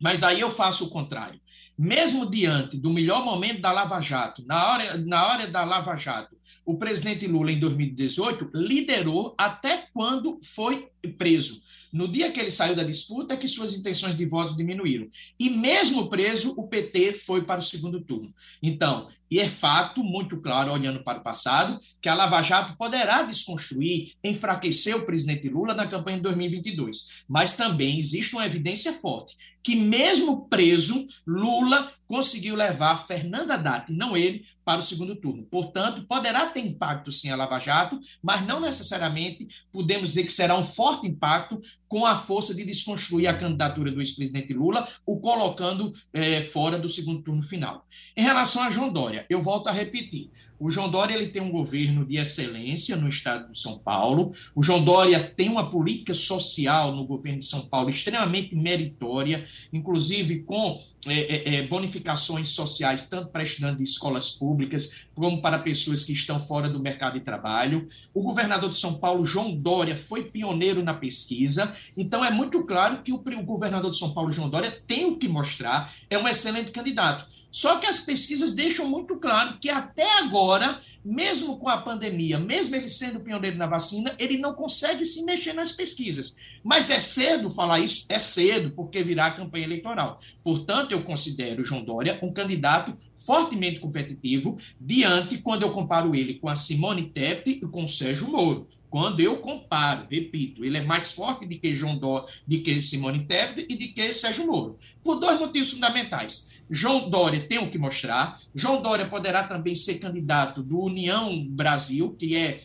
Mas 0.00 0.24
aí 0.24 0.40
eu 0.40 0.50
faço 0.50 0.86
o 0.86 0.90
contrário. 0.90 1.40
Mesmo 1.78 2.28
diante 2.28 2.76
do 2.76 2.90
melhor 2.90 3.24
momento 3.24 3.60
da 3.60 3.70
Lava 3.70 4.00
Jato, 4.00 4.44
na 4.44 4.72
hora, 4.72 4.98
na 4.98 5.26
hora 5.26 5.46
da 5.46 5.64
Lava 5.64 5.96
Jato, 5.96 6.36
o 6.64 6.76
presidente 6.76 7.26
Lula, 7.26 7.52
em 7.52 7.60
2018, 7.60 8.50
liderou 8.52 9.34
até 9.38 9.86
quando 9.92 10.40
foi 10.42 10.88
preso. 11.16 11.60
No 11.92 12.10
dia 12.10 12.32
que 12.32 12.40
ele 12.40 12.50
saiu 12.50 12.74
da 12.74 12.82
disputa, 12.82 13.34
é 13.34 13.36
que 13.36 13.46
suas 13.46 13.74
intenções 13.74 14.16
de 14.16 14.26
voto 14.26 14.56
diminuíram. 14.56 15.08
E 15.38 15.48
mesmo 15.48 16.08
preso, 16.08 16.52
o 16.56 16.66
PT 16.66 17.14
foi 17.14 17.44
para 17.44 17.60
o 17.60 17.64
segundo 17.64 18.00
turno. 18.00 18.34
Então, 18.60 19.08
e 19.32 19.40
é 19.40 19.48
fato, 19.48 20.04
muito 20.04 20.36
claro, 20.42 20.70
olhando 20.70 21.02
para 21.02 21.20
o 21.20 21.22
passado, 21.22 21.80
que 22.02 22.08
a 22.10 22.14
Lava 22.14 22.42
Jato 22.42 22.76
poderá 22.76 23.22
desconstruir, 23.22 24.12
enfraquecer 24.22 24.94
o 24.94 25.06
presidente 25.06 25.48
Lula 25.48 25.72
na 25.72 25.86
campanha 25.86 26.18
de 26.18 26.24
2022. 26.24 27.08
Mas 27.26 27.54
também 27.54 27.98
existe 27.98 28.34
uma 28.34 28.44
evidência 28.44 28.92
forte, 28.92 29.34
que 29.62 29.74
mesmo 29.74 30.46
preso, 30.50 31.06
Lula 31.26 31.90
conseguiu 32.06 32.54
levar 32.54 33.06
Fernanda 33.06 33.54
Haddad, 33.54 33.86
não 33.88 34.14
ele, 34.14 34.44
para 34.64 34.80
o 34.80 34.82
segundo 34.82 35.16
turno. 35.16 35.44
Portanto, 35.44 36.04
poderá 36.06 36.46
ter 36.46 36.60
impacto 36.60 37.10
sim 37.10 37.30
a 37.30 37.36
Lava 37.36 37.58
Jato, 37.58 37.98
mas 38.22 38.46
não 38.46 38.60
necessariamente 38.60 39.48
podemos 39.72 40.08
dizer 40.08 40.24
que 40.24 40.32
será 40.32 40.58
um 40.58 40.64
forte 40.64 41.06
impacto 41.06 41.58
com 41.92 42.06
a 42.06 42.16
força 42.16 42.54
de 42.54 42.64
desconstruir 42.64 43.26
a 43.26 43.36
candidatura 43.36 43.92
do 43.92 44.00
ex-presidente 44.00 44.54
Lula, 44.54 44.88
o 45.04 45.20
colocando 45.20 45.92
é, 46.10 46.40
fora 46.40 46.78
do 46.78 46.88
segundo 46.88 47.20
turno 47.20 47.42
final. 47.42 47.86
Em 48.16 48.22
relação 48.22 48.62
a 48.62 48.70
João 48.70 48.90
Dória, 48.90 49.26
eu 49.28 49.42
volto 49.42 49.66
a 49.66 49.72
repetir. 49.72 50.30
O 50.62 50.70
João 50.70 50.88
Dória 50.88 51.14
ele 51.14 51.26
tem 51.26 51.42
um 51.42 51.50
governo 51.50 52.04
de 52.04 52.18
excelência 52.18 52.94
no 52.94 53.08
estado 53.08 53.50
de 53.50 53.58
São 53.58 53.76
Paulo. 53.78 54.32
O 54.54 54.62
João 54.62 54.84
Dória 54.84 55.20
tem 55.36 55.48
uma 55.48 55.68
política 55.68 56.14
social 56.14 56.94
no 56.94 57.04
governo 57.04 57.40
de 57.40 57.46
São 57.46 57.62
Paulo 57.62 57.90
extremamente 57.90 58.54
meritória, 58.54 59.44
inclusive 59.72 60.44
com 60.44 60.80
é, 61.04 61.14
é, 61.14 61.54
é, 61.56 61.62
bonificações 61.66 62.50
sociais, 62.50 63.08
tanto 63.08 63.32
para 63.32 63.42
estudantes 63.42 63.78
de 63.78 63.82
escolas 63.82 64.30
públicas, 64.30 65.04
como 65.16 65.42
para 65.42 65.58
pessoas 65.58 66.04
que 66.04 66.12
estão 66.12 66.38
fora 66.38 66.68
do 66.68 66.78
mercado 66.78 67.14
de 67.14 67.24
trabalho. 67.24 67.88
O 68.14 68.22
governador 68.22 68.70
de 68.70 68.76
São 68.76 68.94
Paulo, 68.94 69.24
João 69.24 69.52
Dória, 69.52 69.96
foi 69.96 70.26
pioneiro 70.26 70.80
na 70.80 70.94
pesquisa, 70.94 71.74
então 71.96 72.24
é 72.24 72.30
muito 72.30 72.62
claro 72.62 73.02
que 73.02 73.10
o, 73.12 73.16
o 73.16 73.42
governador 73.42 73.90
de 73.90 73.98
São 73.98 74.14
Paulo, 74.14 74.30
João 74.30 74.48
Dória, 74.48 74.80
tem 74.86 75.06
o 75.06 75.16
que 75.16 75.26
mostrar, 75.26 75.92
é 76.08 76.16
um 76.16 76.28
excelente 76.28 76.70
candidato. 76.70 77.26
Só 77.52 77.76
que 77.76 77.86
as 77.86 78.00
pesquisas 78.00 78.54
deixam 78.54 78.88
muito 78.88 79.16
claro 79.16 79.58
que 79.60 79.68
até 79.68 80.18
agora, 80.18 80.80
mesmo 81.04 81.58
com 81.58 81.68
a 81.68 81.76
pandemia, 81.76 82.38
mesmo 82.38 82.74
ele 82.74 82.88
sendo 82.88 83.20
pioneiro 83.20 83.58
na 83.58 83.66
vacina, 83.66 84.16
ele 84.18 84.38
não 84.38 84.54
consegue 84.54 85.04
se 85.04 85.22
mexer 85.22 85.52
nas 85.52 85.70
pesquisas. 85.70 86.34
Mas 86.64 86.88
é 86.88 86.98
cedo 86.98 87.50
falar 87.50 87.80
isso? 87.80 88.06
É 88.08 88.18
cedo, 88.18 88.70
porque 88.70 89.02
virá 89.02 89.26
a 89.26 89.32
campanha 89.32 89.66
eleitoral. 89.66 90.18
Portanto, 90.42 90.92
eu 90.92 91.02
considero 91.02 91.62
João 91.62 91.84
Dória 91.84 92.18
um 92.22 92.32
candidato 92.32 92.96
fortemente 93.18 93.80
competitivo, 93.80 94.56
diante, 94.80 95.36
quando 95.36 95.62
eu 95.62 95.72
comparo 95.72 96.14
ele 96.14 96.34
com 96.34 96.48
a 96.48 96.56
Simone 96.56 97.10
Tebet 97.10 97.50
e 97.50 97.60
com 97.60 97.84
o 97.84 97.88
Sérgio 97.88 98.28
Moro. 98.28 98.66
Quando 98.88 99.20
eu 99.20 99.38
comparo, 99.38 100.06
repito, 100.10 100.64
ele 100.64 100.76
é 100.76 100.82
mais 100.82 101.12
forte 101.12 101.46
do 101.46 101.58
que 101.58 101.72
João 101.72 101.98
Dória, 101.98 102.28
de 102.46 102.58
que 102.58 102.80
Simone 102.80 103.26
Tebet 103.26 103.66
e 103.68 103.76
de 103.76 103.88
que 103.88 104.12
Sérgio 104.12 104.46
Moro. 104.46 104.78
Por 105.02 105.18
dois 105.18 105.38
motivos 105.38 105.70
fundamentais. 105.70 106.50
João 106.70 107.10
Dória 107.10 107.46
tem 107.46 107.58
o 107.58 107.70
que 107.70 107.78
mostrar. 107.78 108.40
João 108.54 108.80
Dória 108.80 109.08
poderá 109.08 109.44
também 109.44 109.74
ser 109.74 109.98
candidato 109.98 110.62
do 110.62 110.80
União 110.80 111.44
Brasil, 111.46 112.16
que 112.18 112.36
é 112.36 112.64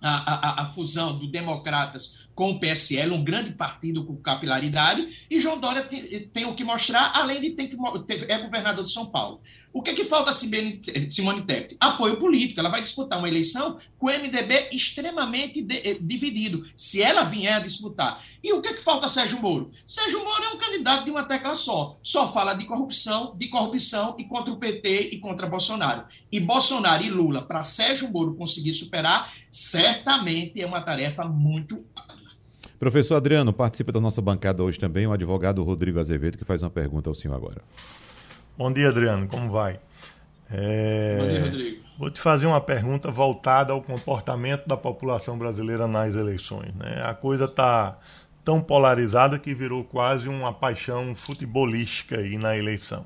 a, 0.00 0.60
a, 0.60 0.62
a, 0.62 0.72
fusão 0.72 1.18
do 1.18 1.26
Democratas 1.26 2.28
com 2.40 2.52
o 2.52 2.58
PSL, 2.58 3.12
um 3.12 3.22
grande 3.22 3.52
partido 3.52 4.02
com 4.02 4.16
capilaridade, 4.16 5.26
e 5.28 5.38
João 5.38 5.60
Dória 5.60 5.82
tem, 5.82 6.26
tem 6.28 6.46
o 6.46 6.54
que 6.54 6.64
mostrar, 6.64 7.12
além 7.14 7.38
de 7.38 7.50
ter 7.50 7.68
que 7.68 7.76
é 8.32 8.38
governador 8.38 8.82
de 8.82 8.90
São 8.90 9.04
Paulo. 9.04 9.42
O 9.72 9.82
que, 9.82 9.94
que 9.94 10.04
falta 10.04 10.30
a 10.30 10.32
Simone 10.32 11.42
Tebet? 11.46 11.76
Apoio 11.78 12.18
político. 12.18 12.58
Ela 12.58 12.68
vai 12.68 12.80
disputar 12.80 13.18
uma 13.18 13.28
eleição 13.28 13.78
com 13.98 14.06
o 14.06 14.10
MDB 14.10 14.68
extremamente 14.72 15.62
de, 15.62 15.76
eh, 15.76 15.96
dividido, 16.00 16.68
se 16.76 17.00
ela 17.00 17.22
vier 17.22 17.54
a 17.54 17.60
disputar. 17.60 18.24
E 18.42 18.52
o 18.52 18.60
que, 18.60 18.74
que 18.74 18.82
falta 18.82 19.06
a 19.06 19.08
Sérgio 19.08 19.40
Moro? 19.40 19.70
Sérgio 19.86 20.24
Moro 20.24 20.42
é 20.42 20.48
um 20.48 20.58
candidato 20.58 21.04
de 21.04 21.10
uma 21.10 21.22
tecla 21.22 21.54
só. 21.54 21.96
Só 22.02 22.32
fala 22.32 22.54
de 22.54 22.64
corrupção, 22.64 23.36
de 23.36 23.46
corrupção 23.46 24.16
e 24.18 24.24
contra 24.24 24.52
o 24.52 24.56
PT 24.56 25.10
e 25.12 25.18
contra 25.20 25.46
Bolsonaro. 25.46 26.04
E 26.32 26.40
Bolsonaro 26.40 27.04
e 27.04 27.10
Lula, 27.10 27.42
para 27.42 27.62
Sérgio 27.62 28.10
Moro 28.10 28.34
conseguir 28.34 28.74
superar, 28.74 29.32
certamente 29.52 30.60
é 30.60 30.66
uma 30.66 30.80
tarefa 30.80 31.24
muito 31.24 31.84
Professor 32.80 33.16
Adriano, 33.16 33.52
participa 33.52 33.92
da 33.92 34.00
nossa 34.00 34.22
bancada 34.22 34.64
hoje 34.64 34.80
também 34.80 35.06
o 35.06 35.12
advogado 35.12 35.62
Rodrigo 35.62 36.00
Azevedo, 36.00 36.38
que 36.38 36.46
faz 36.46 36.62
uma 36.62 36.70
pergunta 36.70 37.10
ao 37.10 37.14
senhor 37.14 37.34
agora. 37.34 37.60
Bom 38.56 38.72
dia, 38.72 38.88
Adriano. 38.88 39.28
Como 39.28 39.50
vai? 39.50 39.78
É... 40.50 41.18
Bom 41.18 41.28
dia, 41.28 41.44
Rodrigo. 41.44 41.82
Vou 41.98 42.10
te 42.10 42.18
fazer 42.18 42.46
uma 42.46 42.60
pergunta 42.62 43.10
voltada 43.10 43.74
ao 43.74 43.82
comportamento 43.82 44.66
da 44.66 44.78
população 44.78 45.36
brasileira 45.36 45.86
nas 45.86 46.14
eleições. 46.14 46.74
Né? 46.74 47.02
A 47.04 47.12
coisa 47.12 47.44
está 47.44 47.98
tão 48.42 48.62
polarizada 48.62 49.38
que 49.38 49.54
virou 49.54 49.84
quase 49.84 50.26
uma 50.26 50.50
paixão 50.50 51.14
futebolística 51.14 52.16
aí 52.16 52.38
na 52.38 52.56
eleição. 52.56 53.04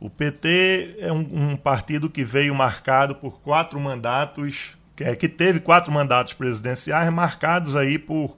O 0.00 0.10
PT 0.10 0.96
é 0.98 1.12
um, 1.12 1.52
um 1.52 1.56
partido 1.56 2.10
que 2.10 2.24
veio 2.24 2.52
marcado 2.56 3.14
por 3.14 3.40
quatro 3.40 3.78
mandatos, 3.78 4.76
que, 4.96 5.04
é, 5.04 5.14
que 5.14 5.28
teve 5.28 5.60
quatro 5.60 5.92
mandatos 5.92 6.32
presidenciais 6.32 7.08
marcados 7.12 7.76
aí 7.76 8.00
por 8.00 8.36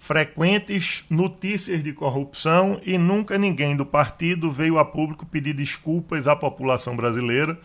frequentes 0.00 1.04
notícias 1.10 1.84
de 1.84 1.92
corrupção 1.92 2.80
e 2.84 2.96
nunca 2.96 3.36
ninguém 3.36 3.76
do 3.76 3.84
partido 3.84 4.50
veio 4.50 4.78
a 4.78 4.84
público 4.84 5.26
pedir 5.26 5.52
desculpas 5.52 6.26
à 6.26 6.34
população 6.34 6.96
brasileira, 6.96 7.60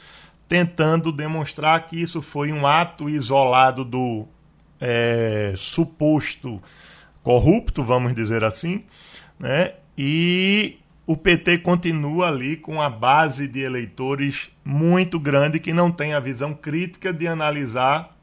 tentando 0.47 1.13
demonstrar 1.13 1.85
que 1.85 1.99
isso 1.99 2.21
foi 2.21 2.51
um 2.51 2.67
ato 2.67 3.09
isolado 3.09 3.85
do 3.85 4.27
é, 4.81 5.53
suposto 5.55 6.61
corrupto, 7.23 7.81
vamos 7.81 8.13
dizer 8.13 8.43
assim, 8.43 8.83
né? 9.39 9.75
E 9.97 10.77
o 11.07 11.15
PT 11.15 11.59
continua 11.59 12.27
ali 12.27 12.57
com 12.57 12.81
a 12.81 12.89
base 12.89 13.47
de 13.47 13.61
eleitores 13.61 14.51
muito 14.63 15.17
grande 15.17 15.57
que 15.57 15.71
não 15.71 15.89
tem 15.89 16.13
a 16.13 16.19
visão 16.19 16.53
crítica 16.53 17.13
de 17.13 17.29
analisar 17.29 18.14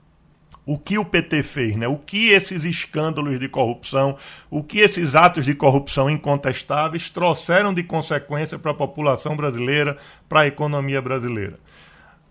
o 0.64 0.78
que 0.78 0.96
o 0.96 1.04
PT 1.04 1.42
fez, 1.42 1.76
né? 1.76 1.88
o 1.88 1.96
que 1.96 2.30
esses 2.30 2.64
escândalos 2.64 3.38
de 3.40 3.48
corrupção, 3.48 4.16
o 4.48 4.62
que 4.62 4.78
esses 4.78 5.14
atos 5.14 5.44
de 5.44 5.54
corrupção 5.54 6.08
incontestáveis 6.08 7.10
trouxeram 7.10 7.74
de 7.74 7.82
consequência 7.82 8.58
para 8.58 8.70
a 8.70 8.74
população 8.74 9.36
brasileira, 9.36 9.96
para 10.28 10.42
a 10.42 10.46
economia 10.46 11.02
brasileira. 11.02 11.58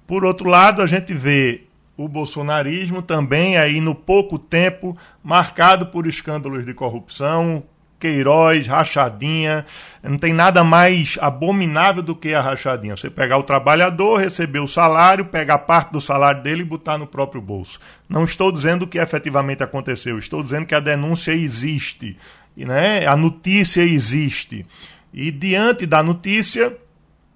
Por 0.08 0.24
outro 0.24 0.50
lado, 0.50 0.82
a 0.82 0.88
gente 0.88 1.14
vê 1.14 1.64
o 1.98 2.08
bolsonarismo 2.08 3.02
também 3.02 3.58
aí 3.58 3.80
no 3.80 3.94
pouco 3.94 4.40
tempo 4.40 4.98
marcado 5.24 5.88
por 5.88 6.08
escândalos 6.08 6.66
de 6.66 6.74
corrupção, 6.74 7.64
Queiroz, 8.02 8.66
rachadinha. 8.66 9.64
Não 10.04 10.18
tem 10.18 10.34
nada 10.34 10.64
mais 10.64 11.18
abominável 11.22 12.02
do 12.02 12.16
que 12.16 12.34
a 12.34 12.42
rachadinha. 12.42 12.98
Você 12.98 13.12
pegar 13.12 13.38
o 13.38 13.44
trabalhador, 13.44 14.20
receber 14.20 14.60
o 14.60 14.68
salário, 14.68 15.26
pegar 15.26 15.60
parte 15.60 15.92
do 15.92 16.02
salário 16.02 16.42
dele 16.42 16.64
e 16.64 16.66
botar 16.66 16.98
no 16.98 17.06
próprio 17.06 17.40
bolso. 17.40 17.80
Não 18.10 18.24
estou 18.24 18.52
dizendo 18.52 18.88
que 18.88 18.98
efetivamente 18.98 19.62
aconteceu, 19.62 20.18
estou 20.18 20.42
dizendo 20.42 20.66
que 20.66 20.74
a 20.74 20.80
denúncia 20.80 21.32
existe, 21.32 22.18
né? 22.58 23.06
a 23.06 23.16
notícia 23.16 23.82
existe. 23.84 24.66
E 25.14 25.30
diante 25.30 25.86
da 25.86 26.02
notícia, 26.02 26.76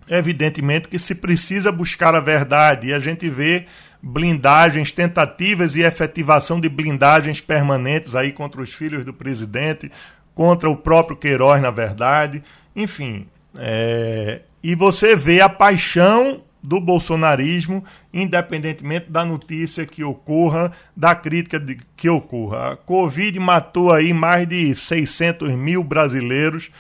evidentemente 0.10 0.88
que 0.88 0.98
se 0.98 1.14
precisa 1.14 1.72
buscar 1.72 2.16
a 2.16 2.20
verdade 2.20 2.88
e 2.88 2.94
a 2.94 3.00
gente 3.00 3.30
vê 3.30 3.68
blindagens, 4.02 4.92
tentativas 4.92 5.76
e 5.76 5.82
efetivação 5.82 6.60
de 6.60 6.70
blindagens 6.70 7.42
permanentes 7.42 8.16
aí 8.16 8.32
contra 8.32 8.62
os 8.62 8.72
filhos 8.72 9.04
do 9.04 9.12
presidente, 9.12 9.92
contra 10.36 10.70
o 10.70 10.76
próprio 10.76 11.18
Queiroz, 11.18 11.60
na 11.62 11.72
verdade. 11.72 12.44
Enfim, 12.76 13.26
é... 13.56 14.42
e 14.62 14.76
você 14.76 15.16
vê 15.16 15.42
a 15.42 15.50
paixão 15.50 16.42
do 16.62 16.82
bolsonarismo, 16.82 17.84
independentemente 18.14 19.10
da 19.10 19.24
notícia 19.24 19.86
que 19.86 20.04
ocorra, 20.04 20.72
da 20.96 21.16
crítica 21.16 21.60
de, 21.60 21.78
que 21.96 22.10
ocorra. 22.10 22.74
A 22.74 22.76
Covid 22.76 23.40
matou 23.40 23.92
aí 23.92 24.12
mais 24.14 24.48
de 24.48 24.74
600 24.74 25.52
mil 25.52 25.84
brasileiros, 25.84 26.72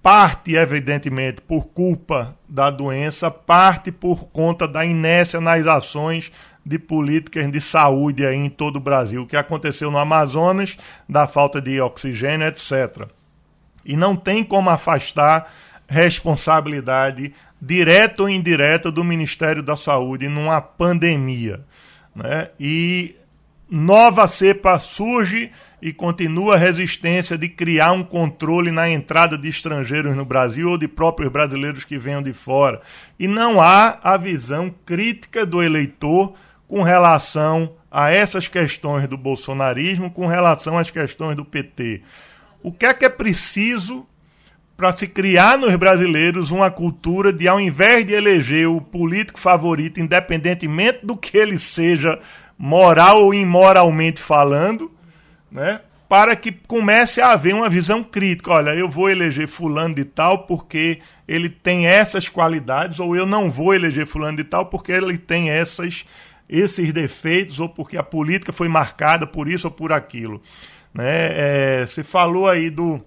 parte, 0.00 0.54
evidentemente, 0.54 1.40
por 1.40 1.66
culpa 1.66 2.36
da 2.48 2.70
doença, 2.70 3.30
parte 3.30 3.90
por 3.90 4.28
conta 4.28 4.68
da 4.68 4.84
inércia 4.84 5.40
nas 5.40 5.66
ações 5.66 6.30
de 6.64 6.78
políticas 6.78 7.50
de 7.50 7.60
saúde 7.60 8.24
aí 8.24 8.36
em 8.36 8.48
todo 8.48 8.76
o 8.76 8.80
Brasil, 8.80 9.22
o 9.22 9.26
que 9.26 9.36
aconteceu 9.36 9.90
no 9.90 9.98
Amazonas, 9.98 10.76
da 11.08 11.26
falta 11.26 11.60
de 11.60 11.80
oxigênio, 11.80 12.46
etc. 12.46 13.06
E 13.84 13.96
não 13.96 14.16
tem 14.16 14.42
como 14.42 14.70
afastar 14.70 15.52
responsabilidade 15.86 17.34
direta 17.60 18.22
ou 18.22 18.28
indireta 18.28 18.90
do 18.90 19.04
Ministério 19.04 19.62
da 19.62 19.76
Saúde 19.76 20.28
numa 20.28 20.60
pandemia. 20.60 21.64
Né? 22.14 22.50
E 22.58 23.16
nova 23.70 24.26
cepa 24.26 24.78
surge 24.78 25.50
e 25.80 25.92
continua 25.92 26.54
a 26.54 26.58
resistência 26.58 27.36
de 27.36 27.48
criar 27.48 27.92
um 27.92 28.02
controle 28.02 28.70
na 28.70 28.88
entrada 28.88 29.36
de 29.36 29.48
estrangeiros 29.48 30.16
no 30.16 30.24
Brasil 30.24 30.70
ou 30.70 30.78
de 30.78 30.88
próprios 30.88 31.30
brasileiros 31.30 31.84
que 31.84 31.98
venham 31.98 32.22
de 32.22 32.32
fora. 32.32 32.80
E 33.18 33.28
não 33.28 33.60
há 33.60 33.98
a 34.02 34.16
visão 34.16 34.72
crítica 34.86 35.44
do 35.44 35.62
eleitor 35.62 36.34
com 36.74 36.82
relação 36.82 37.70
a 37.88 38.10
essas 38.10 38.48
questões 38.48 39.08
do 39.08 39.16
bolsonarismo, 39.16 40.10
com 40.10 40.26
relação 40.26 40.76
às 40.76 40.90
questões 40.90 41.36
do 41.36 41.44
PT. 41.44 42.02
O 42.64 42.72
que 42.72 42.84
é 42.84 42.92
que 42.92 43.04
é 43.04 43.08
preciso 43.08 44.04
para 44.76 44.90
se 44.90 45.06
criar 45.06 45.56
nos 45.56 45.76
brasileiros 45.76 46.50
uma 46.50 46.72
cultura 46.72 47.32
de, 47.32 47.46
ao 47.46 47.60
invés 47.60 48.04
de 48.04 48.12
eleger 48.12 48.68
o 48.68 48.80
político 48.80 49.38
favorito, 49.38 50.00
independentemente 50.00 51.06
do 51.06 51.16
que 51.16 51.38
ele 51.38 51.58
seja, 51.58 52.18
moral 52.58 53.22
ou 53.22 53.32
imoralmente 53.32 54.20
falando, 54.20 54.90
né? 55.52 55.80
para 56.08 56.34
que 56.34 56.50
comece 56.50 57.20
a 57.20 57.30
haver 57.30 57.54
uma 57.54 57.70
visão 57.70 58.02
crítica. 58.02 58.50
Olha, 58.50 58.70
eu 58.70 58.88
vou 58.88 59.08
eleger 59.08 59.46
fulano 59.46 59.94
de 59.94 60.04
tal 60.04 60.38
porque 60.38 60.98
ele 61.28 61.48
tem 61.48 61.86
essas 61.86 62.28
qualidades, 62.28 62.98
ou 62.98 63.14
eu 63.14 63.24
não 63.24 63.48
vou 63.48 63.72
eleger 63.72 64.08
fulano 64.08 64.38
de 64.38 64.44
tal 64.44 64.66
porque 64.66 64.90
ele 64.90 65.16
tem 65.16 65.50
essas 65.50 66.04
esses 66.54 66.92
defeitos 66.92 67.58
ou 67.58 67.68
porque 67.68 67.96
a 67.96 68.02
política 68.02 68.52
foi 68.52 68.68
marcada 68.68 69.26
por 69.26 69.48
isso 69.48 69.66
ou 69.66 69.70
por 69.70 69.92
aquilo. 69.92 70.40
Né? 70.92 71.82
É, 71.82 71.86
se 71.86 72.02
falou 72.04 72.48
aí 72.48 72.70
do, 72.70 73.04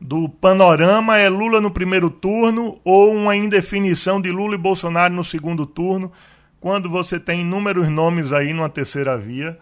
do 0.00 0.28
panorama, 0.28 1.18
é 1.18 1.28
Lula 1.28 1.60
no 1.60 1.70
primeiro 1.70 2.08
turno 2.08 2.80
ou 2.82 3.14
uma 3.14 3.36
indefinição 3.36 4.20
de 4.20 4.30
Lula 4.30 4.54
e 4.54 4.58
Bolsonaro 4.58 5.12
no 5.12 5.22
segundo 5.22 5.66
turno, 5.66 6.10
quando 6.58 6.88
você 6.88 7.20
tem 7.20 7.42
inúmeros 7.42 7.88
nomes 7.88 8.32
aí 8.32 8.52
numa 8.52 8.68
terceira 8.68 9.16
via 9.18 9.58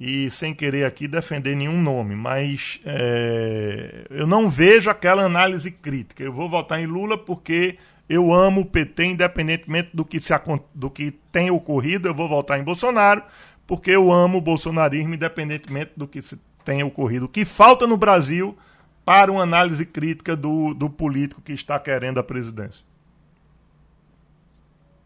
e 0.00 0.30
sem 0.30 0.54
querer 0.54 0.84
aqui 0.84 1.08
defender 1.08 1.56
nenhum 1.56 1.82
nome, 1.82 2.14
mas 2.14 2.80
é, 2.84 4.06
eu 4.10 4.26
não 4.26 4.48
vejo 4.48 4.88
aquela 4.88 5.24
análise 5.24 5.70
crítica. 5.70 6.22
Eu 6.22 6.32
vou 6.32 6.48
votar 6.48 6.80
em 6.80 6.86
Lula 6.86 7.18
porque 7.18 7.76
eu 8.08 8.32
amo 8.32 8.62
o 8.62 8.66
PT, 8.66 9.04
independentemente 9.04 9.90
do 9.94 10.04
que, 10.04 10.20
se, 10.20 10.32
do 10.74 10.90
que 10.90 11.12
tem 11.30 11.50
ocorrido, 11.50 12.08
eu 12.08 12.14
vou 12.14 12.28
votar 12.28 12.58
em 12.58 12.64
Bolsonaro, 12.64 13.22
porque 13.66 13.90
eu 13.90 14.10
amo 14.10 14.38
o 14.38 14.40
bolsonarismo, 14.40 15.14
independentemente 15.14 15.92
do 15.96 16.08
que 16.08 16.22
se 16.22 16.38
tenha 16.64 16.86
ocorrido. 16.86 17.26
O 17.26 17.28
que 17.28 17.44
falta 17.44 17.86
no 17.86 17.96
Brasil 17.96 18.56
para 19.04 19.30
uma 19.30 19.42
análise 19.42 19.84
crítica 19.84 20.36
do, 20.36 20.72
do 20.74 20.88
político 20.88 21.42
que 21.42 21.52
está 21.52 21.78
querendo 21.78 22.18
a 22.18 22.22
presidência? 22.22 22.84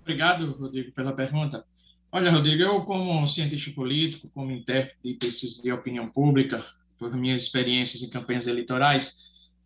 Obrigado, 0.02 0.52
Rodrigo, 0.52 0.92
pela 0.92 1.12
pergunta. 1.12 1.64
Olha, 2.10 2.30
Rodrigo, 2.30 2.62
eu, 2.62 2.82
como 2.82 3.26
cientista 3.26 3.70
político, 3.70 4.28
como 4.34 4.50
intérprete 4.50 4.98
de 5.02 5.14
pesquisa 5.14 5.62
de 5.62 5.72
opinião 5.72 6.08
pública, 6.08 6.64
por 6.98 7.14
minhas 7.16 7.42
experiências 7.42 8.02
em 8.02 8.10
campanhas 8.10 8.46
eleitorais, 8.46 9.16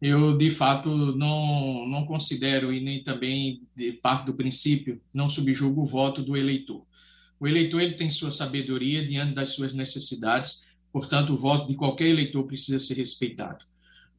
eu 0.01 0.37
de 0.37 0.51
fato 0.51 0.89
não, 1.17 1.87
não 1.87 2.05
considero 2.05 2.73
e 2.73 2.81
nem 2.81 3.03
também 3.03 3.63
de 3.75 3.93
parte 3.93 4.27
do 4.27 4.35
princípio 4.35 5.01
não 5.13 5.31
subjugo 5.31 5.83
o 5.83 5.87
voto 5.87 6.23
do 6.23 6.37
eleitor. 6.37 6.85
O 7.41 7.47
eleitor 7.47 7.81
ele 7.81 7.95
tem 7.95 8.11
sua 8.11 8.31
sabedoria 8.31 9.07
diante 9.07 9.35
das 9.35 9.51
suas 9.51 9.73
necessidades, 9.73 10.65
portanto 10.93 11.33
o 11.33 11.37
voto 11.37 11.67
de 11.67 11.75
qualquer 11.75 12.09
eleitor 12.09 12.45
precisa 12.45 12.79
ser 12.79 12.95
respeitado. 12.95 13.65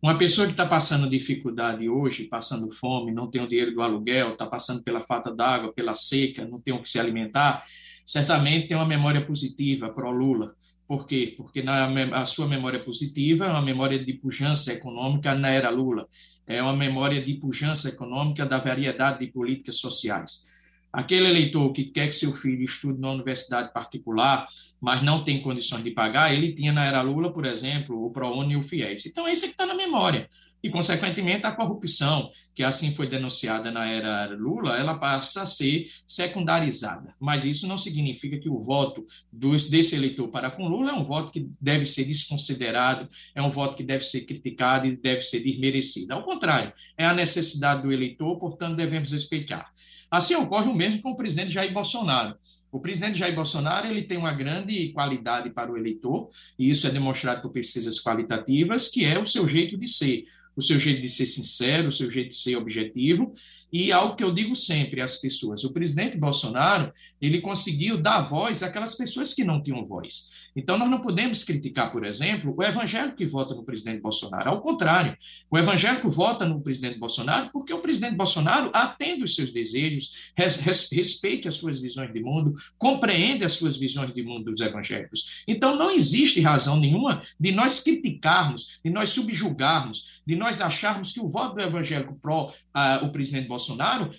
Uma 0.02 0.18
pessoa 0.18 0.46
que 0.46 0.54
está 0.54 0.66
passando 0.66 1.10
dificuldade 1.10 1.90
hoje, 1.90 2.26
passando 2.26 2.72
fome, 2.72 3.12
não 3.12 3.28
tem 3.28 3.42
o 3.42 3.48
dinheiro 3.48 3.74
do 3.74 3.82
aluguel, 3.82 4.34
está 4.34 4.46
passando 4.46 4.84
pela 4.84 5.02
falta 5.02 5.34
d'água, 5.34 5.74
pela 5.74 5.96
seca, 5.96 6.46
não 6.46 6.62
tem 6.62 6.74
o 6.74 6.82
que 6.82 6.90
se 6.90 7.00
alimentar, 7.00 7.66
certamente 8.06 8.68
tem 8.68 8.78
uma 8.78 8.86
memória 8.86 9.26
positiva 9.26 9.90
para 9.90 10.08
o 10.08 10.12
Lula 10.12 10.56
por 10.88 11.06
quê? 11.06 11.34
Porque 11.36 11.62
na, 11.62 11.88
a 12.18 12.26
sua 12.26 12.48
memória 12.48 12.80
positiva 12.80 13.46
é 13.46 13.50
uma 13.50 13.62
memória 13.62 14.04
de 14.04 14.14
pujança 14.14 14.72
econômica 14.72 15.36
na 15.36 15.50
era 15.50 15.70
Lula, 15.70 16.08
é 16.46 16.62
uma 16.62 16.76
memória 16.76 17.22
de 17.22 17.34
pujança 17.34 17.90
econômica 17.90 18.46
da 18.46 18.58
variedade 18.58 19.20
de 19.20 19.28
políticas 19.28 19.76
sociais. 19.76 20.46
Aquele 20.92 21.28
eleitor 21.28 21.74
que 21.74 21.86
quer 21.86 22.08
que 22.08 22.16
seu 22.16 22.34
filho 22.34 22.64
estude 22.64 23.00
na 23.00 23.12
universidade 23.12 23.74
particular, 23.74 24.48
mas 24.80 25.04
não 25.04 25.24
tem 25.24 25.42
condições 25.42 25.84
de 25.84 25.92
pagar, 25.92 26.34
ele 26.34 26.54
tinha 26.54 26.72
na 26.72 26.86
era 26.86 27.02
Lula, 27.02 27.34
por 27.34 27.46
exemplo, 27.46 28.06
o 28.06 28.12
ProUni 28.12 28.54
e 28.54 28.58
o 28.58 28.64
FIES. 28.64 29.08
Então, 29.08 29.28
é 29.28 29.34
que 29.34 29.46
está 29.48 29.66
na 29.66 29.76
memória 29.76 30.30
e, 30.64 30.70
consequentemente, 30.70 31.45
a 31.45 31.51
corrupção, 31.51 32.32
que 32.55 32.64
assim 32.64 32.93
foi 32.93 33.08
denunciada 33.08 33.72
na 33.72 33.86
era 33.86 34.36
Lula, 34.36 34.76
ela 34.78 34.97
passa 34.97 35.43
a 35.43 35.45
ser 35.45 35.89
secundarizada. 36.05 37.14
Mas 37.20 37.45
isso 37.45 37.68
não 37.68 37.78
significa 37.78 38.38
que 38.39 38.49
o 38.49 38.64
voto 38.64 39.05
desse 39.32 39.95
eleitor 39.95 40.30
para 40.30 40.49
com 40.49 40.68
Lula 40.68 40.91
é 40.91 40.93
um 40.93 41.03
voto 41.03 41.32
que 41.32 41.49
deve 41.62 41.86
ser 41.86 42.05
desconsiderado, 42.05 43.08
é 43.36 43.41
um 43.41 43.51
voto 43.51 43.76
que 43.76 43.84
deve 43.84 44.03
ser 44.03 44.22
criticado 44.22 44.88
e 44.88 44.97
deve 44.97 45.22
ser 45.22 45.39
desmerecido. 45.41 46.14
Ao 46.14 46.24
contrário, 46.24 46.74
é 46.97 47.05
a 47.05 47.14
necessidade 47.14 47.84
do 47.84 47.91
eleitor, 47.91 48.38
portanto, 48.39 48.76
devemos 48.76 49.12
respeitar. 49.12 49.72
Assim 50.10 50.36
ocorre 50.36 50.70
o 50.70 50.76
mesmo 50.76 51.01
com 51.01 51.12
o 51.12 51.18
presidente 51.18 51.51
Jair 51.51 51.72
Bolsonaro. 51.74 52.36
O 52.72 52.80
presidente 52.80 53.18
Jair 53.18 53.34
Bolsonaro 53.34 53.88
ele 53.88 54.03
tem 54.03 54.18
uma 54.18 54.34
grande 54.34 54.89
qualidade 54.89 55.49
para 55.49 55.72
o 55.72 55.78
eleitor, 55.78 56.30
e 56.60 56.70
isso 56.70 56.86
é 56.86 56.89
demonstrado 56.89 57.41
por 57.41 57.51
pesquisas 57.51 58.01
qualitativas, 58.01 58.89
que 58.89 59.05
é 59.05 59.18
o 59.18 59.26
seu 59.26 59.47
jeito 59.47 59.78
de 59.78 59.88
ser 59.88 60.26
o 60.58 60.62
seu 60.62 60.80
jeito 60.80 61.01
de 61.01 61.08
ser 61.08 61.28
sincero, 61.28 61.89
o 61.89 61.91
seu 61.91 62.10
jeito 62.10 62.30
de 62.30 62.36
ser 62.36 62.55
objetivo, 62.58 63.34
e 63.72 63.91
algo 63.91 64.15
que 64.15 64.24
eu 64.24 64.34
digo 64.34 64.55
sempre 64.55 65.01
às 65.01 65.15
pessoas, 65.18 65.63
o 65.63 65.74
presidente 65.74 66.18
Bolsonaro, 66.18 66.93
ele 67.22 67.41
conseguiu 67.41 67.97
dar 67.97 68.22
voz 68.22 68.63
àquelas 68.63 68.95
pessoas 68.95 69.34
que 69.34 69.43
não 69.43 69.61
tinham 69.61 69.86
voz. 69.86 70.30
Então, 70.55 70.78
nós 70.78 70.89
não 70.89 71.01
podemos 71.01 71.43
criticar, 71.43 71.91
por 71.91 72.05
exemplo, 72.05 72.53
o 72.57 72.63
evangélico 72.63 73.18
que 73.18 73.26
vota 73.26 73.53
no 73.53 73.63
presidente 73.63 74.01
Bolsonaro. 74.01 74.49
Ao 74.49 74.61
contrário, 74.61 75.15
o 75.51 75.57
evangélico 75.57 76.09
vota 76.09 76.45
no 76.45 76.61
presidente 76.61 76.97
Bolsonaro 76.97 77.49
porque 77.51 77.74
o 77.74 77.80
presidente 77.80 78.15
Bolsonaro 78.15 78.72
atende 78.74 79.24
os 79.24 79.36
seus 79.36 79.51
desejos, 79.51 80.13
res, 80.36 80.55
res, 80.55 80.89
respeite 80.91 81.47
as 81.47 81.55
suas 81.55 81.80
visões 81.80 82.11
de 82.11 82.20
mundo, 82.22 82.55
compreende 82.78 83.45
as 83.45 83.53
suas 83.53 83.78
visões 83.78 84.13
de 84.13 84.24
mundo 84.24 84.45
dos 84.45 84.59
evangélicos. 84.59 85.43
Então, 85.47 85.76
não 85.76 85.91
existe 85.91 86.41
razão 86.41 86.80
nenhuma 86.80 87.22
de 87.39 87.51
nós 87.51 87.80
criticarmos, 87.80 88.80
de 88.84 88.89
nós 88.89 89.09
subjugarmos, 89.09 90.05
de 90.26 90.36
nós 90.36 90.59
acharmos 90.59 91.11
que 91.11 91.20
o 91.20 91.28
voto 91.30 91.55
do 91.55 91.61
evangélico 91.61 92.18
pró 92.20 92.51
uh, 92.76 93.05
o 93.05 93.11
presidente 93.11 93.47
Bolsonaro 93.47 93.57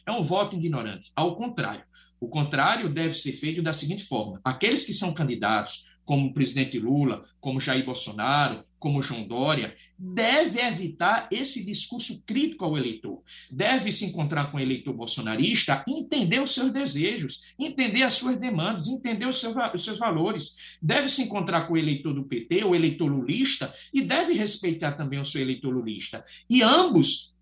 é 0.06 0.12
um 0.12 0.22
voto 0.22 0.56
ignorante. 0.56 1.10
Ao 1.14 1.36
contrário. 1.36 1.84
O 2.20 2.28
contrário 2.28 2.88
deve 2.88 3.14
ser 3.14 3.32
feito 3.32 3.62
da 3.62 3.72
seguinte 3.72 4.04
forma: 4.04 4.40
aqueles 4.44 4.84
que 4.84 4.92
são 4.92 5.12
candidatos, 5.12 5.84
como 6.04 6.26
o 6.26 6.32
presidente 6.32 6.78
Lula, 6.78 7.24
como 7.40 7.60
Jair 7.60 7.84
Bolsonaro, 7.84 8.64
como 8.78 9.02
João 9.02 9.26
Dória, 9.26 9.76
deve 9.98 10.60
evitar 10.60 11.28
esse 11.30 11.64
discurso 11.64 12.22
crítico 12.24 12.64
ao 12.64 12.78
eleitor. 12.78 13.22
Deve 13.50 13.92
se 13.92 14.04
encontrar 14.04 14.50
com 14.50 14.56
o 14.56 14.60
eleitor 14.60 14.94
bolsonarista, 14.94 15.84
entender 15.86 16.40
os 16.40 16.54
seus 16.54 16.72
desejos, 16.72 17.42
entender 17.58 18.04
as 18.04 18.14
suas 18.14 18.36
demandas, 18.36 18.88
entender 18.88 19.26
os 19.26 19.38
seus, 19.38 19.54
os 19.74 19.84
seus 19.84 19.98
valores. 19.98 20.56
Deve 20.80 21.08
se 21.08 21.22
encontrar 21.22 21.66
com 21.66 21.74
o 21.74 21.76
eleitor 21.76 22.14
do 22.14 22.24
PT, 22.24 22.64
o 22.64 22.74
eleitor 22.74 23.08
lulista, 23.08 23.74
e 23.92 24.00
deve 24.00 24.32
respeitar 24.32 24.92
também 24.92 25.18
o 25.18 25.24
seu 25.24 25.42
eleitor 25.42 25.70
lulista. 25.70 26.24
E 26.48 26.62
ambos 26.62 27.34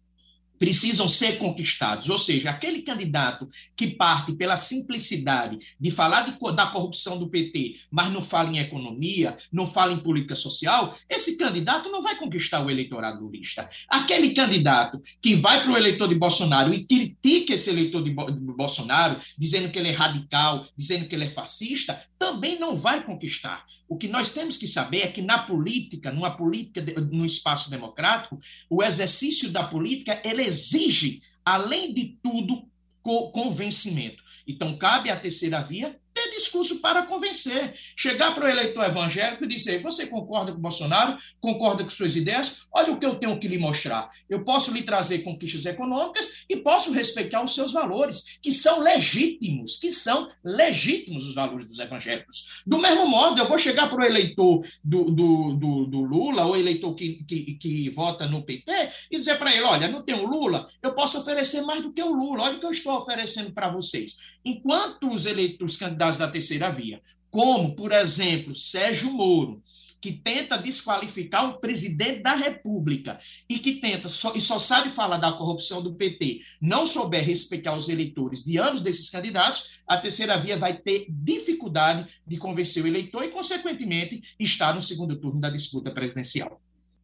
precisam 0.59 1.09
ser 1.09 1.39
conquistados. 1.39 2.09
Ou 2.09 2.19
seja, 2.19 2.51
aquele 2.51 2.83
candidato 2.83 3.49
que 3.77 3.87
parte 3.87 4.33
pela 4.33 4.57
simplicidade 4.57 5.59
de 5.79 5.91
falar 5.91 6.23
de, 6.23 6.55
da 6.55 6.67
corrupção 6.67 7.19
do 7.19 7.29
PT, 7.29 7.77
mas 7.91 8.13
não 8.13 8.23
fala 8.23 8.51
em 8.51 8.59
economia, 8.59 9.37
não 9.53 9.67
fala 9.67 9.93
em 9.93 10.01
política 10.01 10.37
social, 10.37 10.97
esse 11.09 11.37
candidato 11.37 11.91
não 11.91 12.03
vai 12.03 12.17
conquistar 12.17 12.65
o 12.65 12.71
eleitorado 12.71 13.23
lulista. 13.23 13.69
Aquele 13.89 14.31
candidato 14.31 15.01
que 15.21 15.35
vai 15.35 15.63
para 15.63 15.73
o 15.73 15.77
eleitor 15.77 16.09
de 16.09 16.15
Bolsonaro 16.15 16.73
e 16.73 16.87
critica 16.87 17.55
esse 17.55 17.71
eleitor 17.71 18.03
de, 18.03 18.11
de 18.11 18.53
Bolsonaro, 18.53 19.21
dizendo 19.37 19.71
que 19.71 19.79
ele 19.79 19.89
é 19.89 19.93
radical, 19.93 20.67
dizendo 20.77 21.07
que 21.07 21.15
ele 21.15 21.25
é 21.25 21.31
fascista, 21.31 22.03
também 22.19 22.59
não 22.59 22.77
vai 22.77 23.05
conquistar. 23.05 23.65
O 23.89 23.97
que 23.97 24.09
nós 24.09 24.33
temos 24.33 24.57
que 24.57 24.67
saber 24.67 25.03
é 25.03 25.07
que 25.07 25.23
na 25.23 25.39
política, 25.39 26.11
numa 26.11 26.37
política, 26.37 26.83
no 27.13 27.25
espaço 27.25 27.71
democrático, 27.71 28.41
o 28.69 28.83
exercício 28.83 29.51
da 29.51 29.63
política 29.63 30.21
ele 30.25 30.43
exige, 30.47 31.23
além 31.45 31.93
de 31.93 32.19
tudo, 32.23 32.69
convencimento. 33.03 34.23
Então, 34.47 34.77
cabe 34.77 35.11
à 35.11 35.19
terceira 35.19 35.61
via 35.63 35.99
ter 36.17 36.31
discurso 36.31 36.81
para 36.81 37.03
convencer. 37.03 37.75
Chegar 37.95 38.35
para 38.35 38.47
o 38.47 38.49
eleitor 38.49 38.83
evangélico 38.85 39.45
e 39.45 39.49
dizer: 39.49 39.83
você 39.83 40.07
concorda 40.07 40.51
com 40.51 40.59
Bolsonaro? 40.59 41.19
Concorda 41.39 41.85
com 41.85 41.91
suas 41.91 42.17
ideias? 42.17 42.63
Olha 42.73 42.93
o 42.93 42.99
que 42.99 43.05
eu 43.05 43.17
tenho 43.17 43.39
que 43.39 43.47
lhe 43.47 43.59
mostrar. 43.59 44.11
Eu 44.29 44.43
posso 44.43 44.73
lhe 44.73 44.83
trazer 44.83 45.19
conquistas 45.19 45.67
econômicas 45.67 46.29
e 46.49 46.57
posso 46.57 46.91
respeitar 46.91 47.45
os 47.45 47.55
seus 47.55 47.73
valores, 47.73 48.39
que 48.41 48.51
são 48.51 48.81
legítimos, 48.81 49.77
que 49.77 49.93
são 49.93 50.31
legítimos 50.43 51.27
os 51.29 51.35
valores 51.35 51.67
dos 51.67 51.79
evangélicos. 51.79 52.63
Do 52.67 52.79
mesmo 52.79 53.07
modo, 53.07 53.41
eu 53.41 53.47
vou 53.47 53.59
chegar 53.59 53.89
para 53.89 54.01
o 54.01 54.05
eleitor 54.05 54.67
do, 54.83 55.05
do, 55.05 55.55
do, 55.55 55.87
do 55.87 56.01
Lula, 56.01 56.47
ou 56.47 56.57
eleitor 56.57 56.95
que, 56.95 57.25
que, 57.25 57.55
que 57.55 57.91
vota 57.91 58.27
no 58.27 58.43
PT, 58.43 58.73
e 59.11 59.19
dizer 59.19 59.39
para 59.39 59.55
ele: 59.55 59.65
olha, 59.65 59.89
não 59.89 60.03
tem 60.03 60.15
o 60.15 60.27
Lula, 60.27 60.69
eu 60.83 60.95
posso 60.95 61.19
oferecer 61.19 61.61
mais 61.61 61.83
do 61.83 61.93
que 61.93 62.03
o 62.03 62.15
Lula, 62.15 62.45
olha 62.45 62.57
o 62.57 62.61
que 62.61 62.67
eu 62.67 62.71
estou 62.71 62.97
oferecendo 62.97 63.53
para 63.53 63.69
vocês. 63.69 64.17
Enquanto 64.47 65.13
os 65.13 65.27
eleitores 65.27 65.77
candidatos 65.77 66.06
da 66.13 66.29
terceira 66.29 66.71
via, 66.71 67.01
como, 67.31 67.75
por 67.75 67.93
exemplo, 67.93 68.55
Sérgio 68.55 69.11
Moro, 69.11 69.63
que 70.01 70.13
tenta 70.13 70.57
desqualificar 70.57 71.51
o 71.51 71.59
presidente 71.59 72.23
da 72.23 72.35
República 72.35 73.19
e 73.49 73.59
que 73.59 73.75
tenta 73.75 74.09
só, 74.09 74.35
e 74.35 74.41
só 74.41 74.59
sabe 74.59 74.95
falar 74.95 75.19
da 75.19 75.33
corrupção 75.33 75.83
do 75.83 75.95
PT, 75.95 76.43
não 76.61 76.87
souber 76.87 77.25
respeitar 77.25 77.75
os 77.75 77.89
eleitores 77.89 78.45
de 78.45 78.57
anos 78.57 78.81
desses 78.81 79.11
candidatos, 79.11 79.81
a 79.87 79.97
terceira 79.97 80.37
via 80.37 80.57
vai 80.57 80.77
ter 80.77 81.07
dificuldade 81.09 82.07
de 82.27 82.37
convencer 82.37 82.85
o 82.85 82.87
eleitor 82.87 83.25
e, 83.25 83.29
consequentemente, 83.29 84.23
estar 84.39 84.75
no 84.75 84.83
segundo 84.83 85.17
turno 85.17 85.41
da 85.41 85.51
disputa 85.51 85.91
presidencial. 85.91 86.61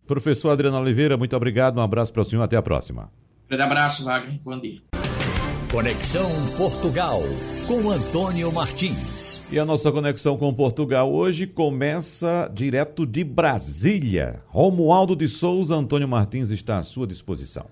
Professor 0.06 0.50
Adriano 0.50 0.78
Oliveira, 0.78 1.16
muito 1.16 1.34
obrigado, 1.34 1.78
um 1.78 1.82
abraço 1.82 2.12
para 2.12 2.22
o 2.22 2.24
senhor, 2.24 2.42
até 2.42 2.56
a 2.56 2.62
próxima. 2.62 3.10
Um 3.50 3.62
abraço, 3.62 4.04
Wagner, 4.04 4.40
bom 4.42 4.58
dia. 4.60 4.91
Conexão 5.72 6.28
Portugal 6.58 7.18
com 7.66 7.90
Antônio 7.90 8.52
Martins. 8.52 9.42
E 9.50 9.58
a 9.58 9.64
nossa 9.64 9.90
conexão 9.90 10.36
com 10.36 10.52
Portugal 10.52 11.10
hoje 11.10 11.46
começa 11.46 12.46
direto 12.52 13.06
de 13.06 13.24
Brasília. 13.24 14.42
Romualdo 14.48 15.16
de 15.16 15.26
Souza, 15.30 15.74
Antônio 15.74 16.06
Martins 16.06 16.50
está 16.50 16.76
à 16.76 16.82
sua 16.82 17.06
disposição. 17.06 17.64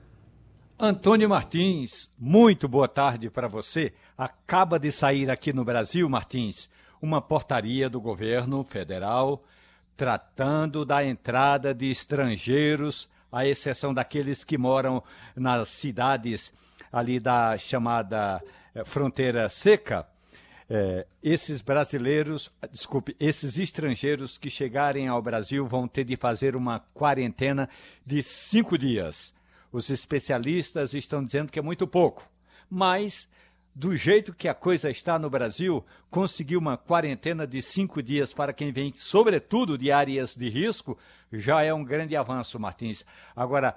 Antônio 0.78 1.28
Martins, 1.28 2.10
muito 2.18 2.66
boa 2.66 2.88
tarde 2.88 3.28
para 3.28 3.46
você. 3.46 3.92
Acaba 4.16 4.78
de 4.78 4.90
sair 4.90 5.28
aqui 5.28 5.52
no 5.52 5.62
Brasil, 5.62 6.08
Martins, 6.08 6.70
uma 7.02 7.20
portaria 7.20 7.90
do 7.90 8.00
governo 8.00 8.64
federal 8.64 9.44
tratando 9.94 10.86
da 10.86 11.04
entrada 11.04 11.74
de 11.74 11.90
estrangeiros, 11.90 13.10
à 13.30 13.46
exceção 13.46 13.92
daqueles 13.92 14.42
que 14.42 14.56
moram 14.56 15.02
nas 15.36 15.68
cidades 15.68 16.50
ali 16.92 17.20
da 17.20 17.56
chamada 17.58 18.42
eh, 18.74 18.84
fronteira 18.84 19.48
seca, 19.48 20.06
é, 20.72 21.04
esses 21.20 21.60
brasileiros, 21.60 22.48
desculpe, 22.70 23.16
esses 23.18 23.58
estrangeiros 23.58 24.38
que 24.38 24.48
chegarem 24.48 25.08
ao 25.08 25.20
Brasil 25.20 25.66
vão 25.66 25.88
ter 25.88 26.04
de 26.04 26.16
fazer 26.16 26.54
uma 26.54 26.78
quarentena 26.94 27.68
de 28.06 28.22
cinco 28.22 28.78
dias. 28.78 29.34
Os 29.72 29.90
especialistas 29.90 30.94
estão 30.94 31.24
dizendo 31.24 31.50
que 31.50 31.58
é 31.58 31.62
muito 31.62 31.88
pouco, 31.88 32.24
mas 32.70 33.28
do 33.74 33.96
jeito 33.96 34.32
que 34.32 34.48
a 34.48 34.54
coisa 34.54 34.90
está 34.90 35.18
no 35.18 35.30
Brasil, 35.30 35.84
conseguir 36.08 36.56
uma 36.56 36.76
quarentena 36.76 37.46
de 37.46 37.62
cinco 37.62 38.02
dias 38.02 38.32
para 38.32 38.52
quem 38.52 38.70
vem, 38.70 38.92
sobretudo 38.94 39.78
de 39.78 39.90
áreas 39.90 40.36
de 40.36 40.48
risco, 40.48 40.98
já 41.32 41.62
é 41.62 41.72
um 41.72 41.84
grande 41.84 42.16
avanço, 42.16 42.60
Martins. 42.60 43.04
Agora, 43.34 43.76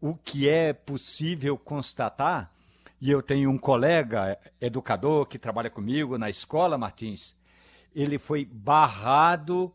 o 0.00 0.14
que 0.14 0.48
é 0.48 0.72
possível 0.72 1.56
constatar, 1.56 2.52
e 3.00 3.10
eu 3.10 3.22
tenho 3.22 3.50
um 3.50 3.58
colega 3.58 4.38
educador 4.60 5.26
que 5.26 5.38
trabalha 5.38 5.70
comigo 5.70 6.18
na 6.18 6.28
escola, 6.28 6.76
Martins, 6.76 7.34
ele 7.94 8.18
foi 8.18 8.44
barrado 8.44 9.72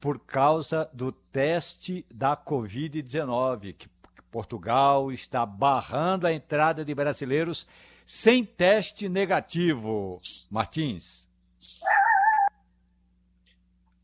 por 0.00 0.18
causa 0.18 0.88
do 0.92 1.10
teste 1.12 2.04
da 2.12 2.36
Covid-19, 2.36 3.74
que 3.74 3.88
Portugal 4.30 5.10
está 5.10 5.44
barrando 5.46 6.26
a 6.26 6.32
entrada 6.32 6.84
de 6.84 6.94
brasileiros 6.94 7.66
sem 8.06 8.44
teste 8.44 9.08
negativo. 9.08 10.18
Martins. 10.52 11.26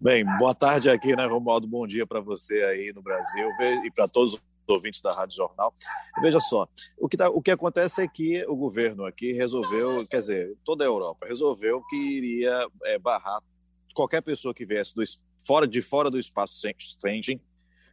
Bem, 0.00 0.24
boa 0.38 0.54
tarde 0.54 0.90
aqui, 0.90 1.14
né, 1.16 1.24
Romualdo? 1.24 1.66
Bom 1.66 1.86
dia 1.86 2.06
para 2.06 2.20
você 2.20 2.62
aí 2.64 2.92
no 2.92 3.00
Brasil 3.00 3.48
e 3.84 3.90
para 3.90 4.06
todos 4.06 4.38
ouvintes 4.66 5.00
da 5.00 5.12
Rádio 5.12 5.36
Jornal. 5.36 5.74
Veja 6.20 6.40
só, 6.40 6.66
o 6.98 7.08
que, 7.08 7.16
tá, 7.16 7.28
o 7.28 7.42
que 7.42 7.50
acontece 7.50 8.02
é 8.02 8.08
que 8.08 8.44
o 8.46 8.56
governo 8.56 9.04
aqui 9.04 9.32
resolveu, 9.32 10.06
quer 10.06 10.20
dizer, 10.20 10.56
toda 10.64 10.84
a 10.84 10.86
Europa 10.86 11.26
resolveu 11.26 11.82
que 11.88 11.96
iria 11.96 12.66
é, 12.84 12.98
barrar 12.98 13.42
qualquer 13.94 14.20
pessoa 14.22 14.54
que 14.54 14.66
viesse 14.66 14.94
do, 14.94 15.02
fora, 15.46 15.66
de 15.66 15.80
fora 15.80 16.10
do 16.10 16.18
espaço 16.18 16.60
Schengen, 17.00 17.40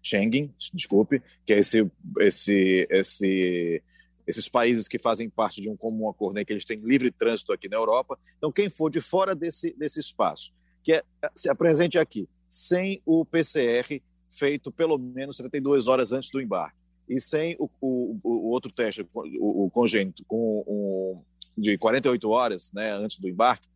Schengen, 0.01 0.53
desculpe, 0.73 1.21
que 1.45 1.53
é 1.53 1.59
esse, 1.59 1.89
esse, 2.19 2.87
esse, 2.89 3.83
esses 4.25 4.49
países 4.49 4.87
que 4.87 4.97
fazem 4.97 5.29
parte 5.29 5.61
de 5.61 5.69
um 5.69 5.77
comum 5.77 6.09
acordo 6.09 6.39
em 6.39 6.45
que 6.45 6.51
eles 6.51 6.65
têm 6.65 6.79
livre 6.79 7.11
trânsito 7.11 7.53
aqui 7.53 7.69
na 7.69 7.77
Europa. 7.77 8.17
Então, 8.37 8.51
quem 8.51 8.69
for 8.69 8.89
de 8.89 8.99
fora 8.99 9.35
desse, 9.35 9.73
desse 9.77 9.99
espaço, 9.99 10.51
que 10.83 10.93
é, 10.93 11.03
se 11.35 11.49
apresente 11.49 11.99
aqui, 11.99 12.27
sem 12.49 13.01
o 13.05 13.23
PCR 13.23 14.01
feito 14.31 14.71
pelo 14.71 14.97
menos 14.97 15.37
72 15.37 15.87
horas 15.87 16.11
antes 16.11 16.31
do 16.31 16.41
embarque. 16.41 16.77
E 17.07 17.19
sem 17.19 17.55
o, 17.59 17.69
o, 17.81 18.19
o 18.23 18.49
outro 18.49 18.71
teste, 18.71 19.01
o, 19.13 19.65
o 19.65 19.69
congênito, 19.69 20.23
com 20.25 20.63
um, 20.65 21.21
de 21.57 21.77
48 21.77 22.29
horas 22.29 22.71
né, 22.71 22.93
antes 22.93 23.19
do 23.19 23.27
embarque, 23.27 23.67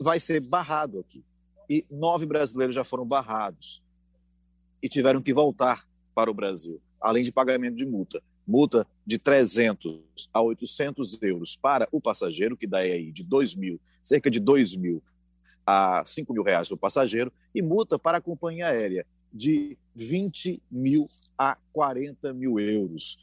vai 0.00 0.20
ser 0.20 0.40
barrado 0.40 1.00
aqui. 1.00 1.24
E 1.68 1.84
nove 1.90 2.26
brasileiros 2.26 2.74
já 2.74 2.84
foram 2.84 3.06
barrados 3.06 3.82
e 4.82 4.88
tiveram 4.88 5.22
que 5.22 5.32
voltar 5.32 5.86
para 6.14 6.30
o 6.30 6.34
Brasil, 6.34 6.80
além 7.00 7.24
de 7.24 7.32
pagamento 7.32 7.76
de 7.76 7.86
multa. 7.86 8.22
Multa 8.46 8.86
de 9.06 9.18
300 9.18 10.28
a 10.30 10.42
800 10.42 11.22
euros 11.22 11.56
para 11.56 11.88
o 11.90 11.98
passageiro, 11.98 12.56
que 12.56 12.66
dá 12.66 12.78
aí 12.78 13.10
de 13.10 13.24
2 13.24 13.56
mil, 13.56 13.80
cerca 14.02 14.30
de 14.30 14.38
2 14.38 14.76
mil 14.76 15.02
a 15.66 16.02
5 16.04 16.30
mil 16.34 16.42
reais 16.42 16.68
para 16.68 16.74
o 16.74 16.78
passageiro, 16.78 17.32
e 17.54 17.62
multa 17.62 17.98
para 17.98 18.18
a 18.18 18.20
companhia 18.20 18.68
aérea, 18.68 19.06
de 19.34 19.76
20 19.94 20.62
mil 20.70 21.10
a 21.36 21.58
40 21.72 22.32
mil 22.32 22.60
euros, 22.60 23.18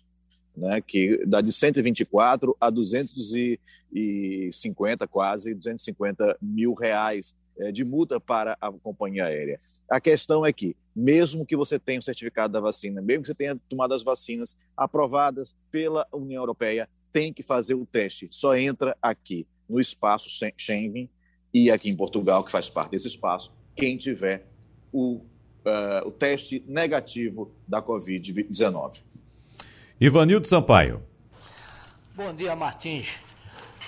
né, 0.56 0.80
que 0.82 1.26
dá 1.26 1.40
de 1.40 1.54
124 1.54 2.58
a 2.60 2.70
250, 2.70 5.08
quase 5.08 5.54
250 5.54 6.38
mil 6.42 6.74
reais 6.74 7.34
é, 7.58 7.72
de 7.72 7.86
multa 7.86 8.20
para 8.20 8.58
a 8.60 8.70
companhia 8.72 9.26
aérea. 9.26 9.62
A 9.90 10.02
questão 10.02 10.46
é 10.46 10.54
que, 10.54 10.76
mesmo 10.96 11.46
que 11.46 11.56
você 11.56 11.80
tenha 11.80 12.00
o 12.00 12.04
certificado 12.04 12.54
da 12.54 12.60
vacina, 12.60 13.02
mesmo 13.02 13.24
que 13.24 13.28
você 13.28 13.36
tenha 13.36 13.56
tomado 13.70 13.94
as 13.94 14.04
vacinas 14.04 14.58
aprovadas 14.76 15.56
pela 15.70 16.08
União 16.12 16.42
Europeia, 16.42 16.90
tem 17.12 17.32
que 17.34 17.44
fazer 17.44 17.76
o 17.76 17.86
teste. 17.86 18.28
Só 18.32 18.56
entra 18.56 18.98
aqui 19.02 19.46
no 19.68 19.80
espaço 19.80 20.30
Schengen 20.30 21.10
e 21.54 21.70
aqui 21.70 21.90
em 21.90 21.96
Portugal, 21.96 22.44
que 22.44 22.52
faz 22.52 22.70
parte 22.70 22.92
desse 22.92 23.08
espaço, 23.08 23.54
quem 23.76 23.98
tiver 23.98 24.48
o 24.94 25.26
uh, 25.66 26.08
o 26.08 26.12
teste 26.12 26.64
negativo 26.68 27.52
da 27.68 27.82
Covid-19. 27.82 29.02
Ivanildo 30.00 30.48
Sampaio. 30.48 31.02
Bom 32.16 32.34
dia, 32.34 32.56
Martins. 32.56 33.18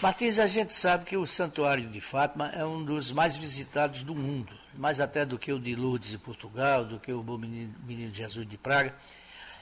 Martins, 0.02 0.40
a 0.40 0.48
gente 0.48 0.74
sabe 0.74 1.06
que 1.06 1.18
o 1.18 1.26
Santuário 1.26 1.88
de 1.88 2.02
Fátima 2.02 2.50
é 2.50 2.66
um 2.66 2.84
dos 2.84 3.12
mais 3.12 3.36
visitados 3.36 4.04
do 4.04 4.16
mundo, 4.16 4.52
mais 4.76 5.00
até 5.00 5.26
do 5.26 5.38
que 5.38 5.52
o 5.52 5.60
de 5.60 5.76
Lourdes 5.76 6.10
de 6.10 6.18
Portugal, 6.18 6.84
do 6.84 7.00
que 7.00 7.14
o 7.14 7.24
Menino, 7.38 7.74
Menino 7.86 8.14
Jesus 8.14 8.48
de 8.48 8.58
Praga. 8.58 8.94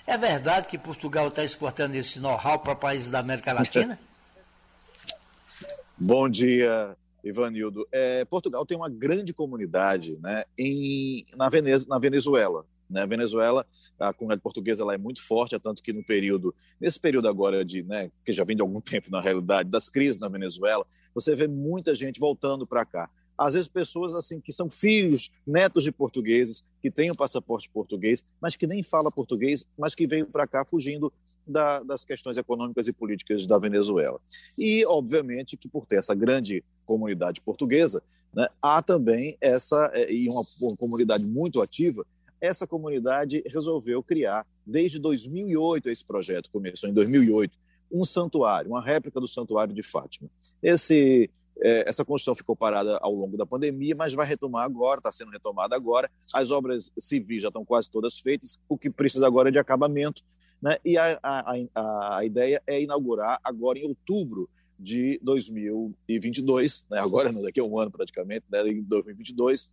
É 0.06 0.18
verdade 0.18 0.68
que 0.68 0.78
Portugal 0.78 1.28
está 1.28 1.44
exportando 1.44 1.96
esse 1.96 2.20
know-how 2.20 2.60
para 2.60 2.76
países 2.76 3.10
da 3.10 3.20
América 3.20 3.54
Latina? 3.54 4.00
Bom 5.98 6.28
dia, 6.28 6.98
Ivanildo, 7.24 7.88
é, 7.92 8.26
Portugal 8.26 8.66
tem 8.66 8.76
uma 8.76 8.90
grande 8.90 9.34
comunidade 9.34 10.18
né, 10.22 10.44
em, 10.58 11.26
na, 11.36 11.50
Venez, 11.50 11.86
na 11.86 12.00
Venezuela. 12.00 12.66
Né? 12.90 13.02
A 13.02 13.06
Venezuela, 13.06 13.66
a 14.00 14.12
comunidade 14.14 14.42
portuguesa 14.42 14.82
ela 14.82 14.94
é 14.94 14.98
muito 14.98 15.24
forte, 15.24 15.56
é 15.56 15.60
tanto 15.60 15.82
que 15.82 15.94
no 15.94 16.04
período, 16.04 16.54
nesse 16.80 17.00
período 17.00 17.28
agora 17.28 17.64
de, 17.64 17.84
né, 17.84 18.12
que 18.26 18.34
já 18.34 18.44
vem 18.44 18.56
de 18.56 18.62
algum 18.62 18.82
tempo 18.82 19.10
na 19.10 19.22
realidade, 19.22 19.70
das 19.70 19.90
crises 19.90 20.20
na 20.20 20.28
Venezuela, 20.28 20.86
você 21.14 21.36
vê 21.36 21.48
muita 21.48 21.94
gente 21.94 22.20
voltando 22.20 22.66
para 22.66 22.86
cá. 22.86 23.10
Às 23.38 23.54
vezes 23.54 23.68
pessoas 23.68 24.14
assim 24.14 24.40
que 24.40 24.52
são 24.52 24.70
filhos, 24.70 25.32
netos 25.48 25.84
de 25.84 25.92
portugueses, 25.92 26.64
que 26.82 26.92
têm 26.92 27.10
o 27.10 27.14
um 27.14 27.16
passaporte 27.16 27.70
português, 27.70 28.24
mas 28.40 28.56
que 28.56 28.68
nem 28.68 28.84
fala 28.84 29.12
português, 29.12 29.66
mas 29.78 29.96
que 29.96 30.06
veio 30.06 30.28
para 30.28 30.46
cá 30.46 30.64
fugindo 30.64 31.12
da, 31.52 31.82
das 31.84 32.04
questões 32.04 32.38
econômicas 32.38 32.88
e 32.88 32.94
políticas 32.94 33.46
da 33.46 33.58
Venezuela. 33.58 34.20
E, 34.58 34.86
obviamente, 34.86 35.58
que 35.58 35.68
por 35.68 35.86
ter 35.86 35.98
essa 35.98 36.16
grande 36.16 36.64
comunidade 36.86 37.42
portuguesa, 37.42 38.02
né, 38.34 38.48
há 38.62 38.82
também 38.82 39.38
essa, 39.42 39.92
é, 39.94 40.12
e 40.12 40.30
uma, 40.30 40.44
uma 40.62 40.76
comunidade 40.76 41.26
muito 41.26 41.62
ativa, 41.62 42.06
essa 42.40 42.66
comunidade 42.66 43.44
resolveu 43.46 44.02
criar, 44.02 44.46
desde 44.66 44.98
2008, 44.98 45.90
esse 45.90 46.04
projeto 46.04 46.50
começou 46.52 46.90
em 46.90 46.94
2008, 46.94 47.56
um 47.92 48.04
santuário, 48.04 48.72
uma 48.72 48.82
réplica 48.82 49.20
do 49.20 49.28
Santuário 49.28 49.74
de 49.74 49.84
Fátima. 49.84 50.30
Esse, 50.64 51.30
é, 51.62 51.88
essa 51.88 52.04
construção 52.04 52.36
ficou 52.36 52.56
parada 52.56 52.98
ao 53.02 53.14
longo 53.14 53.38
da 53.38 53.46
pandemia, 53.46 53.96
mas 53.96 54.14
vai 54.14 54.26
retomar 54.26 54.64
agora, 54.64 55.00
está 55.00 55.12
sendo 55.12 55.30
retomada 55.30 55.76
agora. 55.76 56.10
As 56.34 56.50
obras 56.52 56.92
civis 56.98 57.44
já 57.44 57.50
estão 57.50 57.66
quase 57.66 57.92
todas 57.92 58.20
feitas, 58.20 58.60
o 58.68 58.78
que 58.78 58.90
precisa 58.90 59.28
agora 59.28 59.50
é 59.50 59.52
de 59.52 59.60
acabamento. 59.60 60.24
Né? 60.62 60.78
E 60.86 60.98
a, 60.98 61.20
a, 61.24 62.18
a, 62.18 62.26
ideia 62.26 62.62
é 62.68 62.82
inaugurar 62.82 63.40
agora 63.44 63.80
em 63.80 63.88
outubro 63.88 64.50
de 64.78 65.20
2022, 65.24 66.86
né? 66.90 67.00
agora 67.00 67.32
daqui 67.34 67.60
a 67.60 67.64
um 67.64 67.80
ano 67.80 67.90
praticamente, 67.90 68.46
né? 68.50 68.62
em 68.68 68.82
2022, 68.84 69.70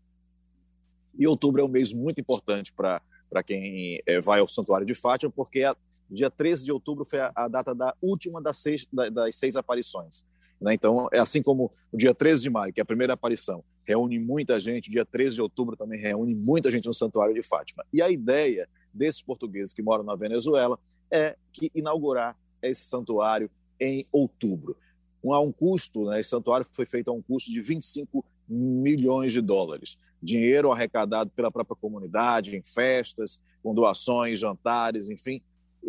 e 1.19 1.27
outubro 1.27 1.61
é 1.61 1.65
um 1.65 1.69
mês 1.69 1.93
muito 1.93 2.21
importante 2.21 2.73
para 2.73 3.03
quem 3.45 4.01
é, 4.07 4.21
vai 4.21 4.41
ao 4.41 4.49
Santuário 4.49 4.87
de 4.87 4.95
Fátima, 4.95 5.31
porque 5.31 5.65
a, 5.65 5.77
dia 6.11 6.31
13 6.31 6.65
de 6.65 6.73
outubro 6.73 7.05
foi 7.05 7.21
a, 7.21 7.33
a 7.35 7.49
data 7.49 7.75
da 7.75 7.95
última 8.01 8.41
das 8.41 8.57
seis, 8.59 8.87
da, 8.91 9.09
das 9.11 9.37
seis 9.37 9.57
aparições. 9.57 10.25
Né? 10.61 10.75
Então, 10.75 11.09
é 11.13 11.19
assim 11.19 11.43
como 11.43 11.73
o 11.93 11.97
dia 11.97 12.15
13 12.15 12.43
de 12.43 12.51
maio, 12.51 12.73
que 12.73 12.81
é 12.81 12.83
a 12.83 12.87
primeira 12.87 13.13
aparição, 13.13 13.63
reúne 13.85 14.19
muita 14.19 14.59
gente, 14.59 14.89
o 14.89 14.93
dia 14.93 15.05
13 15.05 15.37
de 15.37 15.43
outubro 15.43 15.77
também 15.77 16.01
reúne 16.01 16.35
muita 16.35 16.71
gente 16.71 16.87
no 16.87 16.95
Santuário 16.95 17.35
de 17.35 17.43
Fátima. 17.43 17.85
E 17.93 18.03
a 18.03 18.11
ideia 18.11 18.69
desses 18.93 19.23
portugueses 19.23 19.75
que 19.75 19.83
moram 19.83 20.05
na 20.05 20.15
Venezuela 20.15 20.79
é 21.11 21.37
que 21.53 21.71
inaugurar 21.75 22.37
esse 22.63 22.85
santuário 22.85 23.51
em 23.81 24.07
outubro. 24.13 24.77
Há 25.25 25.41
um 25.41 25.53
custo, 25.53 26.07
né? 26.07 26.21
esse 26.21 26.31
santuário 26.31 26.67
foi 26.73 26.87
feito 26.87 27.11
a 27.11 27.13
um 27.13 27.21
custo 27.21 27.51
de 27.51 27.61
25 27.61 28.25
milhões 28.49 29.33
de 29.33 29.41
dólares. 29.41 29.99
Dinheiro 30.23 30.71
arrecadado 30.73 31.31
pela 31.31 31.51
própria 31.51 31.77
comunidade, 31.77 32.57
em 32.57 32.63
festas, 32.63 33.41
com 33.63 33.75
doações, 33.75 34.39
jantares, 34.39 35.11
enfim. 35.11 35.43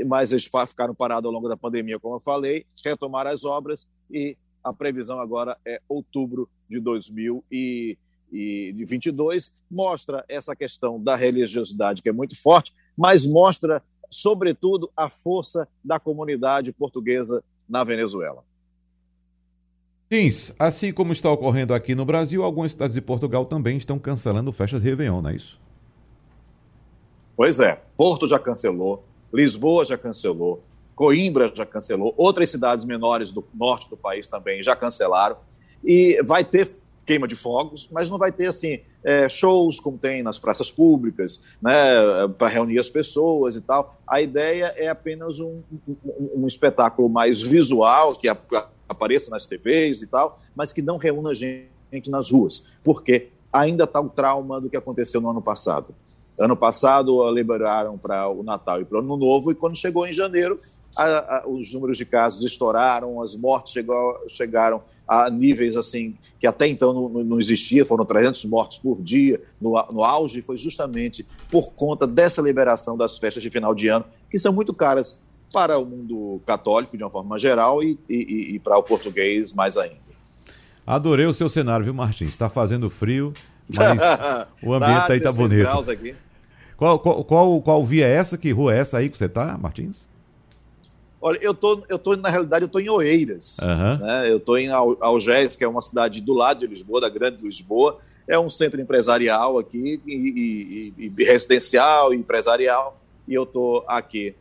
Mas 0.05 0.31
eles 0.31 0.49
ficaram 0.67 0.93
parados 0.93 1.27
ao 1.27 1.33
longo 1.33 1.47
da 1.47 1.57
pandemia, 1.57 1.99
como 1.99 2.15
eu 2.15 2.19
falei, 2.19 2.65
retomaram 2.83 3.31
as 3.31 3.45
obras 3.45 3.87
e 4.11 4.35
a 4.63 4.73
previsão 4.73 5.19
agora 5.19 5.57
é 5.65 5.81
outubro 5.87 6.49
de 6.69 6.79
2022. 6.79 9.51
Mostra 9.71 10.23
essa 10.27 10.55
questão 10.55 11.01
da 11.01 11.15
religiosidade, 11.15 12.03
que 12.03 12.09
é 12.09 12.13
muito 12.13 12.39
forte, 12.39 12.71
mas 12.99 13.25
mostra, 13.25 13.81
sobretudo, 14.09 14.91
a 14.95 15.09
força 15.09 15.65
da 15.81 15.97
comunidade 15.97 16.73
portuguesa 16.73 17.41
na 17.67 17.81
Venezuela. 17.81 18.43
Sims, 20.11 20.53
assim 20.59 20.91
como 20.91 21.13
está 21.13 21.31
ocorrendo 21.31 21.73
aqui 21.73 21.95
no 21.95 22.03
Brasil, 22.03 22.43
algumas 22.43 22.73
cidades 22.73 22.93
de 22.93 22.99
Portugal 23.01 23.45
também 23.45 23.77
estão 23.77 23.97
cancelando 23.97 24.51
festas 24.51 24.81
de 24.81 24.89
Réveillon, 24.89 25.21
não 25.21 25.29
é 25.29 25.35
isso? 25.37 25.57
Pois 27.37 27.61
é. 27.61 27.81
Porto 27.95 28.27
já 28.27 28.37
cancelou, 28.37 29.05
Lisboa 29.31 29.85
já 29.85 29.97
cancelou, 29.97 30.61
Coimbra 30.93 31.49
já 31.55 31.65
cancelou, 31.65 32.13
outras 32.17 32.49
cidades 32.49 32.83
menores 32.83 33.31
do 33.31 33.47
norte 33.53 33.89
do 33.89 33.95
país 33.95 34.27
também 34.27 34.61
já 34.61 34.75
cancelaram. 34.75 35.37
E 35.85 36.21
vai 36.23 36.43
ter 36.43 36.69
queima 37.09 37.27
de 37.27 37.35
fogos, 37.35 37.89
mas 37.91 38.07
não 38.07 38.19
vai 38.19 38.31
ter 38.31 38.45
assim 38.45 38.81
é, 39.03 39.27
shows 39.27 39.79
como 39.79 39.97
tem 39.97 40.21
nas 40.21 40.37
praças 40.37 40.69
públicas, 40.69 41.41
né, 41.59 41.73
para 42.37 42.49
reunir 42.49 42.77
as 42.77 42.87
pessoas 42.87 43.55
e 43.55 43.61
tal. 43.61 43.99
A 44.05 44.21
ideia 44.21 44.75
é 44.77 44.89
apenas 44.89 45.39
um, 45.39 45.63
um, 45.87 46.43
um 46.43 46.45
espetáculo 46.45 47.09
mais 47.09 47.41
visual 47.41 48.15
que 48.15 48.27
apareça 48.87 49.31
nas 49.31 49.47
TVs 49.47 50.03
e 50.03 50.07
tal, 50.07 50.39
mas 50.55 50.71
que 50.71 50.83
não 50.83 50.97
reúna 50.97 51.33
gente 51.33 52.11
nas 52.11 52.29
ruas, 52.29 52.63
porque 52.83 53.29
ainda 53.51 53.85
está 53.85 53.99
o 53.99 54.09
trauma 54.09 54.61
do 54.61 54.69
que 54.69 54.77
aconteceu 54.77 55.19
no 55.19 55.31
ano 55.31 55.41
passado. 55.41 55.95
Ano 56.37 56.55
passado 56.55 57.27
liberaram 57.31 57.97
para 57.97 58.29
o 58.29 58.43
Natal 58.43 58.81
e 58.81 58.85
para 58.85 58.97
o 58.97 59.01
Ano 59.01 59.17
Novo, 59.17 59.51
e 59.51 59.55
quando 59.55 59.75
chegou 59.75 60.05
em 60.05 60.13
janeiro, 60.13 60.59
a, 60.95 61.37
a, 61.37 61.47
os 61.47 61.73
números 61.73 61.97
de 61.97 62.05
casos 62.05 62.43
estouraram, 62.43 63.21
as 63.21 63.35
mortes 63.35 63.73
chegou, 63.73 64.17
chegaram 64.27 64.81
a 65.07 65.29
níveis 65.29 65.75
assim 65.75 66.15
que 66.39 66.47
até 66.47 66.67
então 66.67 66.93
não, 66.93 67.23
não 67.23 67.39
existia, 67.39 67.85
foram 67.85 68.05
300 68.05 68.45
mortes 68.45 68.77
por 68.77 69.01
dia 69.01 69.41
no, 69.59 69.71
no 69.91 70.03
auge, 70.03 70.41
foi 70.41 70.57
justamente 70.57 71.25
por 71.51 71.73
conta 71.73 72.07
dessa 72.07 72.41
liberação 72.41 72.95
das 72.95 73.17
festas 73.17 73.43
de 73.43 73.49
final 73.49 73.75
de 73.75 73.87
ano, 73.87 74.05
que 74.29 74.37
são 74.37 74.53
muito 74.53 74.73
caras 74.73 75.17
para 75.51 75.77
o 75.77 75.85
mundo 75.85 76.41
católico 76.45 76.95
de 76.95 77.03
uma 77.03 77.09
forma 77.09 77.39
geral 77.39 77.83
e, 77.83 77.97
e, 78.07 78.55
e 78.55 78.59
para 78.59 78.77
o 78.77 78.83
português 78.83 79.51
mais 79.51 79.77
ainda. 79.77 79.97
Adorei 80.85 81.25
o 81.25 81.33
seu 81.33 81.49
cenário, 81.49 81.85
viu, 81.85 81.93
Martins? 81.93 82.29
Está 82.29 82.49
fazendo 82.49 82.89
frio, 82.89 83.33
mas 83.75 83.99
o 84.63 84.73
ambiente 84.73 85.07
tá, 85.07 85.13
aí 85.13 85.17
está 85.17 85.31
bonito. 85.31 85.67
Qual, 86.77 86.97
qual, 86.99 87.23
qual, 87.23 87.61
qual 87.61 87.85
via 87.85 88.07
é 88.07 88.15
essa? 88.15 88.37
Que 88.37 88.51
rua 88.51 88.73
é 88.73 88.79
essa 88.79 88.97
aí 88.97 89.09
que 89.09 89.17
você 89.17 89.25
está, 89.25 89.57
Martins? 89.57 90.07
Olha, 91.21 91.37
eu 91.41 91.53
tô, 91.53 91.83
eu 91.89 91.99
tô, 91.99 92.15
na 92.15 92.29
realidade, 92.29 92.63
eu 92.63 92.69
tô 92.69 92.79
em 92.79 92.89
Oeiras. 92.89 93.57
Uhum. 93.61 93.97
Né? 93.97 94.31
Eu 94.31 94.39
tô 94.39 94.57
em 94.57 94.69
Algés, 94.69 95.57
que 95.57 95.63
é 95.63 95.67
uma 95.67 95.81
cidade 95.81 96.21
do 96.21 96.33
lado 96.33 96.61
de 96.61 96.67
Lisboa, 96.67 97.01
da 97.01 97.09
grande 97.09 97.43
Lisboa. 97.43 97.99
É 98.27 98.39
um 98.39 98.49
centro 98.49 98.79
empresarial 98.79 99.57
aqui, 99.57 99.99
e, 100.05 100.93
e, 100.97 101.11
e 101.17 101.23
residencial, 101.23 102.13
e 102.13 102.17
empresarial, 102.17 102.99
e 103.27 103.33
eu 103.33 103.45
tô 103.45 103.83
aqui 103.87 104.35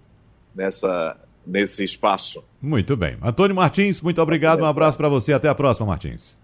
nessa, 0.54 1.16
nesse 1.46 1.82
espaço. 1.82 2.44
Muito 2.60 2.96
bem. 2.96 3.16
Antônio 3.22 3.56
Martins, 3.56 4.00
muito 4.00 4.20
obrigado. 4.20 4.60
Um 4.60 4.66
abraço 4.66 4.96
para 4.96 5.08
você. 5.08 5.32
Até 5.32 5.48
a 5.48 5.54
próxima, 5.54 5.86
Martins. 5.86 6.36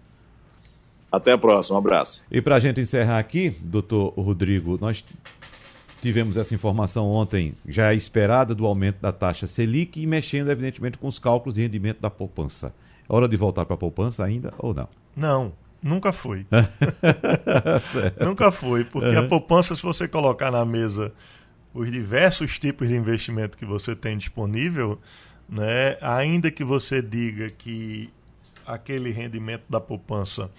Até 1.11 1.31
a 1.31 1.37
próxima. 1.37 1.77
Um 1.77 1.79
abraço. 1.79 2.25
E 2.31 2.41
para 2.41 2.55
a 2.55 2.59
gente 2.59 2.81
encerrar 2.81 3.19
aqui, 3.19 3.55
doutor 3.61 4.13
Rodrigo, 4.17 4.77
nós 4.81 5.03
tivemos 6.05 6.37
essa 6.37 6.53
informação 6.53 7.09
ontem, 7.09 7.55
já 7.67 7.91
esperada, 7.91 8.53
do 8.53 8.63
aumento 8.67 9.01
da 9.01 9.11
taxa 9.11 9.47
Selic 9.47 9.99
e 9.99 10.05
mexendo, 10.05 10.51
evidentemente, 10.51 10.99
com 10.99 11.07
os 11.07 11.17
cálculos 11.17 11.55
de 11.55 11.61
rendimento 11.61 11.99
da 11.99 12.11
poupança. 12.11 12.71
É 13.09 13.11
hora 13.11 13.27
de 13.27 13.35
voltar 13.35 13.65
para 13.65 13.73
a 13.73 13.77
poupança 13.77 14.23
ainda 14.23 14.53
ou 14.59 14.71
não? 14.71 14.87
Não. 15.15 15.53
Nunca 15.81 16.13
foi. 16.13 16.45
nunca 18.23 18.51
foi, 18.51 18.85
porque 18.85 19.09
uhum. 19.09 19.25
a 19.25 19.27
poupança, 19.27 19.75
se 19.75 19.81
você 19.81 20.07
colocar 20.07 20.51
na 20.51 20.63
mesa 20.63 21.11
os 21.73 21.91
diversos 21.91 22.59
tipos 22.59 22.87
de 22.87 22.95
investimento 22.95 23.57
que 23.57 23.65
você 23.65 23.95
tem 23.95 24.15
disponível, 24.15 24.99
né, 25.49 25.97
ainda 26.01 26.51
que 26.51 26.63
você 26.63 27.01
diga 27.01 27.47
que 27.47 28.11
aquele 28.63 29.09
rendimento 29.09 29.63
da 29.67 29.79
poupança 29.79 30.51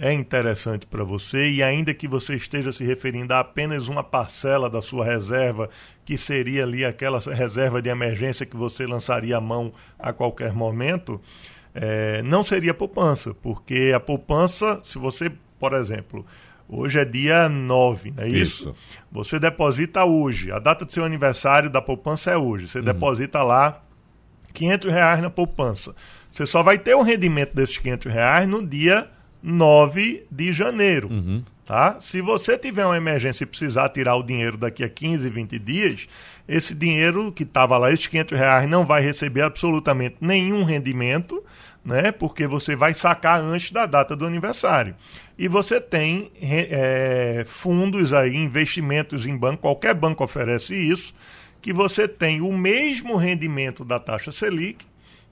é 0.00 0.14
interessante 0.14 0.86
para 0.86 1.04
você 1.04 1.50
e 1.50 1.62
ainda 1.62 1.92
que 1.92 2.08
você 2.08 2.34
esteja 2.34 2.72
se 2.72 2.82
referindo 2.82 3.34
a 3.34 3.40
apenas 3.40 3.86
uma 3.86 4.02
parcela 4.02 4.70
da 4.70 4.80
sua 4.80 5.04
reserva, 5.04 5.68
que 6.06 6.16
seria 6.16 6.64
ali 6.64 6.86
aquela 6.86 7.20
reserva 7.20 7.82
de 7.82 7.90
emergência 7.90 8.46
que 8.46 8.56
você 8.56 8.86
lançaria 8.86 9.36
a 9.36 9.40
mão 9.42 9.74
a 9.98 10.10
qualquer 10.10 10.54
momento, 10.54 11.20
é, 11.74 12.22
não 12.22 12.42
seria 12.42 12.72
poupança, 12.72 13.34
porque 13.34 13.92
a 13.94 14.00
poupança, 14.00 14.80
se 14.82 14.98
você, 14.98 15.30
por 15.58 15.74
exemplo, 15.74 16.24
Hoje 16.72 17.00
é 17.00 17.04
dia 17.04 17.48
9, 17.48 18.12
não 18.12 18.22
é 18.22 18.28
isso? 18.28 18.70
isso? 18.70 18.74
Você 19.10 19.40
deposita 19.40 20.04
hoje. 20.04 20.52
A 20.52 20.60
data 20.60 20.84
do 20.84 20.92
seu 20.92 21.02
aniversário 21.02 21.68
da 21.68 21.82
poupança 21.82 22.30
é 22.30 22.36
hoje. 22.36 22.68
Você 22.68 22.78
uhum. 22.78 22.84
deposita 22.84 23.42
lá 23.42 23.82
500 24.54 24.92
reais 24.92 25.20
na 25.20 25.28
poupança. 25.28 25.92
Você 26.30 26.46
só 26.46 26.62
vai 26.62 26.78
ter 26.78 26.94
o 26.94 27.00
um 27.00 27.02
rendimento 27.02 27.56
desses 27.56 27.76
500 27.76 28.12
reais 28.12 28.48
no 28.48 28.64
dia 28.64 29.10
9 29.42 30.24
de 30.30 30.52
janeiro. 30.52 31.08
Uhum. 31.10 31.42
Tá? 31.64 31.98
Se 32.00 32.20
você 32.20 32.58
tiver 32.58 32.84
uma 32.84 32.96
emergência 32.96 33.44
e 33.44 33.46
precisar 33.46 33.88
tirar 33.90 34.16
o 34.16 34.22
dinheiro 34.22 34.56
daqui 34.56 34.82
a 34.82 34.88
15, 34.88 35.30
20 35.30 35.58
dias, 35.58 36.08
esse 36.48 36.74
dinheiro 36.74 37.30
que 37.30 37.44
estava 37.44 37.78
lá, 37.78 37.92
esses 37.92 38.08
500 38.08 38.38
reais, 38.38 38.68
não 38.68 38.84
vai 38.84 39.02
receber 39.02 39.42
absolutamente 39.42 40.16
nenhum 40.20 40.64
rendimento 40.64 41.42
né? 41.84 42.12
Porque 42.12 42.46
você 42.46 42.76
vai 42.76 42.94
sacar 42.94 43.40
antes 43.40 43.70
da 43.70 43.86
data 43.86 44.14
do 44.14 44.26
aniversário. 44.26 44.94
E 45.38 45.48
você 45.48 45.80
tem 45.80 46.30
é, 46.40 47.44
fundos 47.46 48.12
aí, 48.12 48.36
investimentos 48.36 49.26
em 49.26 49.36
banco, 49.36 49.62
qualquer 49.62 49.94
banco 49.94 50.22
oferece 50.22 50.74
isso, 50.74 51.14
que 51.62 51.72
você 51.72 52.06
tem 52.06 52.40
o 52.40 52.52
mesmo 52.52 53.16
rendimento 53.16 53.84
da 53.84 53.98
taxa 53.98 54.32
Selic, 54.32 54.86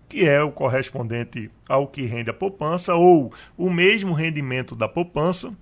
que 0.08 0.26
é 0.26 0.42
o 0.42 0.50
correspondente 0.50 1.50
ao 1.68 1.86
que 1.86 2.02
rende 2.06 2.30
a 2.30 2.34
poupança, 2.34 2.94
ou 2.94 3.32
o 3.56 3.68
mesmo 3.68 4.12
rendimento 4.12 4.74
da 4.74 4.88
poupança, 4.88 5.52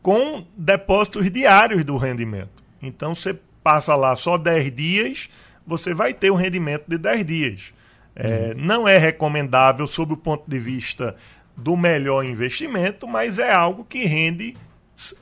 com 0.00 0.46
depósitos 0.56 1.30
diários 1.30 1.84
do 1.84 1.96
rendimento. 1.96 2.62
Então 2.80 3.14
você 3.14 3.38
passa 3.62 3.94
lá 3.94 4.16
só 4.16 4.38
10 4.38 4.74
dias, 4.74 5.28
você 5.66 5.92
vai 5.92 6.14
ter 6.14 6.30
um 6.30 6.36
rendimento 6.36 6.84
de 6.88 6.96
10 6.96 7.26
dias. 7.26 7.74
É, 8.16 8.54
uhum. 8.56 8.64
Não 8.64 8.88
é 8.88 8.96
recomendável 8.96 9.86
sob 9.86 10.14
o 10.14 10.16
ponto 10.16 10.48
de 10.48 10.58
vista 10.58 11.14
do 11.56 11.76
melhor 11.76 12.24
investimento, 12.24 13.06
mas 13.06 13.38
é 13.38 13.52
algo 13.52 13.84
que 13.84 14.04
rende. 14.04 14.56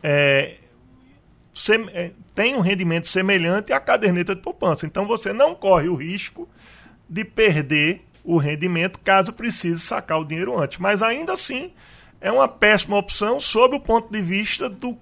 É, 0.03 0.57
é, 1.93 2.11
tem 2.35 2.55
um 2.55 2.61
rendimento 2.61 3.09
semelhante 3.09 3.73
à 3.73 3.81
caderneta 3.81 4.35
de 4.35 4.41
poupança. 4.41 4.87
Então 4.87 5.07
você 5.07 5.33
não 5.33 5.55
corre 5.55 5.89
o 5.89 5.95
risco 5.95 6.49
de 7.09 7.25
perder 7.25 8.03
o 8.25 8.39
rendimento 8.39 8.99
caso 8.99 9.33
precise 9.33 9.81
sacar 9.81 10.21
o 10.21 10.25
dinheiro 10.25 10.59
antes. 10.59 10.79
Mas 10.79 11.03
ainda 11.03 11.33
assim 11.33 11.71
é 12.21 12.31
uma 12.31 12.49
péssima 12.49 12.97
opção 12.97 13.39
sob 13.39 13.77
o 13.77 13.81
ponto 13.81 14.11
de 14.11 14.21
vista 14.21 14.69
do, 14.69 14.99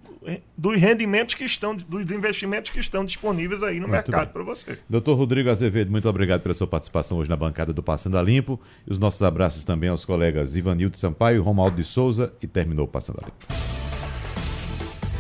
dos 0.57 0.77
rendimentos 0.77 1.35
que 1.35 1.45
estão, 1.45 1.75
dos 1.75 2.11
investimentos 2.11 2.71
que 2.71 2.79
estão 2.79 3.05
disponíveis 3.05 3.63
aí 3.63 3.77
no 3.77 3.89
muito 3.89 3.93
mercado 3.93 4.33
para 4.33 4.43
você. 4.43 4.79
Doutor 4.89 5.15
Rodrigo 5.15 5.49
Azevedo, 5.49 5.91
muito 5.91 6.09
obrigado 6.09 6.43
pela 6.43 6.55
sua 6.55 6.67
participação 6.67 7.19
hoje 7.19 7.31
na 7.31 7.37
bancada 7.37 7.73
do 7.73 7.83
Passando 7.83 8.19
a 8.19 8.23
Limpo. 8.23 8.61
E 8.87 8.93
os 8.93 8.99
nossos 8.99 9.23
abraços 9.23 9.65
também 9.65 9.89
aos 9.89 10.05
colegas 10.05 10.57
Ivanildo 10.57 10.99
Sampaio, 10.99 11.43
Romualdo 11.43 11.77
de 11.77 11.85
Souza 11.85 12.33
e 12.43 12.47
terminou 12.47 12.87
Passando 12.87 13.21
a 13.23 13.27
Limpo. 13.27 13.84